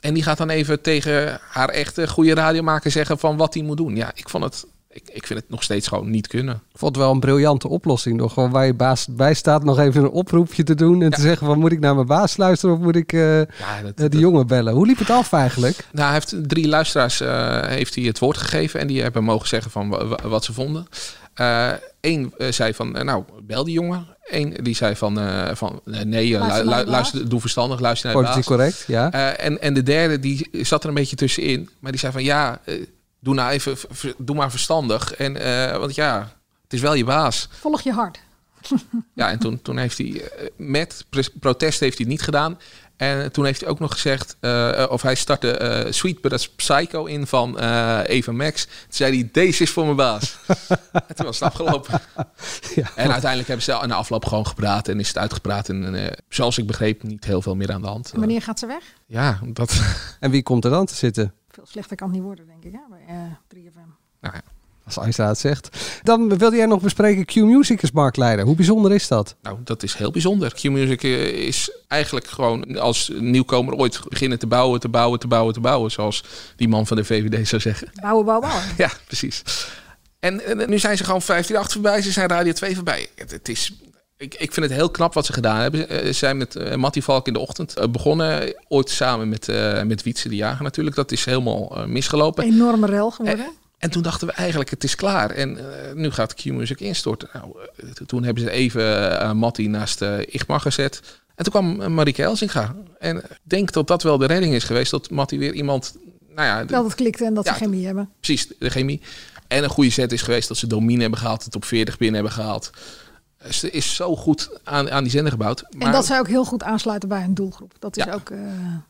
En 0.00 0.14
die 0.14 0.22
gaat 0.22 0.38
dan 0.38 0.50
even 0.50 0.80
tegen 0.80 1.40
haar 1.50 1.68
echte 1.68 2.08
goede 2.08 2.34
radiomaker 2.34 2.90
zeggen 2.90 3.18
van 3.18 3.36
wat 3.36 3.54
hij 3.54 3.62
moet 3.62 3.76
doen. 3.76 3.96
Ja, 3.96 4.10
ik 4.14 4.28
vond 4.28 4.44
het... 4.44 4.64
Ik, 4.94 5.02
ik 5.12 5.26
vind 5.26 5.40
het 5.40 5.48
nog 5.50 5.62
steeds 5.62 5.88
gewoon 5.88 6.10
niet 6.10 6.26
kunnen. 6.26 6.54
Ik 6.54 6.78
vond 6.78 6.94
het 6.96 7.04
wel 7.04 7.12
een 7.12 7.20
briljante 7.20 7.68
oplossing. 7.68 8.16
Nog 8.16 8.32
gewoon 8.32 8.50
waar 8.50 8.66
je 8.66 8.74
baas 8.74 9.06
bij 9.10 9.34
staat, 9.34 9.64
nog 9.64 9.78
even 9.78 10.02
een 10.02 10.10
oproepje 10.10 10.62
te 10.62 10.74
doen. 10.74 11.02
En 11.02 11.10
te 11.10 11.20
zeggen 11.20 11.46
van 11.46 11.58
moet 11.58 11.72
ik 11.72 11.80
naar 11.80 11.94
mijn 11.94 12.06
baas 12.06 12.36
luisteren 12.36 12.74
of 12.76 12.80
moet 12.82 12.96
ik 12.96 13.10
dat- 13.12 13.46
eh, 14.00 14.08
die 14.10 14.20
jongen 14.20 14.46
bellen. 14.46 14.72
Hoe 14.74 14.86
liep 14.86 14.98
het 14.98 15.10
af 15.10 15.32
eigenlijk? 15.32 15.76
Nou, 15.92 16.04
hij 16.04 16.12
heeft 16.12 16.48
drie 16.48 16.68
luisteraars 16.68 17.18
heeft 17.68 17.94
hij 17.94 18.04
het 18.04 18.18
woord 18.18 18.36
gegeven 18.36 18.80
en 18.80 18.86
die 18.86 19.02
hebben 19.02 19.24
mogen 19.24 19.48
zeggen 19.48 19.70
van 19.70 19.88
wa- 19.88 20.06
wa- 20.06 20.28
wat 20.28 20.44
ze 20.44 20.52
vonden. 20.52 20.86
Eén 22.02 22.32
zei 22.50 22.74
van, 22.74 22.96
eh, 22.96 23.04
nou, 23.04 23.24
bel 23.42 23.64
die 23.64 23.74
jongen. 23.74 24.06
Eén 24.24 24.56
die 24.62 24.74
zei 24.74 24.96
van, 24.96 25.20
eh, 25.20 25.54
van 25.54 25.80
eh, 25.84 26.00
nee, 26.00 26.36
eh, 26.36 26.64
Luister 26.86 27.18
lu- 27.20 27.26
doe 27.28 27.40
verstandig, 27.40 27.80
luister 27.80 28.06
naar 28.12 28.22
de 28.22 28.28
Politiek 28.28 28.48
baas. 28.48 28.56
correct, 28.58 28.84
ja. 28.86 29.10
Eh, 29.12 29.46
en, 29.46 29.60
en 29.60 29.74
de 29.74 29.82
derde, 29.82 30.18
die 30.20 30.48
zat 30.52 30.82
er 30.82 30.88
een 30.88 30.94
beetje 30.94 31.16
tussenin. 31.16 31.70
Maar 31.78 31.90
die 31.90 32.00
zei 32.00 32.12
van, 32.12 32.24
ja, 32.24 32.60
eh, 32.64 32.74
doe 33.20 33.34
nou 33.34 33.50
even, 33.50 33.76
doe 34.18 34.36
maar 34.36 34.50
verstandig. 34.50 35.14
En, 35.14 35.36
eh, 35.70 35.76
want 35.78 35.94
ja, 35.94 36.32
het 36.62 36.72
is 36.72 36.80
wel 36.80 36.94
je 36.94 37.04
baas. 37.04 37.48
Volg 37.50 37.80
je 37.80 37.92
hart. 37.92 38.20
Ja, 39.14 39.30
en 39.30 39.38
toen, 39.38 39.62
toen 39.62 39.76
heeft 39.78 39.98
hij 39.98 40.20
eh, 40.22 40.46
met 40.56 41.04
protest 41.40 41.80
heeft 41.80 41.96
hij 41.98 42.06
het 42.06 42.08
niet 42.08 42.22
gedaan. 42.22 42.58
En 43.02 43.32
toen 43.32 43.44
heeft 43.44 43.60
hij 43.60 43.68
ook 43.68 43.78
nog 43.78 43.92
gezegd, 43.92 44.36
eh, 44.40 44.86
of 44.88 45.02
hij 45.02 45.14
startte 45.14 45.56
eh, 45.56 45.92
Sweet 45.92 46.20
But 46.20 46.30
That's 46.30 46.48
Psycho 46.48 47.04
in 47.04 47.26
van 47.26 47.58
eh, 47.58 48.00
Eva 48.04 48.32
Max. 48.32 48.64
Toen 48.64 48.74
zei 48.88 49.18
hij, 49.18 49.28
deze 49.32 49.62
is 49.62 49.70
voor 49.70 49.84
mijn 49.84 49.96
baas. 49.96 50.36
en 51.08 51.14
toen 51.14 51.26
was 51.26 51.40
het 51.40 51.48
afgelopen. 51.48 52.00
En 52.96 53.10
uiteindelijk 53.10 53.46
hebben 53.48 53.62
ze 53.62 53.78
aan 53.78 53.88
de 53.88 53.94
afloop 53.94 54.24
gewoon 54.24 54.46
gepraat 54.46 54.88
en 54.88 55.00
is 55.00 55.08
het 55.08 55.18
uitgepraat. 55.18 55.68
En 55.68 55.94
eh, 55.94 56.12
zoals 56.28 56.58
ik 56.58 56.66
begreep, 56.66 57.02
niet 57.02 57.24
heel 57.24 57.42
veel 57.42 57.56
meer 57.56 57.72
aan 57.72 57.80
de 57.80 57.86
hand. 57.86 58.12
En 58.12 58.18
wanneer 58.18 58.42
gaat 58.42 58.58
ze 58.58 58.66
weg? 58.66 58.94
Ja, 59.06 59.40
dat... 59.46 59.80
En 60.20 60.30
wie 60.30 60.42
komt 60.42 60.64
er 60.64 60.70
dan 60.70 60.86
te 60.86 60.94
zitten? 60.94 61.34
Veel 61.48 61.66
slechter 61.66 61.96
kan 61.96 62.06
het 62.06 62.16
niet 62.16 62.26
worden, 62.26 62.46
denk 62.46 62.64
ik, 62.64 62.72
hè, 62.72 62.78
bij 62.90 63.04
eh 63.06 63.56
3FM. 63.56 63.88
Nou 64.20 64.34
ja. 64.34 64.42
Als 64.96 65.04
Angela 65.06 65.28
het 65.28 65.38
zegt. 65.38 65.68
Dan 66.02 66.38
wilde 66.38 66.56
jij 66.56 66.66
nog 66.66 66.80
bespreken 66.80 67.24
Q-Music 67.24 67.80
als 67.80 67.90
marktleider. 67.90 68.44
Hoe 68.44 68.56
bijzonder 68.56 68.92
is 68.92 69.08
dat? 69.08 69.36
Nou, 69.42 69.58
dat 69.64 69.82
is 69.82 69.94
heel 69.94 70.10
bijzonder. 70.10 70.52
Q-Music 70.54 71.02
eh, 71.02 71.26
is 71.26 71.70
eigenlijk 71.88 72.26
gewoon 72.26 72.78
als 72.78 73.10
nieuwkomer 73.18 73.74
ooit 73.74 74.00
beginnen 74.08 74.38
te 74.38 74.46
bouwen, 74.46 74.80
te 74.80 74.88
bouwen, 74.88 75.18
te 75.18 75.26
bouwen, 75.28 75.54
te 75.54 75.60
bouwen. 75.60 75.90
Zoals 75.90 76.24
die 76.56 76.68
man 76.68 76.86
van 76.86 76.96
de 76.96 77.04
VVD 77.04 77.48
zou 77.48 77.62
zeggen. 77.62 77.90
Bouwen, 78.00 78.24
bouwen, 78.24 78.48
bouwen. 78.48 78.68
Ja, 78.84 78.90
precies. 79.06 79.42
En, 80.20 80.44
en 80.44 80.70
nu 80.70 80.78
zijn 80.78 80.96
ze 80.96 81.04
gewoon 81.04 81.20
158 81.20 81.72
voorbij, 81.72 82.02
ze 82.02 82.12
zijn 82.12 82.28
Radio 82.28 82.52
2 82.52 82.74
voorbij. 82.74 83.08
Het, 83.14 83.30
het 83.30 83.48
is, 83.48 83.72
ik, 84.16 84.34
ik 84.34 84.52
vind 84.52 84.66
het 84.66 84.74
heel 84.74 84.90
knap 84.90 85.14
wat 85.14 85.26
ze 85.26 85.32
gedaan 85.32 85.60
hebben. 85.60 85.88
Eh, 85.88 86.04
Ze 86.04 86.12
zijn 86.12 86.36
met 86.36 86.54
uh, 86.54 86.74
Mattie 86.74 87.02
Valk 87.02 87.26
in 87.26 87.32
de 87.32 87.38
ochtend 87.38 87.76
eh, 87.76 87.88
begonnen. 87.88 88.54
Ooit 88.68 88.90
samen 88.90 89.28
met, 89.28 89.48
uh, 89.48 89.82
met 89.82 90.02
Wietse 90.02 90.28
de 90.28 90.36
Jager 90.36 90.62
natuurlijk. 90.62 90.96
Dat 90.96 91.12
is 91.12 91.24
helemaal 91.24 91.78
uh, 91.78 91.84
misgelopen. 91.84 92.44
Enorme 92.44 92.86
rel 92.86 93.10
geworden. 93.10 93.46
En, 93.82 93.88
en 93.88 93.94
toen 93.94 94.02
dachten 94.02 94.26
we 94.26 94.32
eigenlijk, 94.32 94.70
het 94.70 94.84
is 94.84 94.94
klaar. 94.94 95.30
En 95.30 95.56
uh, 95.56 95.64
nu 95.94 96.10
gaat 96.10 96.34
Q-Music 96.34 96.80
instorten. 96.80 97.28
Nou, 97.32 97.56
uh, 97.84 97.90
toen 98.06 98.24
hebben 98.24 98.42
ze 98.42 98.50
even 98.50 99.12
uh, 99.12 99.32
Mattie 99.32 99.68
naast 99.68 100.00
Igmar 100.26 100.60
gezet. 100.60 101.00
En 101.34 101.44
toen 101.44 101.52
kwam 101.52 101.94
Marieke 101.94 102.22
Elsinga. 102.22 102.74
En 102.98 103.16
ik 103.16 103.38
denk 103.42 103.72
dat 103.72 103.86
dat 103.86 104.02
wel 104.02 104.18
de 104.18 104.26
redding 104.26 104.54
is 104.54 104.64
geweest. 104.64 104.90
Dat 104.90 105.10
Mattie 105.10 105.38
weer 105.38 105.52
iemand... 105.52 105.94
Nou 106.34 106.46
ja, 106.46 106.64
dat 106.64 106.84
het 106.84 106.94
klikte 106.94 107.24
en 107.24 107.34
dat 107.34 107.44
ja, 107.44 107.52
ze 107.52 107.58
chemie 107.58 107.86
hebben. 107.86 108.10
Precies, 108.20 108.48
de 108.58 108.70
chemie. 108.70 109.00
En 109.48 109.64
een 109.64 109.70
goede 109.70 109.90
set 109.90 110.12
is 110.12 110.22
geweest 110.22 110.48
dat 110.48 110.56
ze 110.56 110.66
Domine 110.66 111.00
hebben 111.00 111.18
gehaald. 111.18 111.44
Het 111.44 111.56
op 111.56 111.64
40 111.64 111.98
binnen 111.98 112.14
hebben 112.14 112.32
gehaald. 112.32 112.70
Ze 113.50 113.70
is 113.70 113.94
zo 113.94 114.16
goed 114.16 114.50
aan, 114.64 114.90
aan 114.90 115.02
die 115.02 115.12
zender 115.12 115.32
gebouwd. 115.32 115.64
Maar, 115.70 115.86
en 115.86 115.92
dat 115.92 116.06
zij 116.06 116.18
ook 116.18 116.28
heel 116.28 116.44
goed 116.44 116.62
aansluiten 116.62 117.08
bij 117.08 117.24
een 117.24 117.34
doelgroep. 117.34 117.72
Dat 117.78 117.96
is 117.96 118.04
ja. 118.04 118.12
ook. 118.12 118.30
Uh... 118.30 118.38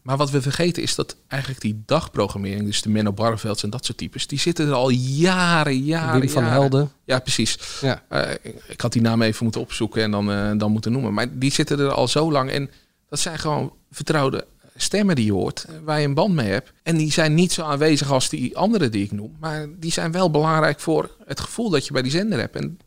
Maar 0.02 0.16
wat 0.16 0.30
we 0.30 0.42
vergeten 0.42 0.82
is 0.82 0.94
dat 0.94 1.16
eigenlijk 1.28 1.60
die 1.60 1.82
dagprogrammering, 1.86 2.64
dus 2.64 2.82
de 2.82 2.88
Menno 2.88 3.12
Barrevelds 3.12 3.62
en 3.62 3.70
dat 3.70 3.84
soort 3.84 3.98
types, 3.98 4.26
die 4.26 4.38
zitten 4.38 4.66
er 4.66 4.72
al 4.72 4.90
jaren, 4.90 5.78
jaren. 5.78 6.20
Wim 6.20 6.28
van 6.28 6.42
jaren. 6.42 6.60
Helden. 6.60 6.90
Ja, 7.04 7.18
precies. 7.18 7.58
Ja. 7.80 8.02
Uh, 8.12 8.30
ik, 8.42 8.64
ik, 8.68 8.80
had 8.80 8.92
die 8.92 9.02
naam 9.02 9.22
even 9.22 9.42
moeten 9.44 9.60
opzoeken 9.60 10.02
en 10.02 10.10
dan, 10.10 10.30
uh, 10.30 10.50
dan 10.56 10.72
moeten 10.72 10.92
noemen. 10.92 11.14
Maar 11.14 11.38
die 11.38 11.52
zitten 11.52 11.78
er 11.78 11.92
al 11.92 12.08
zo 12.08 12.32
lang. 12.32 12.50
En 12.50 12.70
dat 13.08 13.18
zijn 13.18 13.38
gewoon 13.38 13.72
vertrouwde 13.90 14.46
stemmen 14.76 15.16
die 15.16 15.24
je 15.24 15.32
hoort, 15.32 15.66
waar 15.84 16.00
je 16.00 16.06
een 16.06 16.14
band 16.14 16.34
mee 16.34 16.50
hebt. 16.50 16.72
En 16.82 16.96
die 16.96 17.12
zijn 17.12 17.34
niet 17.34 17.52
zo 17.52 17.62
aanwezig 17.62 18.10
als 18.10 18.28
die 18.28 18.56
andere 18.56 18.88
die 18.88 19.04
ik 19.04 19.12
noem. 19.12 19.36
Maar 19.40 19.66
die 19.78 19.92
zijn 19.92 20.12
wel 20.12 20.30
belangrijk 20.30 20.80
voor 20.80 21.10
het 21.24 21.40
gevoel 21.40 21.70
dat 21.70 21.86
je 21.86 21.92
bij 21.92 22.02
die 22.02 22.10
zender 22.10 22.38
hebt. 22.38 22.56
En 22.56 22.78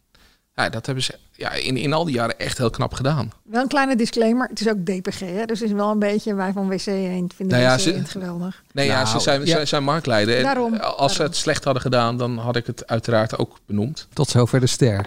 ja, 0.55 0.69
dat 0.69 0.85
hebben 0.85 1.03
ze 1.03 1.15
ja, 1.31 1.51
in, 1.51 1.77
in 1.77 1.93
al 1.93 2.05
die 2.05 2.13
jaren 2.13 2.39
echt 2.39 2.57
heel 2.57 2.69
knap 2.69 2.93
gedaan. 2.93 3.31
Wel 3.43 3.61
een 3.61 3.67
kleine 3.67 3.95
disclaimer. 3.95 4.47
Het 4.47 4.59
is 4.59 4.69
ook 4.69 4.85
DPG, 4.85 5.19
hè? 5.19 5.45
dus 5.45 5.59
het 5.59 5.69
is 5.69 5.75
wel 5.75 5.91
een 5.91 5.99
beetje 5.99 6.35
wij 6.35 6.51
van 6.51 6.67
WC 6.67 6.85
1 6.85 7.29
vinden 7.35 7.59
nou 7.59 7.69
ja, 7.69 7.75
WC 7.75 7.79
ze, 7.79 7.93
het 7.93 8.09
geweldig. 8.09 8.63
Nee, 8.71 8.87
nou, 8.87 8.99
ja, 8.99 9.05
ze 9.05 9.19
zijn, 9.19 9.45
ja. 9.45 9.65
zijn 9.65 9.83
marktleider. 9.83 10.37
En 10.37 10.43
daarom, 10.43 10.73
als 10.73 10.79
daarom. 10.79 11.09
ze 11.09 11.21
het 11.21 11.35
slecht 11.35 11.63
hadden 11.63 11.81
gedaan, 11.81 12.17
dan 12.17 12.37
had 12.37 12.55
ik 12.55 12.65
het 12.65 12.87
uiteraard 12.87 13.37
ook 13.37 13.57
benoemd. 13.65 14.07
Tot 14.13 14.29
zover 14.29 14.59
de 14.59 14.67
ster. 14.67 15.05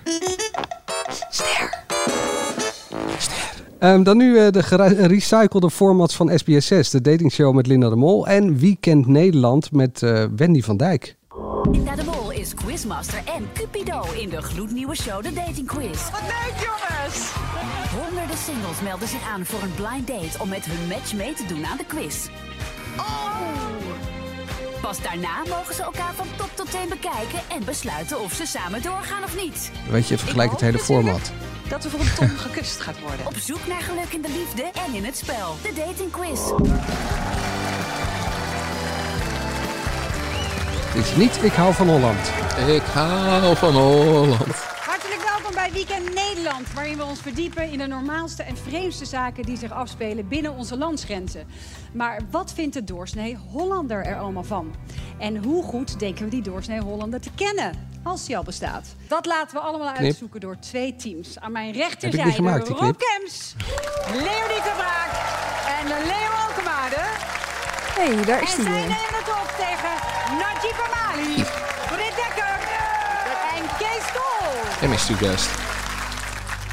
Ster. 1.31 1.85
Ster. 3.19 3.49
Ehm, 3.79 4.03
dan 4.03 4.17
nu 4.17 4.39
eh, 4.39 4.53
de 4.53 4.63
gerecyclede 4.63 5.71
formats 5.71 6.17
van 6.17 6.31
SBS6. 6.31 6.91
De 6.91 7.01
datingshow 7.01 7.55
met 7.55 7.67
Linda 7.67 7.89
de 7.89 7.97
Mol. 7.97 8.27
En 8.27 8.59
Weekend 8.59 9.07
Nederland 9.07 9.73
met 9.73 10.03
eh, 10.03 10.25
Wendy 10.37 10.63
van 10.63 10.77
Dijk. 10.77 11.17
Linda 11.71 11.95
de 11.95 12.05
Mol 12.05 12.15
is 12.15 12.18
quizmaster 12.65 13.23
en 13.25 13.49
Cupido 13.53 14.03
in 14.13 14.29
de 14.29 14.43
gloednieuwe 14.43 14.97
show 14.97 15.23
The 15.23 15.33
Dating 15.33 15.67
Quiz. 15.67 16.11
Wat 16.11 16.21
leuk 16.21 16.55
jongens! 16.67 17.33
Honderden 17.91 18.37
singles 18.37 18.81
melden 18.83 19.09
zich 19.09 19.29
aan 19.29 19.47
voor 19.47 19.63
een 19.63 19.75
blind 19.75 20.07
date 20.07 20.39
om 20.39 20.49
met 20.49 20.65
hun 20.65 20.89
match 20.89 21.13
mee 21.15 21.35
te 21.35 21.47
doen 21.47 21.67
aan 21.67 21.77
de 21.77 21.85
quiz. 21.85 22.29
Oh! 22.97 23.29
Pas 24.81 25.03
daarna 25.03 25.43
mogen 25.49 25.75
ze 25.75 25.83
elkaar 25.83 26.15
van 26.15 26.27
top 26.37 26.51
tot 26.55 26.71
teen 26.71 26.89
bekijken 26.89 27.41
en 27.49 27.65
besluiten 27.65 28.21
of 28.21 28.33
ze 28.33 28.47
samen 28.47 28.83
doorgaan 28.83 29.25
of 29.25 29.37
niet. 29.43 29.71
Weet 29.91 30.09
je, 30.09 30.19
vergelijk 30.19 30.51
het 30.51 30.61
hele 30.61 30.79
format. 30.79 31.33
Dat 31.69 31.85
er 31.85 31.91
voor 31.91 32.01
een 32.01 32.15
ton 32.15 32.29
gekust 32.47 32.81
gaat 32.81 33.01
worden. 33.01 33.27
Op 33.27 33.37
zoek 33.37 33.67
naar 33.67 33.81
geluk 33.81 34.13
in 34.13 34.23
de 34.23 34.31
liefde 34.31 34.63
en 34.63 34.95
in 34.95 35.05
het 35.05 35.17
spel. 35.17 35.57
De 35.63 35.73
Dating 35.75 36.11
Quiz. 36.11 36.41
Het 40.89 41.05
is 41.07 41.17
niet 41.17 41.43
Ik 41.43 41.53
hou 41.53 41.75
van 41.75 41.89
Holland. 41.89 42.19
Ik 42.67 42.83
hou 42.83 43.57
van 43.57 43.75
Holland. 43.75 44.55
Hartelijk 44.87 45.23
welkom 45.29 45.55
bij 45.55 45.71
Weekend 45.73 46.15
Nederland, 46.15 46.73
waarin 46.75 46.97
we 46.97 47.05
ons 47.05 47.21
verdiepen 47.21 47.71
in 47.71 47.79
de 47.79 47.87
normaalste 47.87 48.43
en 48.43 48.57
vreemdste 48.57 49.05
zaken 49.05 49.43
die 49.43 49.57
zich 49.59 49.71
afspelen 49.73 50.29
binnen 50.29 50.53
onze 50.55 50.77
landsgrenzen. 50.79 51.47
Maar 51.93 52.21
wat 52.31 52.53
vindt 52.55 52.75
de 52.75 52.85
doorsnee 52.85 53.39
Hollander 53.53 54.05
er 54.05 54.19
allemaal 54.19 54.45
van? 54.45 54.75
En 55.19 55.37
hoe 55.37 55.63
goed 55.65 55.99
denken 55.99 56.25
we 56.25 56.31
die 56.31 56.43
doorsnee 56.43 56.81
Hollander 56.81 57.21
te 57.21 57.31
kennen, 57.35 57.91
als 58.03 58.25
die 58.27 58.37
al 58.37 58.43
bestaat? 58.43 58.87
Dat 59.09 59.27
laten 59.27 59.57
we 59.57 59.63
allemaal 59.63 59.93
Knip. 59.93 60.05
uitzoeken 60.07 60.41
door 60.41 60.59
twee 60.59 60.97
teams. 60.97 61.39
Aan 61.41 61.53
mijn 61.53 61.73
rechterzijde 61.73 62.33
gemaakt, 62.33 62.69
Rob? 62.69 62.97
Kems, 62.99 63.55
Leonie 64.13 64.63
Verbraak 64.63 65.11
en 65.81 65.87
Leo 65.89 66.47
Alkemade. 66.49 67.01
hey, 67.95 68.25
daar 68.25 68.43
is 68.43 68.57
En 68.59 68.65
hij 68.67 68.87
Amali, 71.19 71.35
Britt 71.93 72.17
Dekker 72.17 72.59
en 73.55 73.63
Kees 73.79 74.07
Kool. 74.13 74.83
En 74.83 74.89
Mr. 74.91 75.27
Guest. 75.27 75.51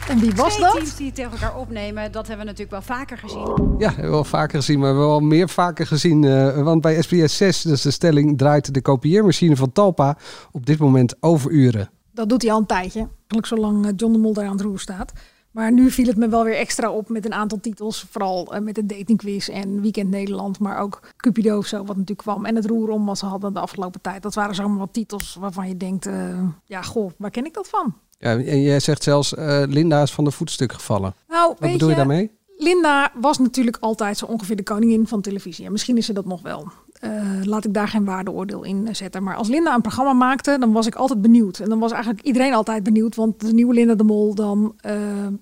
En 0.09 0.19
wie 0.19 0.33
was 0.35 0.53
Twee 0.53 0.63
dat? 0.65 0.73
teams 0.73 0.95
die 0.95 1.11
tegen 1.11 1.31
elkaar 1.31 1.55
opnemen, 1.55 2.11
dat 2.11 2.27
hebben 2.27 2.45
we 2.45 2.51
natuurlijk 2.51 2.85
wel 2.87 2.97
vaker 2.97 3.17
gezien. 3.17 3.75
Ja, 3.77 3.87
hebben 3.87 4.05
we 4.05 4.09
wel 4.11 4.23
vaker 4.23 4.57
gezien, 4.59 4.79
maar 4.79 4.87
we 4.87 4.93
hebben 4.93 5.07
wel 5.09 5.19
meer 5.19 5.49
vaker 5.49 5.87
gezien. 5.87 6.23
eh, 6.23 6.63
want 6.63 6.81
bij 6.81 7.01
SBS 7.01 7.37
6, 7.37 7.61
dus 7.61 7.81
de 7.81 7.91
stelling, 7.91 8.37
draait 8.37 8.73
de 8.73 8.81
kopieermachine 8.81 9.55
van 9.55 9.71
Talpa 9.71 10.17
op 10.51 10.65
dit 10.65 10.79
moment 10.79 11.15
overuren. 11.19 11.89
Dat 12.13 12.29
doet 12.29 12.41
hij 12.41 12.51
al 12.51 12.57
een 12.59 12.65
tijdje. 12.65 12.99
Eigenlijk 12.99 13.45
zolang 13.45 13.85
eh, 13.85 13.91
John 13.95 14.13
de 14.13 14.19
Mol 14.19 14.33
daar 14.33 14.45
aan 14.45 14.51
het 14.51 14.61
roer 14.61 14.79
staat. 14.79 15.11
Maar 15.55 15.71
nu 15.71 15.91
viel 15.91 16.05
het 16.05 16.17
me 16.17 16.27
wel 16.29 16.43
weer 16.43 16.55
extra 16.57 16.91
op 16.91 17.09
met 17.09 17.25
een 17.25 17.33
aantal 17.33 17.59
titels. 17.59 18.05
Vooral 18.09 18.53
eh, 18.53 18.61
met 18.61 18.75
de 18.75 18.85
datingquiz 18.85 19.49
en 19.49 19.81
Weekend 19.81 20.09
Nederland. 20.09 20.59
Maar 20.59 20.79
ook 20.79 20.99
Cupido 21.17 21.57
of 21.57 21.65
zo, 21.65 21.77
wat 21.77 21.87
natuurlijk 21.87 22.17
kwam. 22.17 22.45
En 22.45 22.55
het 22.55 22.65
roer 22.65 22.89
om 22.89 23.05
wat 23.05 23.17
ze 23.17 23.25
hadden 23.25 23.53
de 23.53 23.59
afgelopen 23.59 24.01
tijd. 24.01 24.23
Dat 24.23 24.33
waren 24.33 24.55
zomaar 24.55 24.77
wat 24.77 24.93
titels 24.93 25.37
waarvan 25.39 25.67
je 25.67 25.77
denkt... 25.77 26.05
eh, 26.05 26.39
ja, 26.65 26.81
goh, 26.81 27.11
waar 27.17 27.31
ken 27.31 27.45
ik 27.45 27.53
dat 27.53 27.67
van? 27.67 27.93
Ja, 28.19 28.37
en 28.37 28.61
jij 28.61 28.79
zegt 28.79 29.03
zelfs, 29.03 29.33
eh, 29.35 29.63
Linda 29.67 30.01
is 30.01 30.11
van 30.11 30.23
de 30.23 30.31
voetstuk 30.31 30.73
gevallen. 30.73 31.13
Nou, 31.27 31.47
Wat 31.49 31.59
weet 31.59 31.71
bedoel 31.71 31.89
je 31.89 31.93
je, 31.93 31.99
daarmee? 31.99 32.31
Linda 32.57 33.11
was 33.21 33.37
natuurlijk 33.37 33.77
altijd 33.79 34.17
zo 34.17 34.25
ongeveer 34.25 34.55
de 34.55 34.63
koningin 34.63 35.07
van 35.07 35.21
televisie. 35.21 35.65
En 35.65 35.71
misschien 35.71 35.97
is 35.97 36.05
ze 36.05 36.13
dat 36.13 36.25
nog 36.25 36.41
wel. 36.41 36.67
Eh, 36.99 37.43
laat 37.43 37.65
ik 37.65 37.73
daar 37.73 37.87
geen 37.87 38.05
waardeoordeel 38.05 38.63
in 38.63 38.87
eh, 38.87 38.93
zetten. 38.93 39.23
Maar 39.23 39.35
als 39.35 39.47
Linda 39.47 39.73
een 39.73 39.81
programma 39.81 40.13
maakte, 40.13 40.57
dan 40.59 40.71
was 40.71 40.87
ik 40.87 40.95
altijd 40.95 41.21
benieuwd. 41.21 41.59
En 41.59 41.69
dan 41.69 41.79
was 41.79 41.91
eigenlijk 41.91 42.23
iedereen 42.23 42.53
altijd 42.53 42.83
benieuwd. 42.83 43.15
Want 43.15 43.39
de 43.39 43.53
nieuwe 43.53 43.73
Linda 43.73 43.95
de 43.95 44.03
Mol, 44.03 44.35
dan, 44.35 44.73
eh, 44.77 44.93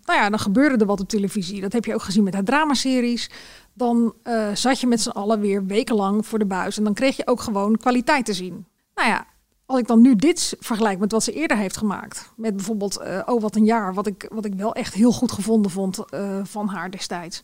nou 0.03 0.19
ja, 0.19 0.29
dan 0.29 0.39
gebeurde 0.39 0.77
er 0.77 0.85
wat 0.85 0.99
op 0.99 1.09
televisie. 1.09 1.61
Dat 1.61 1.73
heb 1.73 1.85
je 1.85 1.93
ook 1.93 2.01
gezien 2.01 2.23
met 2.23 2.33
haar 2.33 2.43
dramaseries. 2.43 3.29
Dan 3.73 4.13
zat 4.53 4.79
je 4.79 4.87
met 4.87 5.01
z'n 5.01 5.09
allen 5.09 5.39
weer 5.39 5.65
wekenlang 5.65 6.25
voor 6.25 6.39
de 6.39 6.45
buis. 6.45 6.77
En 6.77 6.83
dan 6.83 6.93
kreeg 6.93 7.17
je 7.17 7.27
ook 7.27 7.41
gewoon 7.41 7.77
kwaliteit 7.77 8.25
te 8.25 8.33
zien. 8.33 8.65
Nou 8.95 9.09
ja, 9.09 9.25
als 9.65 9.79
ik 9.79 9.87
dan 9.87 10.01
nu 10.01 10.15
dit 10.15 10.55
vergelijk 10.59 10.99
met 10.99 11.11
wat 11.11 11.23
ze 11.23 11.33
eerder 11.33 11.57
heeft 11.57 11.77
gemaakt. 11.77 12.31
Met 12.35 12.55
bijvoorbeeld 12.55 13.03
Oh 13.25 13.41
wat 13.41 13.55
een 13.55 13.65
jaar. 13.65 13.93
Wat 13.93 14.07
ik, 14.07 14.29
wat 14.31 14.45
ik 14.45 14.53
wel 14.53 14.73
echt 14.75 14.93
heel 14.93 15.11
goed 15.11 15.31
gevonden 15.31 15.71
vond 15.71 16.03
van 16.43 16.67
haar 16.67 16.91
destijds. 16.91 17.41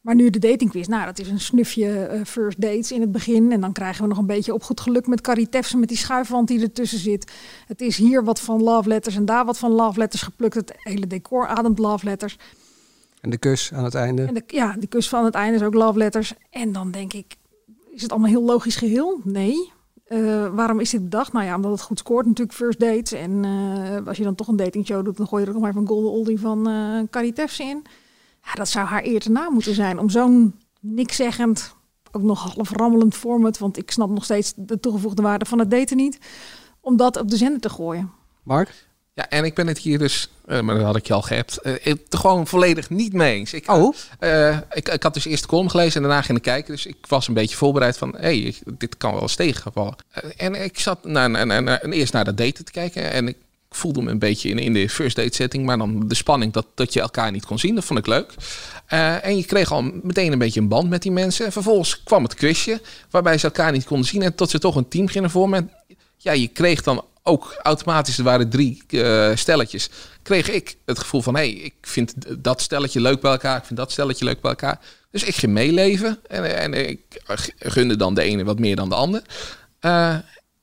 Maar 0.00 0.14
nu 0.14 0.30
de 0.30 0.38
datingquiz. 0.38 0.86
Nou, 0.86 1.04
dat 1.04 1.18
is 1.18 1.28
een 1.28 1.40
snufje 1.40 2.06
eh, 2.06 2.24
first 2.24 2.60
dates 2.60 2.92
in 2.92 3.00
het 3.00 3.12
begin. 3.12 3.52
En 3.52 3.60
dan 3.60 3.72
krijgen 3.72 4.02
we 4.02 4.08
nog 4.08 4.18
een 4.18 4.26
beetje 4.26 4.54
op 4.54 4.62
goed 4.62 4.80
geluk 4.80 5.06
met 5.06 5.20
Carrie 5.20 5.48
Tefsen 5.48 5.78
met 5.78 5.88
die 5.88 5.98
schuifwand 5.98 6.48
die 6.48 6.62
ertussen 6.62 6.98
zit. 6.98 7.32
Het 7.66 7.80
is 7.80 7.96
hier 7.96 8.24
wat 8.24 8.40
van 8.40 8.62
love 8.62 8.88
letters 8.88 9.16
en 9.16 9.24
daar 9.24 9.44
wat 9.44 9.58
van 9.58 9.70
love 9.72 9.98
letters 9.98 10.22
geplukt. 10.22 10.54
Het 10.54 10.72
hele 10.76 11.06
decor 11.06 11.46
ademt 11.46 11.78
love 11.78 12.04
letters. 12.04 12.38
En 13.20 13.30
de 13.30 13.38
kus 13.38 13.72
aan 13.72 13.84
het 13.84 13.94
einde. 13.94 14.22
En 14.22 14.34
de, 14.34 14.42
ja, 14.46 14.74
die 14.78 14.88
kus 14.88 15.08
van 15.08 15.24
het 15.24 15.34
einde 15.34 15.56
is 15.56 15.62
ook 15.62 15.74
love 15.74 15.98
letters. 15.98 16.34
En 16.50 16.72
dan 16.72 16.90
denk 16.90 17.12
ik, 17.12 17.36
is 17.90 18.02
het 18.02 18.10
allemaal 18.10 18.30
heel 18.30 18.44
logisch 18.44 18.76
geheel? 18.76 19.20
Nee. 19.24 19.72
Eh, 20.04 20.46
waarom 20.54 20.80
is 20.80 20.90
dit 20.90 21.02
bedacht? 21.02 21.32
Nou 21.32 21.44
ja, 21.44 21.54
omdat 21.54 21.70
het 21.70 21.80
goed 21.80 21.98
scoort 21.98 22.26
natuurlijk, 22.26 22.56
first 22.56 22.80
dates. 22.80 23.12
En 23.12 23.44
eh, 23.44 24.06
als 24.06 24.16
je 24.16 24.24
dan 24.24 24.34
toch 24.34 24.48
een 24.48 24.56
datingshow 24.56 25.04
doet, 25.04 25.16
dan 25.16 25.26
gooi 25.26 25.42
je 25.42 25.48
er 25.48 25.54
nog 25.54 25.62
maar 25.62 25.72
van 25.72 25.86
Golden 25.86 26.10
Oldie 26.10 26.40
van 26.40 26.68
Carrie 27.10 27.32
Tefse 27.32 27.62
in. 27.62 27.84
Ja, 28.48 28.54
dat 28.54 28.68
zou 28.68 28.86
haar 28.86 29.04
eer 29.04 29.20
te 29.20 29.30
na 29.30 29.50
moeten 29.50 29.74
zijn. 29.74 29.98
Om 29.98 30.10
zo'n 30.10 30.54
niks 30.80 31.16
zeggend, 31.16 31.74
ook 32.12 32.22
nog 32.22 32.54
half 32.54 32.70
rammelend 32.70 33.14
format. 33.14 33.58
Want 33.58 33.78
ik 33.78 33.90
snap 33.90 34.08
nog 34.08 34.24
steeds 34.24 34.52
de 34.56 34.80
toegevoegde 34.80 35.22
waarde 35.22 35.44
van 35.44 35.58
het 35.58 35.70
daten 35.70 35.96
niet. 35.96 36.18
Om 36.80 36.96
dat 36.96 37.16
op 37.16 37.30
de 37.30 37.36
zender 37.36 37.60
te 37.60 37.68
gooien. 37.68 38.12
Mark? 38.42 38.86
Ja, 39.14 39.28
en 39.28 39.44
ik 39.44 39.54
ben 39.54 39.66
het 39.66 39.78
hier 39.78 39.98
dus, 39.98 40.30
eh, 40.46 40.60
maar 40.60 40.74
dat 40.74 40.84
had 40.84 40.96
ik 40.96 41.06
je 41.06 41.12
al 41.12 41.22
geappt, 41.22 41.56
eh, 41.56 41.74
het 41.82 42.00
gewoon 42.10 42.46
volledig 42.46 42.90
niet 42.90 43.12
mee 43.12 43.34
eens. 43.34 43.52
Ik, 43.52 43.70
oh? 43.70 43.94
ik, 44.70 44.88
ik 44.88 45.02
had 45.02 45.14
dus 45.14 45.24
eerst 45.24 45.42
de 45.42 45.48
column 45.48 45.70
gelezen 45.70 46.02
en 46.02 46.08
daarna 46.08 46.22
ging 46.22 46.38
ik 46.38 46.44
kijken. 46.44 46.72
Dus 46.72 46.86
ik 46.86 47.06
was 47.08 47.28
een 47.28 47.34
beetje 47.34 47.56
voorbereid 47.56 47.98
van, 47.98 48.14
hé, 48.16 48.40
hey, 48.40 48.54
dit 48.64 48.96
kan 48.96 49.12
wel 49.12 49.22
eens 49.22 49.34
tegenvallen. 49.34 49.96
Eh, 50.10 50.30
en 50.36 50.64
ik 50.64 50.78
zat 50.78 51.04
naar, 51.04 51.30
naar, 51.30 51.46
naar, 51.46 51.62
naar- 51.62 51.84
eerst 51.84 52.12
naar 52.12 52.24
dat 52.24 52.36
daten 52.36 52.64
te 52.64 52.72
kijken 52.72 53.12
en 53.12 53.28
ik 53.28 53.36
voelde 53.70 54.02
me 54.02 54.10
een 54.10 54.18
beetje 54.18 54.48
in, 54.48 54.58
in 54.58 54.72
de 54.72 54.88
first 54.88 55.16
date 55.16 55.34
setting. 55.34 55.64
Maar 55.64 55.78
dan 55.78 56.08
de 56.08 56.14
spanning 56.14 56.52
dat, 56.52 56.66
dat 56.74 56.92
je 56.92 57.00
elkaar 57.00 57.30
niet 57.30 57.46
kon 57.46 57.58
zien, 57.58 57.74
dat 57.74 57.84
vond 57.84 57.98
ik 57.98 58.06
leuk. 58.06 58.34
Eh, 58.86 59.24
en 59.24 59.36
je 59.36 59.44
kreeg 59.44 59.72
al 59.72 59.82
meteen 60.02 60.32
een 60.32 60.38
beetje 60.38 60.60
een 60.60 60.68
band 60.68 60.88
met 60.88 61.02
die 61.02 61.12
mensen. 61.12 61.46
En 61.46 61.52
vervolgens 61.52 62.02
kwam 62.02 62.22
het 62.22 62.34
quizje, 62.34 62.80
waarbij 63.10 63.38
ze 63.38 63.46
elkaar 63.46 63.72
niet 63.72 63.84
konden 63.84 64.06
zien. 64.06 64.22
En 64.22 64.34
tot 64.34 64.50
ze 64.50 64.58
toch 64.58 64.76
een 64.76 64.88
team 64.88 65.08
gingen 65.08 65.30
vormen. 65.30 65.58
En 65.58 65.96
ja, 66.16 66.32
je 66.32 66.48
kreeg 66.48 66.82
dan 66.82 67.04
ook 67.22 67.60
automatisch, 67.62 68.18
er 68.18 68.24
waren 68.24 68.48
drie 68.48 68.82
eh, 68.88 69.30
stelletjes, 69.34 69.90
kreeg 70.22 70.50
ik 70.50 70.76
het 70.84 70.98
gevoel 70.98 71.22
van, 71.22 71.34
hé, 71.34 71.40
hey, 71.40 71.50
ik 71.50 71.74
vind 71.80 72.14
dat 72.38 72.60
stelletje 72.60 73.00
leuk 73.00 73.20
bij 73.20 73.30
elkaar, 73.30 73.56
ik 73.56 73.64
vind 73.64 73.78
dat 73.78 73.92
stelletje 73.92 74.24
leuk 74.24 74.40
bij 74.40 74.50
elkaar. 74.50 74.80
Dus 75.10 75.22
ik 75.22 75.34
ging 75.34 75.52
meeleven 75.52 76.18
en, 76.26 76.56
en 76.58 76.88
ik 76.88 77.00
gunde 77.58 77.96
dan 77.96 78.14
de 78.14 78.22
ene 78.22 78.44
wat 78.44 78.58
meer 78.58 78.76
dan 78.76 78.88
de 78.88 78.94
ander. 78.94 79.22
Eh, 79.80 80.16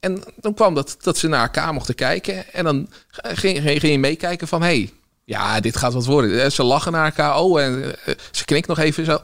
en 0.06 0.24
dan 0.36 0.54
kwam 0.54 0.74
dat, 0.74 0.98
dat 1.02 1.18
ze 1.18 1.28
naar 1.28 1.42
elkaar 1.42 1.74
mochten 1.74 1.96
kijken 1.96 2.54
en 2.54 2.64
dan 2.64 2.90
ging, 3.08 3.62
ging, 3.62 3.80
ging 3.80 3.92
je 3.92 4.00
meekijken 4.00 4.48
van, 4.48 4.62
hé, 4.62 4.68
hey, 4.68 4.94
ja, 5.24 5.60
dit 5.60 5.78
gaat 5.78 5.94
wat 5.94 6.06
worden. 6.06 6.44
Eh, 6.44 6.50
Ze 6.50 6.64
lachen 6.64 6.92
naar 6.92 7.06
elkaar, 7.06 7.40
oh, 7.40 7.62
en 7.62 7.96
eh, 8.06 8.14
ze 8.32 8.46
knikt 8.46 8.68
nog 8.68 8.80
even 8.80 9.06
zo. 9.06 9.20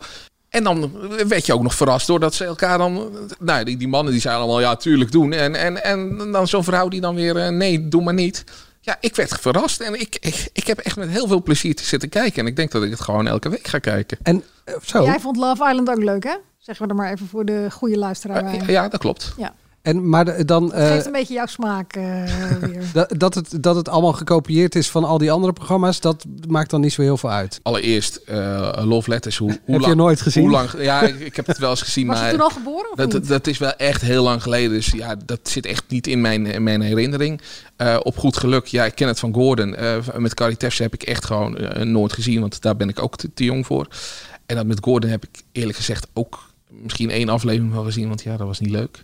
En 0.50 0.64
dan 0.64 0.92
werd 1.28 1.46
je 1.46 1.54
ook 1.54 1.62
nog 1.62 1.76
verrast 1.76 2.08
doordat 2.08 2.34
ze 2.34 2.46
elkaar 2.46 2.78
dan... 2.78 3.12
Nou, 3.40 3.64
die, 3.64 3.78
die 3.78 3.88
mannen 3.88 4.12
die 4.12 4.22
zeiden 4.22 4.44
allemaal, 4.44 4.62
ja, 4.62 4.76
tuurlijk 4.76 5.12
doen. 5.12 5.34
En, 5.34 5.56
en, 5.56 5.84
en 5.84 6.32
dan 6.32 6.48
zo'n 6.48 6.64
vrouw 6.64 6.88
die 6.88 7.02
dan 7.02 7.16
weer, 7.16 7.38
eh, 7.38 7.50
nee, 7.50 7.88
doe 7.88 8.04
maar 8.04 8.14
niet. 8.14 8.44
Ja, 8.82 8.98
ik 9.00 9.16
werd 9.16 9.40
verrast 9.40 9.82
en 9.82 10.00
ik, 10.00 10.18
ik, 10.20 10.50
ik 10.54 10.68
heb 10.68 10.78
echt 10.78 10.96
met 10.96 11.10
heel 11.10 11.28
veel 11.28 11.44
plezier 11.44 11.76
te 11.76 11.84
zitten 11.84 12.10
kijken. 12.10 12.42
En 12.42 12.48
ik 12.48 12.56
denk 12.56 12.72
dat 12.72 12.84
ik 12.84 12.90
het 12.90 13.02
gewoon 13.02 13.28
elke 13.28 13.50
week 13.50 13.68
ga 13.68 13.80
kijken. 13.80 14.18
En 14.24 14.44
zo? 14.84 15.04
Jij 15.04 15.20
vond 15.20 15.38
Love 15.38 15.70
Island 15.70 15.90
ook 15.90 16.04
leuk, 16.04 16.24
hè? 16.24 16.36
Zeggen 16.58 16.86
we 16.86 16.92
er 16.92 16.98
maar 16.98 17.12
even 17.12 17.28
voor 17.28 17.46
de 17.46 17.68
goede 17.72 17.98
luisteraar. 17.98 18.72
Ja, 18.72 18.88
dat 18.88 19.00
klopt. 19.00 19.34
Ja. 19.38 19.54
En, 19.82 20.10
maar 20.10 20.26
de- 20.26 20.46
dan... 20.46 20.64
Het 20.64 20.88
geeft 20.88 21.00
eh, 21.00 21.06
een 21.06 21.12
beetje 21.12 21.34
jouw 21.34 21.46
smaak 21.46 21.94
eh, 21.94 22.04
weer. 22.62 22.84
dat, 22.94 23.14
dat, 23.18 23.36
het, 23.36 23.58
dat 23.64 23.76
het 23.76 23.90
allemaal 23.90 24.14
gekopieerd 24.14 24.76
is 24.76 24.90
van 24.90 25.04
al 25.04 25.18
die 25.18 25.32
andere 25.32 25.54
programma's, 25.54 26.00
dat 26.00 26.26
maakt 26.48 26.70
dan 26.70 26.82
niet 26.82 26.94
zo 26.94 27.02
heel 27.02 27.18
veel 27.18 27.32
uit. 27.32 27.60
Allereerst, 27.64 28.16
eh, 28.16 28.82
Love 28.84 29.10
Letters. 29.10 29.38
Hoe, 29.38 29.60
hoe 29.66 29.76
je 29.76 29.82
lang, 29.82 29.96
nooit 29.96 30.22
gezien? 30.22 30.44
Hoe 30.44 30.52
lang, 30.52 30.70
ja, 30.78 31.02
ik, 31.02 31.20
ik 31.20 31.36
heb 31.36 31.48
het 31.48 31.58
wel 31.58 31.70
eens 31.70 31.82
gezien. 31.82 32.08
Was 32.08 32.16
je 32.18 32.22
maar 32.22 32.32
toen 32.32 32.42
al 32.42 32.50
geboren 32.50 32.92
of 32.92 32.98
dat, 32.98 33.14
niet? 33.14 33.28
dat 33.28 33.48
is 33.48 33.58
wel 33.58 33.74
echt 33.74 34.02
heel 34.02 34.24
lang 34.24 34.42
geleden. 34.42 34.72
Dus 34.72 34.92
ja, 34.92 35.16
dat 35.26 35.40
zit 35.44 35.66
echt 35.66 35.84
niet 35.88 36.08
in 36.08 36.22
mijn, 36.22 36.46
in 36.46 36.64
mijn 36.64 36.82
herinnering. 36.82 37.42
Eh, 37.76 37.98
op 38.04 38.18
goed 38.18 38.38
geluk, 38.38 38.66
ja, 38.66 38.86
ik 38.86 38.96
ken 38.96 39.08
het 39.08 39.20
van 39.20 39.34
Gordon. 39.34 39.76
Eh, 39.76 39.98
met 40.18 40.34
Carrie 40.34 40.58
Tefse 40.58 40.84
heb 40.84 40.94
ik 40.94 41.04
echt 41.04 41.26
gewoon 41.26 41.58
nooit 41.84 42.14
gezien. 42.14 42.40
Want 42.42 42.62
daar 42.62 42.76
ben 42.76 42.90
ik 42.90 43.02
ook 43.02 43.18
te, 43.18 43.34
te 43.34 43.44
jong 43.44 43.66
voor. 43.66 43.88
En 44.46 44.56
dat 44.56 44.66
met 44.66 44.80
Gordon 44.82 45.10
heb 45.10 45.24
ik 45.24 45.42
eerlijk 45.52 45.78
gezegd 45.78 46.08
ook 46.14 46.50
misschien 46.72 47.10
één 47.10 47.30
aflevering 47.30 47.74
wel 47.74 47.84
gezien. 47.84 48.08
Want 48.08 48.24
ja, 48.24 48.38
dat 48.38 48.48
was 48.48 48.60
niet 48.60 48.70
leuk. 48.70 49.04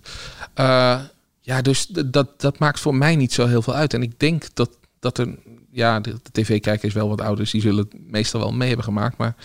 Eh, 0.54 1.02
ja, 1.42 1.62
dus 1.62 1.88
dat, 1.88 2.42
dat 2.42 2.60
maakt 2.60 2.80
voor 2.80 2.96
mij 2.96 3.16
niet 3.16 3.34
zo 3.34 3.48
heel 3.48 3.62
veel 3.62 3.74
uit. 3.76 3.94
En 3.94 4.02
ik 4.02 4.20
denk 4.20 4.44
dat, 4.54 4.70
dat 5.00 5.18
er... 5.18 5.36
Ja, 5.72 6.00
de, 6.00 6.12
de 6.24 6.32
tv-kijker 6.32 6.88
is 6.88 6.94
wel 6.94 7.10
wat 7.10 7.22
ouder. 7.22 7.38
Dus 7.38 7.52
die 7.52 7.62
zullen 7.62 7.84
het 7.84 8.10
meestal 8.10 8.40
wel 8.40 8.54
mee 8.54 8.68
hebben 8.68 8.86
gemaakt. 8.86 9.18
Maar 9.18 9.36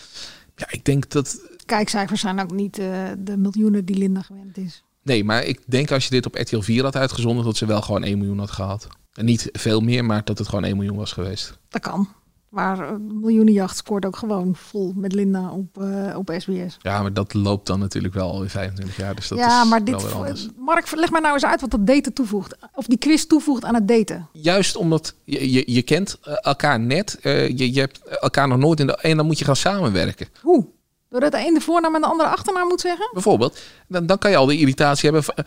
ja, 0.57 0.67
ik 0.71 0.85
denk 0.85 1.11
dat... 1.11 1.41
Kijkcijfers 1.67 2.21
zijn 2.21 2.41
ook 2.41 2.53
niet 2.53 2.79
eh, 2.79 2.87
de 3.19 3.37
miljoenen 3.37 3.85
die 3.85 3.97
Linda 3.97 4.23
gewend 4.23 4.59
is. 4.59 4.83
Nee, 5.03 5.25
maar 5.25 5.45
ik 5.45 5.61
denk 5.65 5.91
als 5.91 6.05
je 6.05 6.11
dit 6.11 6.27
op 6.27 6.35
RTL 6.35 6.61
4 6.61 6.83
had 6.83 6.97
uitgezonden... 6.97 7.45
dat 7.45 7.57
ze 7.57 7.67
wel 7.67 7.83
gewoon 7.83 8.05
1 8.05 8.19
miljoen 8.19 8.39
had 8.39 8.51
gehad. 8.51 8.89
En 9.15 9.25
niet 9.25 9.49
veel 9.53 9.81
meer, 9.81 10.05
maar 10.05 10.25
dat 10.25 10.39
het 10.39 10.49
gewoon 10.49 10.65
1 10.65 10.77
miljoen 10.77 10.97
was 10.97 11.13
geweest. 11.13 11.59
Dat 11.69 11.81
kan. 11.81 12.09
Maar 12.53 12.81
eh, 12.81 12.95
Miljoenenjacht 12.99 13.77
scoort 13.77 14.07
ook 14.07 14.17
gewoon 14.17 14.55
vol 14.57 14.93
met 14.97 15.13
Linda 15.13 15.51
op, 15.51 15.83
eh, 15.83 16.17
op 16.17 16.35
SBS. 16.39 16.77
Ja, 16.79 17.03
maar 17.03 17.13
dat 17.13 17.35
loopt 17.35 17.67
dan 17.67 17.79
natuurlijk 17.79 18.15
wel 18.15 18.31
alweer 18.31 18.51
25 18.51 18.97
jaar. 18.97 19.15
Dus 19.15 19.29
dat 19.29 19.39
ja, 19.39 19.63
is 19.63 19.69
maar 19.69 19.85
wel 19.85 20.25
dit. 20.25 20.51
Mark, 20.57 20.91
leg 20.95 21.11
mij 21.11 21.21
nou 21.21 21.35
eens 21.35 21.45
uit 21.45 21.61
wat 21.61 21.71
dat 21.71 21.87
daten 21.87 22.13
toevoegt. 22.13 22.57
Of 22.75 22.87
die 22.87 22.99
quiz 22.99 23.25
toevoegt 23.25 23.65
aan 23.65 23.75
het 23.75 23.89
daten. 23.89 24.29
Juist 24.33 24.77
omdat 24.77 25.15
je, 25.25 25.53
je, 25.53 25.63
je 25.67 25.83
kent 25.83 26.19
eh, 26.23 26.35
elkaar 26.41 26.81
net. 26.81 27.19
eh, 27.21 27.49
je, 27.49 27.75
je 27.75 27.81
hebt 27.81 28.01
elkaar 28.09 28.49
nog 28.49 28.59
nooit 28.59 28.81
in 28.81 28.87
de... 28.87 28.97
En 28.97 29.17
dan 29.17 29.27
moet 29.27 29.39
je 29.39 29.45
gaan 29.45 29.57
samenwerken. 29.57 30.29
Hoe? 30.41 30.67
Doordat 31.09 31.33
de 31.33 31.47
een 31.47 31.55
de 31.55 31.61
voornaam 31.61 31.95
en 31.95 32.01
de 32.01 32.07
andere 32.07 32.29
achternaam 32.29 32.69
moet 32.69 32.81
zeggen? 32.81 33.11
Bijvoorbeeld. 33.13 33.59
Dan, 33.89 34.07
dan 34.07 34.19
kan 34.19 34.31
je 34.31 34.37
al 34.37 34.47
de 34.47 34.59
irritatie 34.59 35.11
hebben. 35.11 35.25
van, 35.25 35.45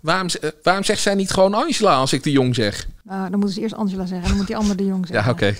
waarom, 0.00 0.28
eh, 0.40 0.50
waarom 0.62 0.84
zegt 0.84 1.02
zij 1.02 1.14
niet 1.14 1.30
gewoon 1.30 1.54
Angela 1.54 1.96
als 1.96 2.12
ik 2.12 2.22
de 2.22 2.30
jong 2.30 2.54
zeg? 2.54 2.86
Nou, 3.02 3.30
dan 3.30 3.38
moeten 3.38 3.56
ze 3.56 3.60
eerst 3.60 3.74
Angela 3.74 4.06
zeggen 4.06 4.22
en 4.22 4.28
dan 4.28 4.36
moet 4.36 4.46
die 4.46 4.56
andere 4.56 4.74
de 4.74 4.84
jong 4.84 5.06
zeggen. 5.06 5.26
Ja, 5.26 5.32
oké. 5.32 5.56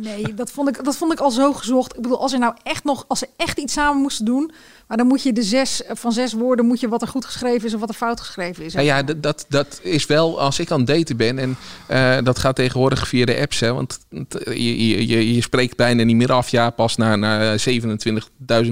Nee, 0.00 0.34
dat 0.34 0.50
vond, 0.50 0.68
ik, 0.68 0.84
dat 0.84 0.96
vond 0.96 1.12
ik 1.12 1.20
al 1.20 1.30
zo 1.30 1.52
gezocht. 1.52 1.96
Ik 1.96 2.02
bedoel, 2.02 2.20
als 2.20 2.32
er 2.32 2.38
nou 2.38 2.54
echt 2.62 2.84
nog, 2.84 3.04
als 3.08 3.18
ze 3.18 3.28
echt 3.36 3.58
iets 3.58 3.72
samen 3.72 4.02
moesten 4.02 4.24
doen, 4.24 4.52
maar 4.92 4.96
dan 4.96 5.06
moet 5.06 5.22
je 5.22 5.32
de 5.32 5.42
zes 5.42 5.82
van 5.88 6.12
zes 6.12 6.32
woorden, 6.32 6.66
moet 6.66 6.80
je 6.80 6.88
wat 6.88 7.02
er 7.02 7.08
goed 7.08 7.24
geschreven 7.24 7.66
is 7.66 7.74
of 7.74 7.80
wat 7.80 7.88
er 7.88 7.94
fout 7.94 8.20
geschreven 8.20 8.64
is. 8.64 8.74
Nou 8.74 8.86
ja, 8.86 9.02
dat, 9.02 9.46
dat 9.48 9.80
is 9.82 10.06
wel 10.06 10.40
als 10.40 10.58
ik 10.58 10.70
aan 10.70 10.78
het 10.78 10.86
daten 10.86 11.16
ben. 11.16 11.38
En 11.38 11.56
eh, 11.86 12.24
dat 12.24 12.38
gaat 12.38 12.56
tegenwoordig 12.56 13.08
via 13.08 13.24
de 13.24 13.40
apps. 13.40 13.60
Hè, 13.60 13.72
want 13.74 13.98
je, 14.44 14.88
je, 14.88 15.06
je, 15.06 15.34
je 15.34 15.42
spreekt 15.42 15.76
bijna 15.76 16.02
niet 16.02 16.16
meer 16.16 16.32
af. 16.32 16.48
Ja, 16.48 16.70
pas 16.70 16.96
na, 16.96 17.16
na 17.16 17.56
27.000 17.58 17.64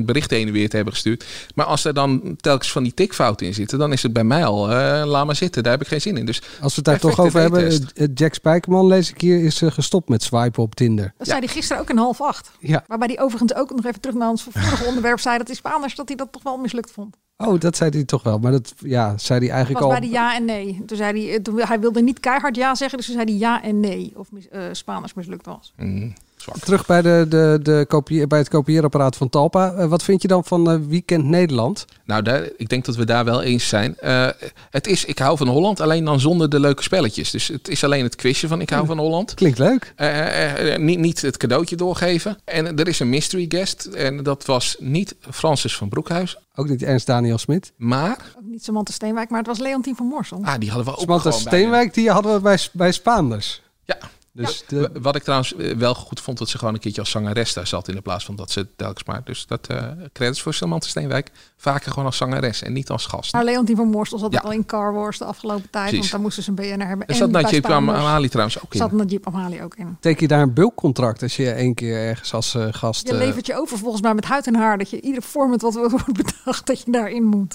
berichten 0.01 0.37
heen 0.37 0.47
en 0.47 0.53
weer 0.53 0.68
te 0.68 0.76
hebben 0.76 0.95
gestuurd. 0.95 1.24
Maar 1.55 1.66
als 1.66 1.85
er 1.85 1.95
dan 1.95 2.37
telkens 2.41 2.72
van 2.72 2.83
die 2.83 2.95
tikfouten 2.95 3.47
in 3.47 3.55
zitten, 3.55 3.78
dan 3.78 3.93
is 3.93 4.03
het 4.03 4.12
bij 4.12 4.24
mij 4.24 4.45
al. 4.45 4.70
Eh, 4.71 5.03
laat 5.07 5.27
maar 5.27 5.37
zitten, 5.37 5.62
daar 5.62 5.73
heb 5.73 5.81
ik 5.81 5.89
geen 5.89 6.01
zin 6.01 6.16
in. 6.16 6.27
Dus 6.27 6.43
Als 6.61 6.75
we 6.75 6.77
het 6.77 6.85
daar 6.85 6.99
toch 6.99 7.21
over 7.21 7.41
hebben, 7.41 7.71
eh, 7.95 8.07
Jack 8.14 8.35
Spijkerman 8.35 8.87
lees 8.87 9.11
ik 9.11 9.21
hier, 9.21 9.45
is 9.45 9.62
eh, 9.62 9.71
gestopt 9.71 10.09
met 10.09 10.23
swipen 10.23 10.62
op 10.62 10.75
Tinder. 10.75 11.12
Dat 11.18 11.27
zei 11.27 11.39
hij 11.39 11.49
gisteren 11.49 11.83
ook 11.83 11.91
in 11.91 11.97
half 11.97 12.21
acht. 12.21 12.51
Ja. 12.59 12.85
Waarbij 12.87 13.09
hij 13.14 13.25
overigens 13.25 13.55
ook 13.55 13.71
nog 13.71 13.85
even 13.85 14.01
terug 14.01 14.16
naar 14.16 14.29
ons 14.29 14.43
vorige 14.43 14.85
onderwerp 14.85 15.21
zei 15.21 15.39
dat 15.39 15.47
die 15.47 15.57
Spaanders 15.57 15.95
dat 15.95 16.09
hij 16.09 16.16
dat 16.16 16.33
toch 16.33 16.43
wel 16.43 16.57
mislukt 16.57 16.91
vond. 16.91 17.16
Oh, 17.37 17.61
dat 17.61 17.77
zei 17.77 17.91
hij 17.91 18.05
toch 18.05 18.23
wel. 18.23 18.39
Maar 18.39 18.53
dat 18.53 18.75
ja, 18.79 19.18
zei 19.18 19.39
hij 19.41 19.51
eigenlijk 19.51 19.85
was 19.85 19.95
al. 19.95 20.01
bij 20.01 20.09
de 20.09 20.14
ja 20.14 20.35
en 20.35 20.45
nee. 20.45 20.83
Toen 20.87 20.97
zei 20.97 21.29
hij, 21.29 21.41
toen, 21.41 21.61
hij 21.61 21.81
wilde 21.81 22.03
niet 22.03 22.21
keihard 22.21 22.57
ja 22.57 22.75
zeggen, 22.75 22.99
dus 22.99 23.07
toen 23.07 23.16
zei 23.16 23.31
hij 23.31 23.39
ja 23.39 23.62
en 23.62 23.81
nee. 23.81 24.12
Of 24.14 24.29
eh 24.51 24.61
Spaanders 24.73 25.14
mislukt 25.14 25.47
was. 25.47 25.73
Mm, 25.77 26.12
Terug 26.61 26.86
bij, 26.86 27.03
de, 27.03 27.26
de, 27.28 27.59
de 27.62 27.84
kopie, 27.88 28.26
bij 28.26 28.38
het 28.38 28.48
kopieerapparaat 28.48 29.16
van 29.16 29.28
Talpa. 29.28 29.72
Eh, 29.72 29.86
wat 29.86 30.03
vind 30.03 30.22
je 30.22 30.28
dan 30.28 30.44
van 30.44 30.70
eh, 30.70 30.78
Weekend 30.88 31.24
Nederland? 31.24 31.84
Nou, 32.05 32.22
daar, 32.22 32.48
ik 32.57 32.68
denk 32.68 32.84
dat 32.84 32.96
we 32.96 33.05
daar 33.05 33.24
wel 33.24 33.42
eens 33.42 33.68
zijn. 33.68 33.98
Eh, 33.98 34.28
het 34.70 34.86
is, 34.86 35.05
ik 35.05 35.18
hou 35.18 35.36
van 35.36 35.48
Holland, 35.48 35.80
alleen 35.80 36.05
dan 36.05 36.20
zonder 36.20 36.51
de 36.51 36.61
leuke 36.61 36.82
spelletjes. 36.82 37.30
Dus 37.30 37.48
het 37.48 37.68
is 37.68 37.84
alleen 37.84 38.05
het 38.05 38.16
quizje 38.16 38.48
van 38.48 38.61
ik 38.61 38.70
hou 38.70 38.86
van 38.86 38.98
Holland. 38.98 39.34
Klinkt 39.34 39.59
leuk. 39.59 39.92
Eh, 39.96 40.18
eh, 40.18 40.74
eh, 40.74 40.80
niet, 40.80 40.98
niet 40.98 41.22
het 41.22 41.36
cadeautje 41.36 41.76
doorgeven. 41.76 42.38
En 42.44 42.78
er 42.78 42.88
is 42.88 43.01
een 43.01 43.09
mystery 43.09 43.44
guest. 43.48 43.84
En 43.84 44.22
dat 44.22 44.44
was 44.44 44.76
niet 44.78 45.14
Francis 45.30 45.76
van 45.76 45.88
Broekhuis. 45.88 46.36
Ook 46.55 46.68
niet 46.68 46.82
Ernst 46.82 47.07
Daniel 47.07 47.38
Smit. 47.38 47.72
Maar, 47.76 48.32
Ook 48.36 48.44
niet 48.44 48.64
Samantha 48.64 48.92
Steenwijk, 48.92 49.28
maar 49.30 49.38
het 49.38 49.48
was 49.48 49.59
Leontien 49.59 49.96
van 49.96 50.07
Moorsel. 50.07 50.40
ah, 50.44 50.55
die 50.59 50.68
hadden 50.70 50.86
we 50.86 50.92
ook 50.92 51.01
Samantha 51.01 51.30
bij. 51.30 51.38
Steenwijk, 51.38 51.94
die 51.94 52.11
hadden 52.11 52.34
we 52.34 52.40
bij, 52.40 52.59
bij 52.72 52.92
Spaanders. 52.92 53.62
Ja. 53.84 53.98
Dus 54.43 54.64
Ja. 54.68 54.78
de- 54.78 55.01
Wat 55.01 55.16
ik 55.16 55.22
trouwens 55.22 55.55
eh, 55.55 55.76
wel 55.76 55.95
goed 55.95 56.20
vond, 56.20 56.38
dat 56.38 56.49
ze 56.49 56.59
gewoon 56.59 56.74
een 56.74 56.80
keertje 56.80 57.01
als 57.01 57.11
zangeres 57.11 57.53
daar 57.53 57.66
zat 57.66 57.88
in 57.88 57.95
de 57.95 58.01
plaats 58.01 58.24
van 58.24 58.36
dat 58.36 58.51
ze 58.51 58.66
telkens 58.76 59.05
maar. 59.05 59.20
Dus 59.24 59.47
dat 59.47 59.66
eh 59.66 59.86
credits 60.12 60.43
voor 60.43 60.55
Samantha 60.55 60.88
Steenwijk. 60.88 61.30
Vaker 61.57 61.91
gewoon 61.91 62.05
als 62.05 62.16
zangeres 62.16 62.62
en 62.62 62.72
niet 62.72 62.91
als 62.91 63.07
gast. 63.07 63.32
Maar 63.32 63.45
Leontien 63.45 63.76
van 63.76 63.88
Moorsel 63.88 64.18
zat 64.18 64.32
Ja. 64.32 64.38
al 64.41 64.53
in 64.53 64.66
Car 64.66 64.93
Wars 64.95 65.18
de 65.18 65.24
afgelopen 65.24 65.70
tijd. 65.70 65.84
Precies. 65.84 65.99
Want 65.99 66.11
daar 66.11 66.20
moesten 66.20 66.43
ze 66.43 66.49
een 66.49 66.55
BNR 66.55 66.86
hebben. 66.86 67.07
Zat 67.16 67.26
En 67.26 67.32
bij 67.32 67.43
Najib 67.43 67.64
Amali 67.66 68.28
trouwens 68.28 68.62
ook 68.64 68.72
in. 68.74 68.78
Zat 68.78 68.93
Najib 68.93 69.26
Amali 69.26 69.62
ook 69.62 69.74
in. 69.76 69.97
Teken 70.01 70.20
je 70.22 70.28
daar 70.28 70.43
een 70.43 70.55
bulkcontract 70.55 71.22
als 71.22 71.36
je 71.36 71.51
één 71.51 71.74
keer 71.74 71.97
ergens 71.97 72.34
als 72.34 72.55
eh, 72.55 72.66
gast... 72.70 73.07
Je 73.09 73.14
levert 73.14 73.47
je 73.47 73.55
over 73.57 73.78
volgens 73.78 74.03
mij 74.03 74.14
met 74.14 74.24
huid 74.24 74.47
en 74.47 74.55
haar. 74.55 74.78
Dat 74.78 74.91
je 74.91 75.01
ieder 75.01 75.22
format 75.22 75.61
wat 75.62 75.74
wordt 75.91 76.12
bedacht, 76.12 76.66
dat 76.66 76.82
je 76.82 76.91
daarin 76.91 77.24
moet. 77.24 77.51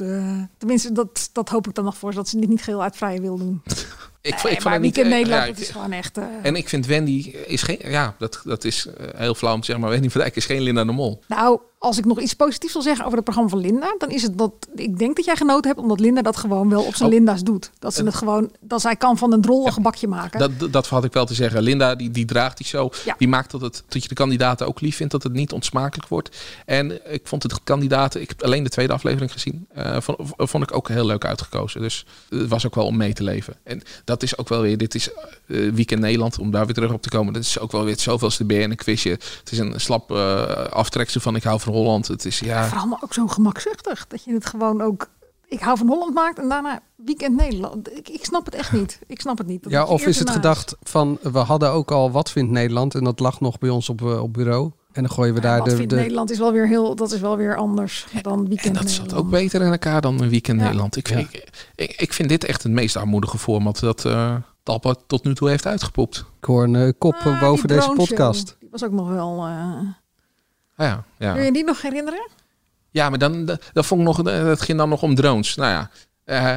tenminste, 0.57 0.91
dat, 0.91 1.29
dat 1.33 1.49
hoop 1.49 1.67
ik 1.67 1.73
dan 1.75 1.83
nog 1.83 1.97
voor. 1.97 2.11
Zodat 2.13 2.27
ze 2.29 2.39
dit 2.39 2.49
niet 2.49 2.61
geheel 2.63 2.83
uit 2.83 2.95
vrije 2.97 3.21
wil 3.21 3.37
doen. 3.37 3.61
Ik, 4.25 4.43
Nee, 4.43 4.53
ik 4.53 4.63
maar 4.63 4.73
het 4.73 4.81
niet... 4.81 4.95
Weekend 4.95 5.13
eh, 5.15 5.19
Nederland, 5.19 5.45
ja, 5.47 5.51
ik- 5.53 5.57
is 5.59 5.69
gewoon 5.69 5.91
echt... 5.91 6.17
eh, 6.17 6.23
En 6.43 6.55
ik 6.55 6.69
vind 6.69 6.85
Wendy 6.85 7.33
is 7.45 7.61
geen... 7.61 7.79
Ja, 7.83 8.15
dat, 8.19 8.41
dat 8.43 8.63
is 8.63 8.87
eh, 8.97 9.07
heel 9.19 9.35
flauw 9.35 9.53
om 9.53 9.59
te 9.59 9.65
zeggen, 9.65 9.83
maar 9.83 9.93
Wendy 9.93 10.09
van 10.09 10.21
Dijk 10.21 10.35
is 10.35 10.45
geen 10.45 10.61
Linda 10.61 10.85
de 10.85 10.91
Mol. 10.91 11.23
Nou, 11.27 11.59
als 11.85 11.97
ik 11.97 12.05
nog 12.05 12.19
iets 12.19 12.33
positiefs 12.33 12.73
wil 12.73 12.81
zeggen 12.81 13.03
over 13.05 13.15
het 13.15 13.23
programma 13.23 13.51
van 13.51 13.59
Linda, 13.61 13.95
dan 13.97 14.09
is 14.09 14.21
het 14.21 14.37
dat 14.37 14.51
ik 14.75 14.97
denk 14.97 15.15
dat 15.15 15.25
jij 15.25 15.35
genoten 15.35 15.67
hebt 15.69 15.81
omdat 15.81 15.99
Linda 15.99 16.21
dat 16.21 16.37
gewoon 16.37 16.69
wel 16.69 16.83
op 16.83 16.95
zijn 16.95 17.09
Oh. 17.09 17.15
Linda's 17.15 17.43
doet. 17.43 17.71
Dat 17.79 17.93
ze 17.93 18.03
het 18.03 18.15
gewoon, 18.15 18.51
dat 18.59 18.81
zij 18.81 18.95
kan 18.95 19.17
van 19.17 19.33
een 19.33 19.41
drol 19.41 19.65
een 19.65 19.73
gebakje 19.73 20.07
maken. 20.07 20.39
Dat, 20.39 20.71
dat- 20.71 20.87
had 20.87 21.03
ik 21.03 21.13
wel 21.13 21.25
te 21.25 21.33
zeggen. 21.33 21.61
Linda, 21.61 21.95
die, 21.95 22.11
die 22.11 22.25
draagt 22.25 22.57
die 22.57 22.65
show. 22.65 22.93
Ja. 23.05 23.15
Die 23.17 23.27
maakt 23.27 23.51
dat, 23.51 23.61
het, 23.61 23.83
dat 23.87 24.01
je 24.03 24.07
de 24.09 24.15
kandidaten 24.15 24.67
ook 24.67 24.81
lief 24.81 24.95
vindt. 24.95 25.11
Dat 25.11 25.23
het 25.23 25.33
niet 25.33 25.51
onsmakelijk 25.51 26.07
wordt. 26.07 26.37
En 26.65 27.13
ik 27.13 27.27
vond 27.27 27.43
het 27.43 27.63
kandidaten... 27.63 28.21
Ik 28.21 28.29
heb 28.29 28.43
alleen 28.43 28.63
de 28.63 28.69
tweede 28.69 28.93
aflevering 28.93 29.31
gezien. 29.31 29.67
eh, 29.73 29.97
vond, 30.01 30.17
vond 30.37 30.63
ik 30.63 30.75
ook 30.75 30.87
heel 30.89 31.05
leuk 31.05 31.25
uitgekozen. 31.25 31.81
Dus 31.81 32.05
het 32.29 32.47
was 32.47 32.65
ook 32.65 32.75
wel 32.75 32.85
om 32.85 32.97
mee 32.97 33.13
te 33.13 33.23
leven. 33.23 33.55
En 33.63 33.81
dat 34.03 34.23
is 34.23 34.37
ook 34.37 34.49
wel 34.49 34.61
weer... 34.61 34.77
Dit 34.77 34.95
is 34.95 35.09
eh, 35.47 35.71
Weekend 35.71 36.01
Nederland. 36.01 36.39
Om 36.39 36.51
daar 36.51 36.65
weer 36.65 36.73
terug 36.75 36.91
op 36.91 37.01
te 37.01 37.09
komen. 37.09 37.33
Dat 37.33 37.41
is 37.43 37.59
ook 37.59 37.71
wel 37.71 37.81
weer 37.83 37.91
het 37.91 38.01
zoveelste 38.01 38.43
BN 38.45 38.53
een 38.69 38.75
quizje. 38.75 39.09
Het 39.09 39.51
is 39.51 39.57
een 39.57 39.73
slap 39.79 40.11
eh 40.11 40.43
aftreksel 40.69 41.21
van 41.21 41.35
Ik 41.35 41.43
hou 41.43 41.59
van 41.59 41.73
Holland. 41.75 42.07
Het 42.07 42.25
is 42.25 42.39
ja... 42.39 42.67
Vooral 42.67 42.87
maar 42.87 42.99
ook 43.01 43.13
zo 43.13 43.27
gemakzuchtig. 43.27 44.07
Dat 44.07 44.23
je 44.23 44.33
het 44.33 44.45
gewoon 44.45 44.81
ook, 44.81 45.09
ik 45.47 45.59
hou 45.59 45.77
van 45.77 45.87
Holland 45.87 46.13
maakt 46.13 46.39
en 46.39 46.49
daarna 46.49 46.81
weekend 46.95 47.35
Nederland. 47.35 47.97
Ik, 47.97 48.09
ik 48.09 48.25
snap 48.25 48.45
het 48.45 48.55
echt 48.55 48.71
niet. 48.71 48.99
Ik 49.07 49.19
snap 49.19 49.37
het 49.37 49.47
niet. 49.47 49.63
Dat 49.63 49.71
Ja, 49.71 49.85
of 49.85 50.05
is 50.05 50.19
het 50.19 50.29
gedacht 50.29 50.75
van, 50.83 51.17
we 51.21 51.39
hadden 51.39 51.71
ook 51.71 51.91
al 51.91 52.11
Wat 52.11 52.31
vindt 52.31 52.51
Nederland 52.51 52.95
en 52.95 53.03
dat 53.03 53.19
lag 53.19 53.39
nog 53.39 53.57
bij 53.57 53.69
ons 53.69 53.89
op, 53.89 54.01
eh, 54.01 54.21
op 54.21 54.33
bureau. 54.33 54.71
En 54.91 55.03
dan 55.03 55.11
gooien 55.11 55.33
we 55.33 55.39
daar 55.39 55.57
Wat 55.57 55.69
de... 55.69 55.75
vindt 55.75 55.89
de 55.89 55.95
Nederland 55.95 56.31
is 56.31 56.37
wel 56.37 56.51
weer 56.51 56.67
heel, 56.67 56.95
dat 56.95 57.11
is 57.11 57.19
wel 57.19 57.37
weer 57.37 57.55
anders 57.55 58.07
dan 58.21 58.47
weekend 58.47 58.75
Dat 58.75 58.91
zat 58.91 59.13
ook 59.13 59.29
beter 59.29 59.61
in 59.61 59.71
elkaar 59.71 60.01
dan 60.01 60.21
een 60.21 60.29
Weekend 60.29 60.57
Ja. 60.57 60.63
Nederland. 60.63 60.95
Ik, 60.95 61.07
vind, 61.07 61.19
ik, 61.33 61.49
ik, 61.75 62.01
ik 62.01 62.13
vind 62.13 62.29
dit 62.29 62.43
echt 62.43 62.63
het 62.63 62.71
meest 62.71 62.95
armoedige 62.95 63.37
format 63.37 63.79
dat 63.79 64.05
eh 64.05 64.35
Talpa 64.63 64.95
tot 65.07 65.23
nu 65.23 65.35
toe 65.35 65.49
heeft 65.49 65.65
uitgepoept. 65.65 66.25
ik 66.39 66.45
hoor 66.45 66.63
een 66.63 66.75
eh, 66.75 66.91
kop 66.97 67.13
Ah, 67.13 67.39
boven 67.39 67.67
die 67.67 67.77
deze 67.77 67.91
podcast. 67.95 68.55
Die 68.59 68.69
was 68.71 68.83
ook 68.83 68.91
nog 68.91 69.09
wel... 69.09 69.45
ja, 70.77 71.03
ja. 71.17 71.33
Kun 71.33 71.43
je 71.43 71.51
die 71.51 71.63
nog 71.63 71.81
herinneren? 71.81 72.27
ja, 72.91 73.09
maar 73.09 73.19
dan, 73.19 73.45
dat, 73.45 73.61
dat 73.73 73.85
vond 73.85 74.01
ik 74.01 74.07
nog, 74.07 74.17
het 74.49 74.61
ging 74.61 74.77
dan 74.77 74.89
nog 74.89 75.01
om 75.01 75.15
drones. 75.15 75.55
Nou 75.55 75.69
ja, 75.71 75.89
eh, 76.23 76.55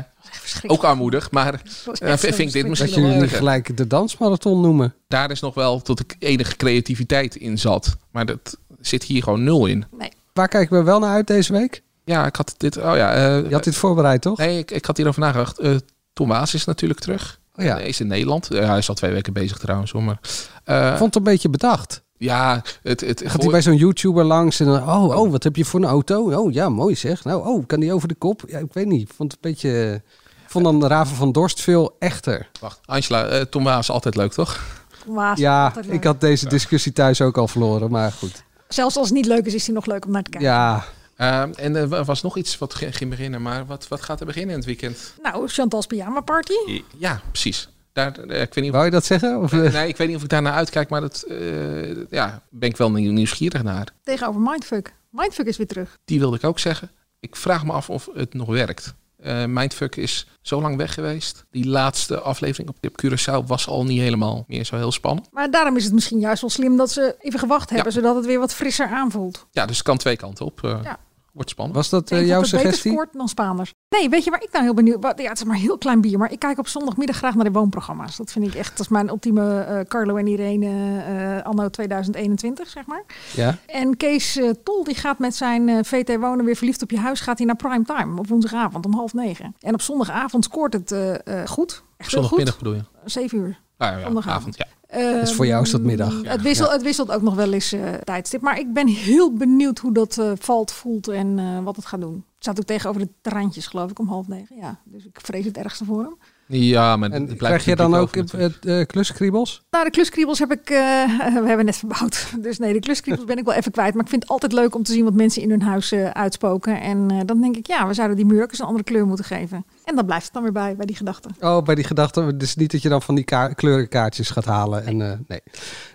ook 0.67 0.83
armoedig, 0.85 1.31
maar 1.31 1.63
echt 1.99 2.21
vind 2.21 2.39
ik 2.39 2.53
dit 2.53 2.61
Dat 2.61 2.65
misschien 2.71 2.89
jullie 2.91 3.03
wel 3.05 3.13
niet 3.15 3.23
erger. 3.23 3.39
gelijk 3.39 3.77
de 3.77 3.87
dansmarathon 3.87 4.61
noemen. 4.61 4.95
Daar 5.09 5.31
is 5.31 5.41
nog 5.41 5.55
wel 5.55 5.81
tot 5.81 6.01
ik 6.01 6.17
enige 6.19 6.57
creativiteit 6.57 7.37
in 7.37 7.59
zat. 7.59 7.97
Maar 8.11 8.27
dat 8.27 8.59
zit 8.81 9.03
hier 9.03 9.23
gewoon 9.23 9.45
nul 9.45 9.67
in. 9.67 9.85
Waar 10.33 10.49
kijken 10.49 10.79
we 10.79 10.83
wel 10.83 10.99
naar 10.99 11.11
uit 11.15 11.27
deze 11.27 11.53
week? 11.53 11.83
Ja, 12.05 12.27
ik 12.27 12.37
had 12.37 12.55
dit... 12.57 12.77
Oh 12.77 12.97
ja, 12.97 13.15
eh, 13.15 13.49
Je 13.49 13.55
had 13.55 13.65
dit 13.65 13.75
voorbereid, 13.75 14.21
toch? 14.23 14.39
Nee, 14.39 14.59
ik, 14.59 14.71
ik 14.71 14.85
had 14.85 14.97
hierover 14.97 15.21
nagedacht. 15.21 15.59
Eh 15.59 15.77
Tom 16.13 16.29
Waas 16.29 16.55
is 16.55 16.65
natuurlijk 16.65 17.01
terug. 17.01 17.39
Oh 17.55 17.65
ja. 17.65 17.75
Hij 17.75 17.87
is 17.89 18.01
in 18.01 18.07
Nederland. 18.07 18.49
Hij 18.49 18.79
is 18.79 18.89
al 18.89 18.95
twee 18.95 19.13
weken 19.13 19.33
bezig 19.33 19.59
trouwens. 19.59 19.91
hoor, 19.91 20.03
Maar, 20.03 20.19
eh, 20.65 20.91
Ik 20.91 20.97
vond 20.97 21.15
het 21.15 21.17
een 21.17 21.33
beetje 21.33 21.49
bedacht. 21.49 22.03
Ja, 22.19 22.63
het, 22.83 23.01
het, 23.01 23.23
Gaat 23.27 23.43
hij 23.43 23.51
bij 23.51 23.63
zo'n 23.63 23.77
YouTuber 23.77 24.25
langs 24.25 24.61
en 24.61 24.67
dan, 24.67 24.83
oh, 24.89 25.19
oh, 25.19 25.31
wat 25.31 25.43
heb 25.43 25.57
je 25.57 25.65
voor 25.65 25.81
een 25.81 25.87
auto? 25.87 26.33
Oh 26.33 26.53
ja, 26.53 26.69
mooi 26.69 26.95
zeg. 26.95 27.25
Nou, 27.25 27.47
oh, 27.47 27.67
kan 27.67 27.81
die 27.81 27.93
over 27.93 28.09
de 28.09 28.15
kop? 28.15 28.43
Ja, 28.47 28.59
ik 28.59 28.73
weet 28.73 28.87
niet. 28.87 29.03
Ik 29.09 29.15
vond 29.17 29.33
het 29.33 29.45
een 29.45 29.51
beetje... 29.51 30.03
Vond 30.47 30.65
dan 30.65 30.87
Raven 30.87 31.17
van 31.17 31.33
Dorst 31.33 31.61
veel 31.61 31.97
echter. 31.99 32.49
Wacht, 32.61 32.81
Angela, 32.85 33.25
eh, 33.27 33.41
Tom 33.41 33.65
Waas 33.65 33.91
altijd 33.91 34.17
leuk, 34.17 34.33
toch? 34.33 34.65
Waas, 35.07 35.39
Ja, 35.39 35.73
ik 35.89 36.05
had 36.05 36.21
deze 36.21 36.49
discussie 36.49 36.93
thuis 36.93 37.21
ook 37.21 37.39
al 37.39 37.49
verloren, 37.49 37.91
maar 37.91 38.13
goed. 38.13 38.43
Zelfs 38.69 38.97
als 38.97 39.07
het 39.07 39.17
niet 39.17 39.27
leuk 39.27 39.47
is, 39.47 39.55
is 39.55 39.67
hij 39.67 39.75
nog 39.75 39.87
leuk 39.87 40.05
om 40.05 40.13
naar 40.13 40.23
te 40.23 40.31
kijken. 40.31 40.49
Ja, 40.49 40.85
Eh, 41.17 41.43
en 41.57 41.77
er 41.77 42.05
was 42.05 42.23
nog 42.23 42.37
iets 42.37 42.59
wat 42.59 42.75
ging 42.75 42.97
ging 42.97 43.11
beginnen, 43.11 43.43
maar 43.43 43.67
wat, 43.67 43.89
wat 43.89 44.03
gaat 44.03 44.21
er 44.21 44.27
beginnen 44.27 44.51
in 44.51 44.57
het 44.57 44.67
weekend? 44.67 45.15
Nou, 45.23 45.49
Chantal's 45.49 45.87
pyjama 45.87 46.21
party. 46.21 46.53
Ja, 46.97 47.21
precies. 47.31 47.69
Daar, 47.99 48.13
eh, 48.19 48.41
ik 48.43 48.55
weet 48.55 48.65
niet 48.65 48.73
wou 48.73 48.85
je 48.85 48.91
dat 48.91 49.05
zeggen? 49.05 49.39
Of, 49.43 49.53
eh, 49.53 49.73
nee, 49.73 49.89
ik 49.89 49.97
weet 49.97 50.07
niet 50.09 50.17
of 50.17 50.23
ik 50.23 50.29
daar 50.29 50.43
naar 50.43 50.53
uitkijk, 50.53 50.89
maar 50.89 51.01
dat 51.01 51.23
eh, 51.29 51.97
ja, 52.11 52.43
ben 52.51 52.69
ik 52.69 52.77
wel 52.77 52.91
nieuw- 52.91 53.13
nieuwsgierig 53.13 53.63
naar. 53.63 53.89
Tegenover 54.03 54.41
Mindfuck. 54.41 54.95
Mindfuck 55.11 55.47
is 55.47 55.57
weer 55.57 55.67
terug. 55.67 55.99
Die 56.05 56.19
wilde 56.19 56.37
ik 56.37 56.45
ook 56.45 56.59
zeggen. 56.59 56.91
Ik 57.21 57.37
vraag 57.37 57.65
me 57.65 57.73
af 57.73 57.91
of 57.91 58.09
het 58.15 58.35
nog 58.35 58.49
werkt. 58.49 58.95
Eh 59.23 59.45
Mindfuck 59.45 59.97
is 59.97 60.27
zo 60.43 60.61
lang 60.61 60.77
weg 60.77 60.95
geweest. 60.95 61.45
Die 61.51 61.67
laatste 61.67 62.21
aflevering 62.21 62.69
op 62.69 62.77
Tip 62.81 63.03
Curaçao 63.05 63.47
was 63.47 63.67
al 63.69 63.85
niet 63.85 64.01
helemaal 64.01 64.45
meer 64.49 64.65
zo 64.65 64.77
heel 64.77 64.93
spannend. 64.93 65.29
Maar 65.33 65.51
daarom 65.51 65.77
is 65.77 65.85
het 65.85 65.93
misschien 65.93 66.19
juist 66.19 66.41
wel 66.41 66.51
slim 66.51 66.77
dat 66.77 66.91
ze 66.91 67.17
even 67.21 67.39
gewacht 67.39 67.71
hebben, 67.71 67.93
zodat 67.93 68.17
het 68.17 68.27
weer 68.27 68.39
wat 68.39 68.55
frisser 68.55 68.87
aanvoelt. 68.87 69.47
Ja, 69.51 69.67
dus 69.67 69.77
het 69.77 69.87
kan 69.87 69.97
twee 69.97 70.17
kanten 70.17 70.45
op. 70.47 70.65
eh, 70.65 70.79
Ja. 70.83 70.99
Wordt 71.39 71.53
spannend. 71.53 71.77
was 71.77 71.89
dat 71.89 72.11
eh, 72.11 72.17
denk 72.17 72.29
jouw 72.29 72.41
dat 72.41 72.51
het 72.51 72.51
beter 72.51 72.67
suggestie? 72.67 72.93
scoort 72.93 73.13
dan 73.13 73.29
Spaanders. 73.29 73.73
Nee, 73.89 74.09
weet 74.09 74.25
je 74.25 74.31
waar 74.31 74.43
ik 74.43 74.49
nou 74.53 74.65
heel 74.65 74.75
benieuwd 74.75 75.01
ben? 75.01 75.13
Ja, 75.17 75.29
het 75.29 75.39
is 75.39 75.45
maar 75.45 75.55
een 75.57 75.63
heel 75.63 75.79
klein 75.79 76.01
bier, 76.01 76.19
maar 76.19 76.33
ik 76.33 76.39
kijk 76.39 76.59
op 76.59 76.69
zondagmiddag 76.69 77.17
graag 77.17 77.35
naar 77.35 77.45
de 77.45 77.51
woonprogramma's. 77.51 78.17
Dat 78.17 78.33
vind 78.33 78.47
ik 78.47 78.55
echt, 78.55 78.71
dat 78.71 78.81
is 78.81 78.89
mijn 78.89 79.09
ultieme 79.09 79.61
eh, 79.61 79.81
Carlo 79.81 80.17
en 80.17 80.27
Irene 80.27 81.03
eh, 81.39 81.45
anno 81.47 81.69
2021, 81.69 82.69
zeg 82.69 82.87
maar. 82.87 83.03
Ja. 83.35 83.59
En 83.67 83.97
Kees 83.97 84.37
eh, 84.37 84.51
Tol 84.65 84.85
die 84.85 84.95
gaat 84.95 85.19
met 85.19 85.35
zijn 85.35 85.69
eh, 85.69 85.79
VT 85.83 86.17
Wonen 86.21 86.45
weer 86.45 86.57
verliefd 86.57 86.83
op 86.83 86.91
je 86.91 86.99
huis, 86.99 87.21
gaat 87.21 87.39
hij 87.39 87.47
naar 87.47 87.57
prime 87.57 87.85
time 87.85 88.19
op 88.19 88.29
woensdagavond 88.29 88.87
om 88.87 88.93
half 88.95 89.13
negen. 89.15 89.55
En 89.61 89.75
op 89.75 89.81
zondagavond 89.83 90.45
scoort 90.45 90.73
het 90.73 90.93
eh, 90.93 91.15
eh, 91.15 91.47
goed. 91.49 91.71
Echt 91.73 91.83
goed. 91.97 92.11
Zondagmiddag 92.11 92.59
bedoel 92.59 92.75
je? 92.75 92.83
Zeven 93.05 93.39
uur. 93.39 93.61
Ah, 93.77 93.89
ja, 93.91 94.01
Zondagavond. 94.01 94.61
avond, 94.61 94.78
ja. 94.89 95.21
Dus 95.21 95.33
voor 95.33 95.47
jou 95.47 95.63
is 95.63 95.71
dat 95.71 95.81
middag. 95.81 96.23
Het 96.23 96.43
wisselt, 96.43 96.71
het 96.71 96.83
wisselt 96.83 97.11
ook 97.11 97.23
nog 97.23 97.35
wel 97.35 97.53
eens 97.53 97.73
eh, 97.73 97.95
tijdstip. 97.95 98.41
Maar 98.41 98.59
ik 98.59 98.73
ben 98.73 98.87
heel 98.87 99.33
benieuwd 99.33 99.79
hoe 99.79 99.93
dat 99.93 100.19
eh, 100.19 100.33
valt, 100.39 100.73
voelt 100.73 101.09
en 101.09 101.39
eh, 101.39 101.65
wat 101.65 101.77
het 101.77 101.87
gaat 101.87 102.01
doen. 102.01 102.15
Het 102.15 102.23
staat 102.39 102.59
ook 102.59 102.67
tegenover 102.67 103.01
de 103.01 103.09
terrantjes, 103.21 103.67
geloof 103.67 103.91
ik, 103.91 103.99
om 103.99 104.09
half 104.09 104.29
negen. 104.29 104.57
Ja, 104.57 104.81
dus 104.85 105.05
ik 105.05 105.21
vrees 105.23 105.45
het 105.45 105.57
ergste 105.57 105.85
voor 105.85 106.03
hem. 106.03 106.17
Ja, 106.49 106.97
maar 106.97 107.11
En 107.11 107.27
het 107.27 107.37
blijft 107.37 107.63
krijg 107.63 107.65
je 107.79 107.85
dan 107.85 107.95
ook 107.95 108.17
eh, 108.17 108.87
kluskriebels? 108.87 109.63
Nou, 109.71 109.85
de 109.85 109.91
kluskriebels 109.91 110.39
heb 110.39 110.53
ik, 110.53 110.71
eh, 110.71 110.79
we 111.43 111.45
hebben 111.47 111.65
net 111.65 111.77
verbouwd. 111.77 112.27
Dus 112.43 112.59
nee, 112.59 112.73
de 112.73 112.81
kluskriebels 112.81 113.25
ben 113.27 113.39
ik 113.39 113.45
wel 113.45 113.55
even 113.55 113.73
kwijt. 113.73 113.95
Maar 113.95 114.03
ik 114.03 114.09
vind 114.11 114.23
het 114.23 114.31
altijd 114.31 114.53
leuk 114.53 114.75
om 114.75 114.83
te 114.83 114.93
zien 114.93 115.05
wat 115.05 115.15
mensen 115.15 115.43
in 115.43 115.51
hun 115.51 115.63
huis 115.63 115.93
eh, 115.93 116.11
uitspoken. 116.11 116.81
En 116.81 117.11
eh, 117.11 117.21
dan 117.27 117.41
denk 117.41 117.57
ik, 117.57 117.67
ja, 117.67 117.87
we 117.87 117.95
zouden 117.95 118.17
die 118.17 118.27
muur 118.27 118.43
ook 118.43 118.51
eens 118.51 118.59
een 118.59 118.67
andere 118.67 118.85
kleur 118.85 119.07
moeten 119.07 119.25
geven. 119.25 119.65
En 119.85 119.95
dan 119.97 120.07
blijft 120.07 120.25
het 120.25 120.33
dan 120.35 120.43
weer 120.43 120.53
bij, 120.53 120.77
bij 120.77 120.87
die 120.87 120.97
gedachte. 120.97 121.29
Oh, 121.41 121.63
bij 121.63 121.75
die 121.75 121.85
gedachte. 121.85 122.37
Dus 122.37 122.57
niet 122.57 122.71
dat 122.73 122.83
je 122.83 122.89
dan 122.89 123.03
van 123.03 123.15
die 123.15 123.25
ka- 123.25 123.49
kleurenkaartjes 123.53 124.31
gaat 124.31 124.45
halen. 124.45 124.87
En, 124.87 125.03
eh, 125.11 125.19
nee. 125.27 125.41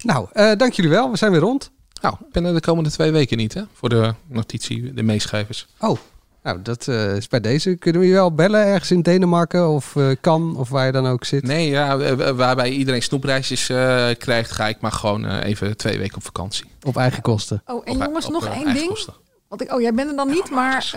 Nou, 0.01 0.27
eh, 0.33 0.51
dank 0.55 0.73
jullie 0.73 0.91
wel. 0.91 1.11
We 1.11 1.17
zijn 1.17 1.31
weer 1.31 1.41
rond. 1.41 1.71
Nou, 2.01 2.15
ik 2.27 2.31
ben 2.31 2.45
er 2.45 2.53
de 2.53 2.59
komende 2.59 2.89
twee 2.91 3.11
weken 3.11 3.37
niet, 3.37 3.53
hè? 3.53 3.61
Voor 3.73 3.89
de 3.89 4.13
notitie, 4.27 4.93
de 4.93 5.03
meeschrijvers. 5.03 5.67
Oh, 5.79 5.97
nou, 6.43 6.61
dat 6.61 6.87
eh, 6.87 7.15
is 7.15 7.27
bij 7.27 7.39
deze. 7.39 7.75
Kunnen 7.75 8.01
we 8.01 8.07
je 8.07 8.13
wel 8.13 8.33
bellen 8.33 8.65
ergens 8.65 8.91
in 8.91 9.01
Denemarken 9.01 9.69
of 9.69 9.95
eh, 9.95 10.09
kan 10.21 10.55
of 10.57 10.69
waar 10.69 10.85
je 10.85 10.91
dan 10.91 11.07
ook 11.07 11.25
zit? 11.25 11.43
Nee, 11.43 11.69
ja, 11.69 12.15
waarbij 12.35 12.69
iedereen 12.71 13.01
snoepreisjes 13.03 13.69
eh, 13.69 14.09
krijgt, 14.17 14.51
ga 14.51 14.67
ik 14.67 14.81
maar 14.81 14.91
gewoon 14.91 15.25
eh, 15.25 15.49
even 15.49 15.77
twee 15.77 15.97
weken 15.97 16.15
op 16.15 16.23
vakantie. 16.23 16.65
Op 16.83 16.97
eigen 16.97 17.21
kosten. 17.21 17.61
Oh, 17.65 17.81
en 17.85 17.95
Op- 17.95 18.03
jongens, 18.03 18.25
op, 18.25 18.31
nog 18.31 18.45
eh, 18.45 18.57
één 18.57 18.73
ding. 18.73 18.87
kosten. 18.87 19.13
Want 19.47 19.61
ik, 19.61 19.71
oh, 19.73 19.81
jij 19.81 19.93
bent 19.93 20.09
er 20.09 20.15
dan 20.15 20.29
niet, 20.29 20.49
maar 20.49 20.95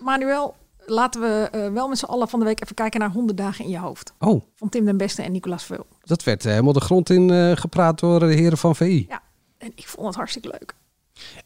Manuel, 0.00 0.54
laten 0.86 1.20
we 1.20 1.48
eh, 1.52 1.72
wel 1.72 1.88
met 1.88 1.98
z'n 1.98 2.04
allen 2.04 2.28
van 2.28 2.38
de 2.38 2.44
week 2.44 2.62
even 2.62 2.74
kijken 2.74 3.00
naar 3.00 3.10
100 3.10 3.38
dagen 3.38 3.64
in 3.64 3.70
je 3.70 3.78
hoofd. 3.78 4.12
Oh, 4.18 4.42
Van 4.56 4.68
Tim 4.68 4.84
den 4.84 4.96
Beste 4.96 5.22
en 5.22 5.32
Nicolas 5.32 5.64
Veul. 5.64 5.86
dat 6.04 6.22
werd 6.22 6.44
eh, 6.44 6.50
helemaal 6.50 6.72
de 6.72 6.80
grond 6.80 7.10
in 7.10 7.30
eh, 7.30 7.56
gepraat 7.56 7.98
door 8.00 8.20
de 8.20 8.26
heren 8.34 8.58
van 8.58 8.76
VI. 8.76 9.06
Ja, 9.08 9.22
en 9.58 9.72
ik 9.74 9.88
vond 9.88 10.06
het 10.06 10.16
hartstikke 10.16 10.48
leuk. 10.48 10.74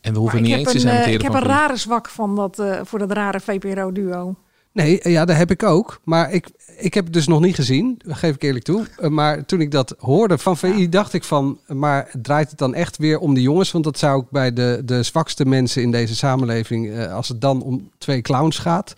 En 0.01 0.12
we 0.12 0.18
hoeven 0.18 0.41
Maar 0.41 0.49
niet 0.49 0.59
ik 0.59 0.64
eens 0.66 0.72
heb 0.72 0.83
te 0.83 0.89
een, 0.89 0.93
zijn 0.93 1.01
met 1.01 1.07
eh, 1.07 1.14
Ik 1.14 1.22
heb 1.22 1.33
van 1.33 1.41
een 1.41 1.49
rare 1.49 1.77
zwak 1.77 2.09
van 2.09 2.37
dat, 2.37 2.59
eh, 2.59 2.81
voor 2.83 2.99
dat 2.99 3.12
rare 3.12 3.41
VPRO-duo. 3.41 4.35
Nee, 4.75 5.01
eh, 5.01 5.12
ja, 5.12 5.25
dat 5.25 5.37
heb 5.37 5.51
ik 5.51 5.62
ook. 5.62 6.01
Maar 6.05 6.33
ik, 6.33 6.49
ik 6.77 6.95
heb 6.95 7.05
het 7.05 7.12
dus 7.12 7.27
nog 7.27 7.41
niet 7.41 7.55
gezien, 7.55 7.95
dat 7.99 8.16
geef 8.16 8.35
ik 8.35 8.43
eerlijk 8.43 8.64
toe. 8.64 8.87
Maar 9.09 9.45
toen 9.45 9.61
ik 9.61 9.70
dat 9.70 9.95
hoorde 9.99 10.39
van 10.39 10.57
VI, 10.57 10.89
dacht 10.89 11.12
ik 11.12 11.25
van... 11.25 11.59
maar 11.66 12.11
draait 12.22 12.51
het 12.51 12.59
dan 12.59 12.75
echt 12.75 12.97
weer 12.97 13.18
om 13.18 13.35
de 13.35 13.43
jongens? 13.43 13.72
Want 13.72 13.85
dat 13.85 13.99
zou 13.99 14.20
ik 14.20 14.31
bij 14.31 14.53
de, 14.53 14.83
de 14.85 15.03
zwakste 15.03 15.45
mensen 15.45 15.83
in 15.83 15.91
deze 15.91 16.16
samenleving... 16.16 16.91
eh, 16.91 17.14
als 17.14 17.29
het 17.29 17.41
dan 17.41 17.62
om 17.62 17.91
twee 17.99 18.22
clowns 18.22 18.59
gaat, 18.59 18.95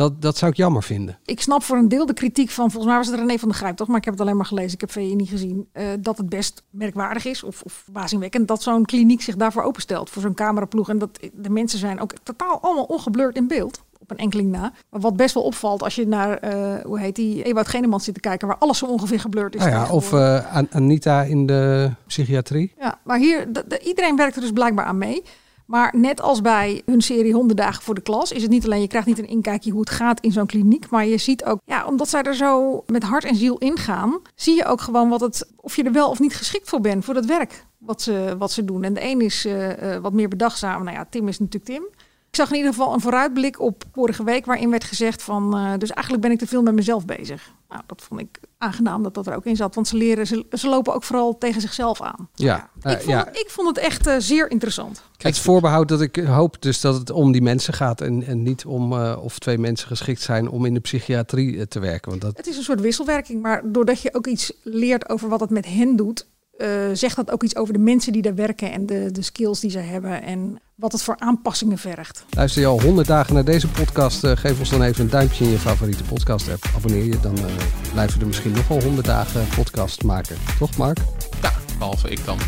dat, 0.00 0.22
dat 0.22 0.36
zou 0.36 0.50
ik 0.50 0.56
jammer 0.56 0.82
vinden. 0.82 1.18
Ik 1.24 1.40
snap 1.40 1.62
voor 1.62 1.76
een 1.76 1.88
deel 1.88 2.06
de 2.06 2.12
kritiek 2.14 2.50
van, 2.50 2.70
volgens 2.70 2.86
mij 2.92 2.96
was 2.96 3.06
het 3.06 3.18
René 3.18 3.38
van 3.38 3.48
der 3.48 3.56
Grijp 3.58 3.76
toch, 3.76 3.88
maar 3.88 3.96
ik 3.96 4.04
heb 4.04 4.12
het 4.14 4.22
alleen 4.22 4.36
maar 4.36 4.46
gelezen, 4.46 4.72
ik 4.72 4.80
heb 4.80 4.90
VI 4.92 5.14
niet 5.14 5.28
gezien, 5.28 5.68
eh, 5.72 5.84
dat 6.00 6.18
het 6.18 6.28
best 6.28 6.62
merkwaardig 6.70 7.24
is 7.24 7.42
of, 7.42 7.62
of 7.62 7.72
verbazingwekkend 7.72 8.48
dat 8.48 8.62
zo'n 8.62 8.84
kliniek 8.84 9.22
zich 9.22 9.36
daarvoor 9.36 9.62
openstelt, 9.62 10.10
voor 10.10 10.22
zo'n 10.22 10.34
cameraploeg. 10.34 10.88
En 10.88 10.98
dat 10.98 11.18
de 11.32 11.50
mensen 11.50 11.78
zijn 11.78 12.00
ook 12.00 12.12
totaal 12.22 12.58
allemaal 12.60 12.84
ongeblurred 12.84 13.36
in 13.36 13.46
beeld, 13.48 13.82
op 13.98 14.10
een 14.10 14.16
enkeling 14.16 14.50
na. 14.50 14.72
Maar 14.90 15.00
wat 15.00 15.16
best 15.16 15.34
wel 15.34 15.42
opvalt 15.42 15.82
als 15.82 15.94
je 15.94 16.06
naar, 16.06 16.38
eh, 16.38 16.84
hoe 16.84 16.98
heet 17.00 17.16
die, 17.16 17.42
Ewout 17.42 17.68
Genemans 17.68 18.04
zit 18.04 18.14
te 18.14 18.20
kijken, 18.20 18.48
waar 18.48 18.58
alles 18.58 18.78
zo 18.78 18.86
ongeveer 18.86 19.20
geblurred 19.20 19.54
is. 19.54 19.60
Nou 19.60 19.72
ja, 19.72 19.90
of 19.92 20.12
An- 20.12 20.68
Anita 20.72 21.22
in 21.22 21.46
de 21.46 21.90
psychiatrie. 22.06 22.72
Ja, 22.78 22.98
maar 23.04 23.18
hier, 23.18 23.52
de- 23.52 23.64
de- 23.68 23.80
iedereen 23.80 24.16
werkt 24.16 24.34
er 24.36 24.40
dus 24.42 24.52
blijkbaar 24.52 24.84
aan 24.84 24.98
mee. 24.98 25.22
Maar 25.70 25.94
net 25.96 26.20
als 26.20 26.40
bij 26.40 26.82
hun 26.86 27.00
serie 27.00 27.32
100 27.32 27.58
dagen 27.58 27.82
voor 27.82 27.94
de 27.94 28.00
klas, 28.00 28.32
is 28.32 28.42
het 28.42 28.50
niet 28.50 28.64
alleen, 28.64 28.80
je 28.80 28.86
krijgt 28.86 29.06
niet 29.06 29.18
een 29.18 29.28
inkijkje 29.28 29.70
hoe 29.70 29.80
het 29.80 29.90
gaat 29.90 30.20
in 30.20 30.32
zo'n 30.32 30.46
kliniek, 30.46 30.90
maar 30.90 31.06
je 31.06 31.18
ziet 31.18 31.44
ook, 31.44 31.60
ja, 31.64 31.86
omdat 31.86 32.08
zij 32.08 32.22
er 32.22 32.34
zo 32.34 32.82
met 32.86 33.02
hart 33.02 33.24
en 33.24 33.36
ziel 33.36 33.58
ingaan, 33.58 34.20
zie 34.34 34.56
je 34.56 34.64
ook 34.64 34.80
gewoon 34.80 35.08
wat 35.08 35.20
het, 35.20 35.50
of 35.56 35.76
je 35.76 35.82
er 35.82 35.92
wel 35.92 36.10
of 36.10 36.18
niet 36.18 36.34
geschikt 36.34 36.68
voor 36.68 36.80
bent, 36.80 37.04
voor 37.04 37.14
dat 37.14 37.24
werk 37.24 37.66
wat 37.78 38.02
ze, 38.02 38.34
wat 38.38 38.52
ze 38.52 38.64
doen. 38.64 38.84
En 38.84 38.94
de 38.94 39.04
een 39.04 39.20
is 39.20 39.44
eh, 39.44 39.94
eh, 39.94 40.02
wat 40.02 40.12
meer 40.12 40.28
bedachtzaam. 40.28 40.84
Nou 40.84 40.96
ja, 40.96 41.06
Tim 41.10 41.28
is 41.28 41.38
natuurlijk 41.38 41.64
Tim. 41.64 41.82
Ik 42.28 42.36
zag 42.36 42.50
in 42.50 42.56
ieder 42.56 42.72
geval 42.72 42.94
een 42.94 43.00
vooruitblik 43.00 43.60
op 43.60 43.84
vorige 43.92 44.24
week 44.24 44.46
waarin 44.46 44.70
werd 44.70 44.84
gezegd 44.84 45.22
van, 45.22 45.56
eh, 45.56 45.78
dus 45.78 45.90
eigenlijk 45.90 46.22
ben 46.22 46.32
ik 46.32 46.38
te 46.38 46.46
veel 46.46 46.62
met 46.62 46.74
mezelf 46.74 47.04
bezig. 47.04 47.52
Nou, 47.68 47.82
dat 47.86 48.02
vond 48.02 48.20
ik 48.20 48.40
aangenaam 48.60 49.02
dat 49.02 49.14
dat 49.14 49.26
er 49.26 49.34
ook 49.34 49.44
in 49.44 49.56
zat, 49.56 49.74
want 49.74 49.88
ze 49.88 49.96
leren, 49.96 50.26
ze, 50.26 50.46
ze 50.52 50.68
lopen 50.68 50.94
ook 50.94 51.02
vooral 51.02 51.38
tegen 51.38 51.60
zichzelf 51.60 52.00
aan. 52.02 52.28
Ja, 52.34 52.70
eh, 52.82 52.92
Ik 52.92 52.98
vond, 52.98 53.10
ja. 53.10 53.24
het, 53.24 53.38
ik 53.38 53.50
vond 53.50 53.68
het 53.68 53.78
echt 53.78 54.06
eh, 54.06 54.14
zeer 54.18 54.50
interessant. 54.50 55.02
het 55.16 55.38
voorbehoud 55.38 55.88
dat 55.88 56.00
ik 56.00 56.16
hoop 56.16 56.62
dus 56.62 56.80
dat 56.80 56.94
het 56.94 57.10
om 57.10 57.32
die 57.32 57.42
mensen 57.42 57.74
gaat 57.74 58.00
en, 58.00 58.22
en 58.22 58.42
niet 58.42 58.64
om 58.64 58.92
eh, 58.92 59.18
of 59.22 59.38
twee 59.38 59.58
mensen 59.58 59.86
geschikt 59.86 60.20
zijn 60.20 60.48
om 60.48 60.64
in 60.64 60.74
de 60.74 60.80
psychiatrie 60.80 61.68
te 61.68 61.80
werken. 61.80 62.10
Want 62.10 62.22
dat, 62.22 62.36
Het 62.36 62.46
is 62.46 62.56
een 62.56 62.62
soort 62.62 62.80
wisselwerking, 62.80 63.42
maar 63.42 63.62
doordat 63.64 64.00
je 64.00 64.14
ook 64.14 64.26
iets 64.26 64.52
leert 64.62 65.08
over 65.08 65.28
wat 65.28 65.40
het 65.40 65.50
met 65.50 65.66
hen 65.66 65.96
doet, 65.96 66.26
eh, 66.60 66.68
zegt 66.92 67.16
dat 67.16 67.30
ook 67.30 67.42
iets 67.42 67.56
over 67.56 67.72
de 67.72 67.78
mensen 67.78 68.12
die 68.12 68.22
daar 68.22 68.34
werken 68.34 68.72
en 68.72 68.86
de, 68.86 69.10
de 69.12 69.22
skills 69.22 69.60
die 69.60 69.70
ze 69.70 69.78
hebben 69.78 70.22
en 70.22 70.60
wat 70.80 70.92
het 70.92 71.02
voor 71.02 71.16
aanpassingen 71.18 71.78
vergt. 71.78 72.24
Luister 72.30 72.60
je 72.60 72.66
al 72.66 72.80
100 72.80 73.06
dagen 73.06 73.34
naar 73.34 73.44
deze 73.44 73.68
podcast, 73.68 74.24
eh, 74.24 74.36
geef 74.36 74.58
ons 74.58 74.70
dan 74.70 74.82
even 74.82 75.04
een 75.04 75.10
duimpje 75.10 75.44
in 75.44 75.50
je 75.50 75.58
favoriete 75.58 76.02
podcast 76.02 76.50
app. 76.50 76.64
Abonneer 76.76 77.04
je, 77.04 77.20
dan 77.20 77.38
eh, 77.38 77.44
blijven 77.92 78.14
we 78.14 78.20
er 78.20 78.26
misschien 78.26 78.52
nog 78.52 78.68
wel 78.68 78.82
100 78.82 79.06
dagen 79.06 79.46
podcast 79.54 80.02
maken. 80.02 80.36
Toch 80.58 80.76
Mark? 80.76 80.98
Ja, 81.42 81.52
behalve 81.78 82.10
ik 82.10 82.24
dan. 82.24 82.38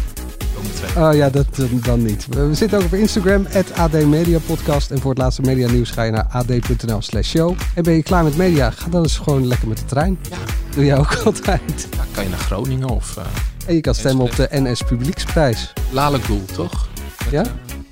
Oh 0.97 1.15
ja, 1.15 1.31
dat 1.31 1.47
eh, 1.59 1.85
dan 1.85 2.03
niet. 2.03 2.27
We 2.27 2.55
zitten 2.55 2.79
ook 2.79 2.85
op 2.85 2.95
Instagram, 2.95 3.47
AD 3.77 3.93
Media 3.93 4.39
Podcast. 4.39 4.91
En 4.91 5.01
voor 5.01 5.11
het 5.11 5.19
laatste 5.19 5.43
media 5.43 5.71
nieuws 5.71 5.91
ga 5.91 6.03
je 6.03 6.11
naar 6.11 6.27
ad.nl 6.31 7.03
slash 7.03 7.29
show. 7.29 7.57
En 7.75 7.83
ben 7.83 7.95
je 7.95 8.03
klaar 8.03 8.25
met 8.25 8.37
media, 8.37 8.71
ga 8.71 8.89
dan 8.89 9.03
eens 9.03 9.19
gewoon 9.19 9.47
lekker 9.47 9.69
met 9.69 9.79
de 9.79 9.85
trein. 9.85 10.19
Ja. 10.31 10.37
Doe 10.75 10.85
jij 10.85 10.99
ook 10.99 11.15
altijd. 11.25 11.89
Ja, 11.91 12.05
kan 12.13 12.25
je 12.25 12.31
naar 12.31 12.39
Groningen 12.39 12.89
of 12.89 13.17
uh, 13.19 13.25
En 13.67 13.75
je 13.75 13.81
kan 13.81 13.95
stemmen 13.95 14.25
op 14.25 14.37
de 14.37 14.49
NS 14.51 14.83
Publieksprijs. 14.83 15.73
Lalegoel, 15.91 16.45
toch? 16.45 16.89
Ja? 17.31 17.45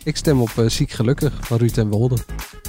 Ik 0.04 0.16
stem 0.16 0.40
op 0.40 0.50
eh, 0.56 0.68
Ziek 0.68 0.90
Gelukkig 0.90 1.32
van 1.40 1.58
Ruud 1.58 1.76
en 1.76 1.88
Wolde. 1.88 2.16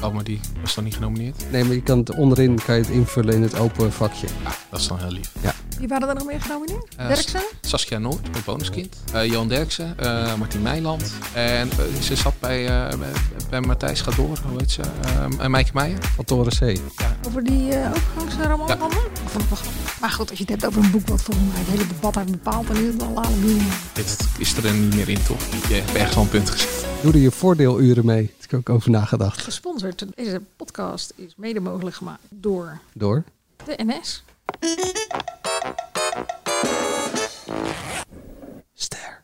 Oh, 0.04 0.14
maar 0.14 0.24
die 0.24 0.40
was 0.62 0.76
dan 0.76 0.84
niet 0.84 0.96
genomineerd? 0.96 1.46
Nee, 1.52 1.64
maar 1.64 1.74
je 1.74 1.84
kan 1.84 1.98
het 1.98 2.16
onderin 2.16 2.60
kan 2.66 2.76
je 2.76 2.82
het 2.82 2.90
invullen 2.90 3.34
in 3.34 3.42
het 3.42 3.60
open 3.60 3.92
vakje. 3.92 4.28
Ja, 4.44 4.52
dat 4.70 4.80
is 4.80 4.88
dan 4.88 5.00
heel 5.00 5.12
lief. 5.12 5.32
Ja. 5.42 5.54
Wie 5.82 5.90
waren 5.90 6.08
er 6.10 6.16
nog 6.16 6.26
meer 6.26 6.42
genomineerd? 6.42 6.96
Eh, 6.98 7.08
Derksen? 7.08 7.42
Saskia 7.62 7.98
Noord, 7.98 8.32
met 8.32 8.46
Bonuskind. 8.46 8.96
Eh 9.14 9.26
Johan 9.26 9.48
Derksen, 9.48 9.98
eh 10.00 10.36
Martien 10.36 10.62
Meijland. 10.62 11.12
En 11.34 11.70
ze 12.02 12.16
zat 12.16 12.34
bij, 12.40 12.68
eh, 12.90 12.98
bij, 13.00 13.12
bij 13.50 13.62
Matthijs 13.62 14.02
Gadoor, 14.02 14.38
hoe 14.50 14.60
heet 14.60 14.72
ze? 14.72 14.82
Eh, 14.82 15.26
en 15.44 15.52
Mijke 15.52 15.70
Meijer. 15.74 15.98
Van 16.16 16.26
Toren 16.26 16.52
C. 16.52 16.60
Ja. 16.98 17.16
Over 17.28 17.44
die 17.44 17.68
uh, 17.72 17.90
overgangsroman 17.90 18.68
Ja. 18.68 18.78
van 18.78 18.90
me? 18.90 18.96
Ik 18.96 19.30
vond 19.30 19.34
het 19.34 19.50
wel 19.50 19.58
grappig. 19.58 20.00
Maar 20.00 20.10
goed, 20.10 20.30
als 20.30 20.38
je 20.40 20.44
het 20.44 20.54
hebt 20.62 20.66
over 20.66 20.84
een 20.84 20.92
boek 20.92 21.08
wat 21.08 21.22
volgens 21.22 21.48
mij 21.48 21.60
het 21.60 21.68
hele 21.70 21.88
debat 21.88 22.16
heeft 22.16 22.32
bepaald, 22.32 22.68
dan 22.68 22.76
is 22.76 22.86
het 22.88 22.98
wel 23.02 23.12
laat 23.12 23.42
doen. 23.42 23.62
Dit 23.94 24.18
is 24.38 24.58
er 24.58 24.74
niet 24.74 24.96
meer 24.96 25.10
in, 25.10 25.24
toch? 25.24 25.42
Je 25.68 25.74
hebt 25.74 25.94
ergens 25.96 26.16
al 26.16 26.22
een 26.22 26.30
punt 26.30 26.50
gezet. 26.50 26.86
Doe 27.02 27.14
er 27.14 27.20
je 27.20 27.32
voordeeluren 27.32 28.06
mee. 28.06 28.24
Daar 28.26 28.36
heb 28.40 28.52
ik 28.60 28.70
ook 28.70 28.76
over 28.76 28.90
nagedacht. 28.92 29.42
Gesponsord. 29.42 30.06
Deze 30.16 30.42
podcast 30.56 31.14
is 31.16 31.34
mede 31.38 31.60
mogelijk 31.60 31.96
gemaakt 31.96 32.22
door 32.30 32.80
Door? 32.94 33.24
de 33.66 33.80
NS. 33.86 34.24
Ster. 38.74 39.22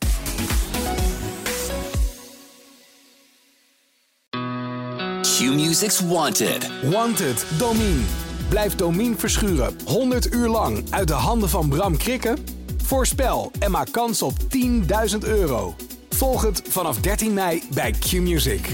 Q-Music's 5.22 6.00
Wanted. 6.00 6.70
Wanted, 6.90 7.46
Domine. 7.58 8.00
Blijf 8.48 8.74
Domine 8.74 9.16
verschuren 9.16 9.76
100 9.84 10.32
uur 10.34 10.48
lang 10.48 10.84
uit 10.90 11.08
de 11.08 11.14
handen 11.14 11.48
van 11.48 11.68
Bram 11.68 11.96
Krikken? 11.96 12.38
Voorspel 12.84 13.50
en 13.58 13.70
maak 13.70 13.92
kans 13.92 14.22
op 14.22 14.32
10.000 15.12 15.18
euro. 15.20 15.74
Volg 16.10 16.42
het 16.42 16.62
vanaf 16.68 17.00
13 17.00 17.34
mei 17.34 17.62
bij 17.74 17.90
Q-Music. 17.90 18.68